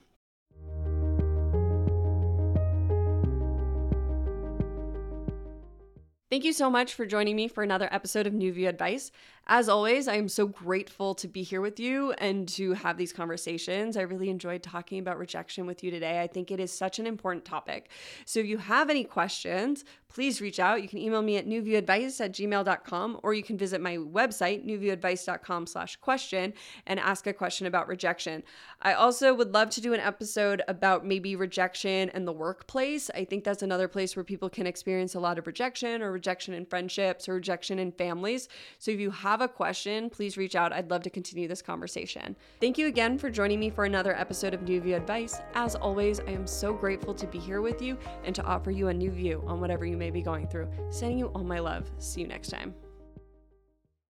Thank 6.31 6.43
you 6.43 6.53
so 6.53 6.69
much 6.69 6.95
for 6.95 7.05
joining 7.05 7.35
me 7.35 7.47
for 7.47 7.63
another 7.63 7.87
episode 7.91 8.25
of 8.25 8.33
New 8.33 8.51
View 8.51 8.67
Advice. 8.67 9.11
As 9.47 9.69
always, 9.69 10.07
I 10.07 10.15
am 10.15 10.27
so 10.27 10.47
grateful 10.47 11.13
to 11.15 11.27
be 11.27 11.43
here 11.43 11.61
with 11.61 11.79
you 11.79 12.13
and 12.13 12.47
to 12.49 12.73
have 12.73 12.97
these 12.97 13.13
conversations. 13.13 13.95
I 13.95 14.01
really 14.01 14.31
enjoyed 14.31 14.63
talking 14.63 14.97
about 14.97 15.19
rejection 15.19 15.67
with 15.67 15.83
you 15.83 15.91
today. 15.91 16.19
I 16.19 16.25
think 16.25 16.49
it 16.49 16.59
is 16.59 16.71
such 16.71 16.97
an 16.97 17.05
important 17.05 17.45
topic. 17.45 17.89
So 18.25 18.39
if 18.39 18.47
you 18.47 18.57
have 18.57 18.89
any 18.89 19.03
questions, 19.03 19.85
please 20.15 20.39
reach 20.39 20.59
out. 20.59 20.81
You 20.81 20.87
can 20.87 20.97
email 20.97 21.21
me 21.21 21.35
at 21.35 21.45
newviewadvice 21.45 22.21
at 22.21 22.31
gmail.com 22.31 23.19
or 23.21 23.33
you 23.33 23.43
can 23.43 23.57
visit 23.57 23.81
my 23.81 23.97
website, 23.97 24.65
newviewadvice.com 24.65 25.67
slash 25.67 25.97
question 25.97 26.53
and 26.87 26.99
ask 26.99 27.27
a 27.27 27.33
question 27.33 27.67
about 27.67 27.87
rejection. 27.89 28.41
I 28.81 28.93
also 28.93 29.33
would 29.33 29.53
love 29.53 29.69
to 29.71 29.81
do 29.81 29.93
an 29.93 29.99
episode 29.99 30.63
about 30.69 31.05
maybe 31.05 31.35
rejection 31.35 32.09
in 32.13 32.23
the 32.23 32.31
workplace. 32.31 33.11
I 33.13 33.25
think 33.25 33.43
that's 33.43 33.61
another 33.61 33.89
place 33.89 34.15
where 34.15 34.23
people 34.23 34.49
can 34.49 34.65
experience 34.65 35.15
a 35.15 35.19
lot 35.19 35.37
of 35.37 35.47
rejection 35.47 36.01
or 36.01 36.13
rejection 36.13 36.53
in 36.53 36.65
friendships 36.65 37.27
or 37.27 37.33
rejection 37.33 37.77
in 37.77 37.91
families. 37.91 38.47
So 38.79 38.91
if 38.91 38.99
you 38.99 39.11
have 39.35 39.41
a 39.41 39.47
question, 39.49 40.09
please 40.09 40.37
reach 40.37 40.55
out. 40.55 40.71
I'd 40.71 40.89
love 40.89 41.03
to 41.03 41.09
continue 41.09 41.45
this 41.45 41.61
conversation. 41.61 42.37
Thank 42.61 42.77
you 42.77 42.87
again 42.87 43.17
for 43.17 43.29
joining 43.29 43.59
me 43.59 43.69
for 43.69 43.83
another 43.83 44.17
episode 44.17 44.53
of 44.53 44.61
New 44.61 44.79
View 44.79 44.95
Advice. 44.95 45.41
As 45.55 45.75
always, 45.75 46.21
I 46.21 46.31
am 46.31 46.47
so 46.47 46.71
grateful 46.71 47.13
to 47.13 47.27
be 47.27 47.37
here 47.37 47.59
with 47.59 47.81
you 47.81 47.97
and 48.23 48.33
to 48.33 48.43
offer 48.43 48.71
you 48.71 48.87
a 48.87 48.93
new 48.93 49.11
view 49.11 49.43
on 49.45 49.59
whatever 49.59 49.85
you 49.85 49.97
may 49.97 50.09
be 50.09 50.21
going 50.21 50.47
through. 50.47 50.69
Sending 50.89 51.19
you 51.19 51.27
all 51.35 51.43
my 51.43 51.59
love. 51.59 51.91
See 51.97 52.21
you 52.21 52.27
next 52.27 52.47
time. 52.47 52.73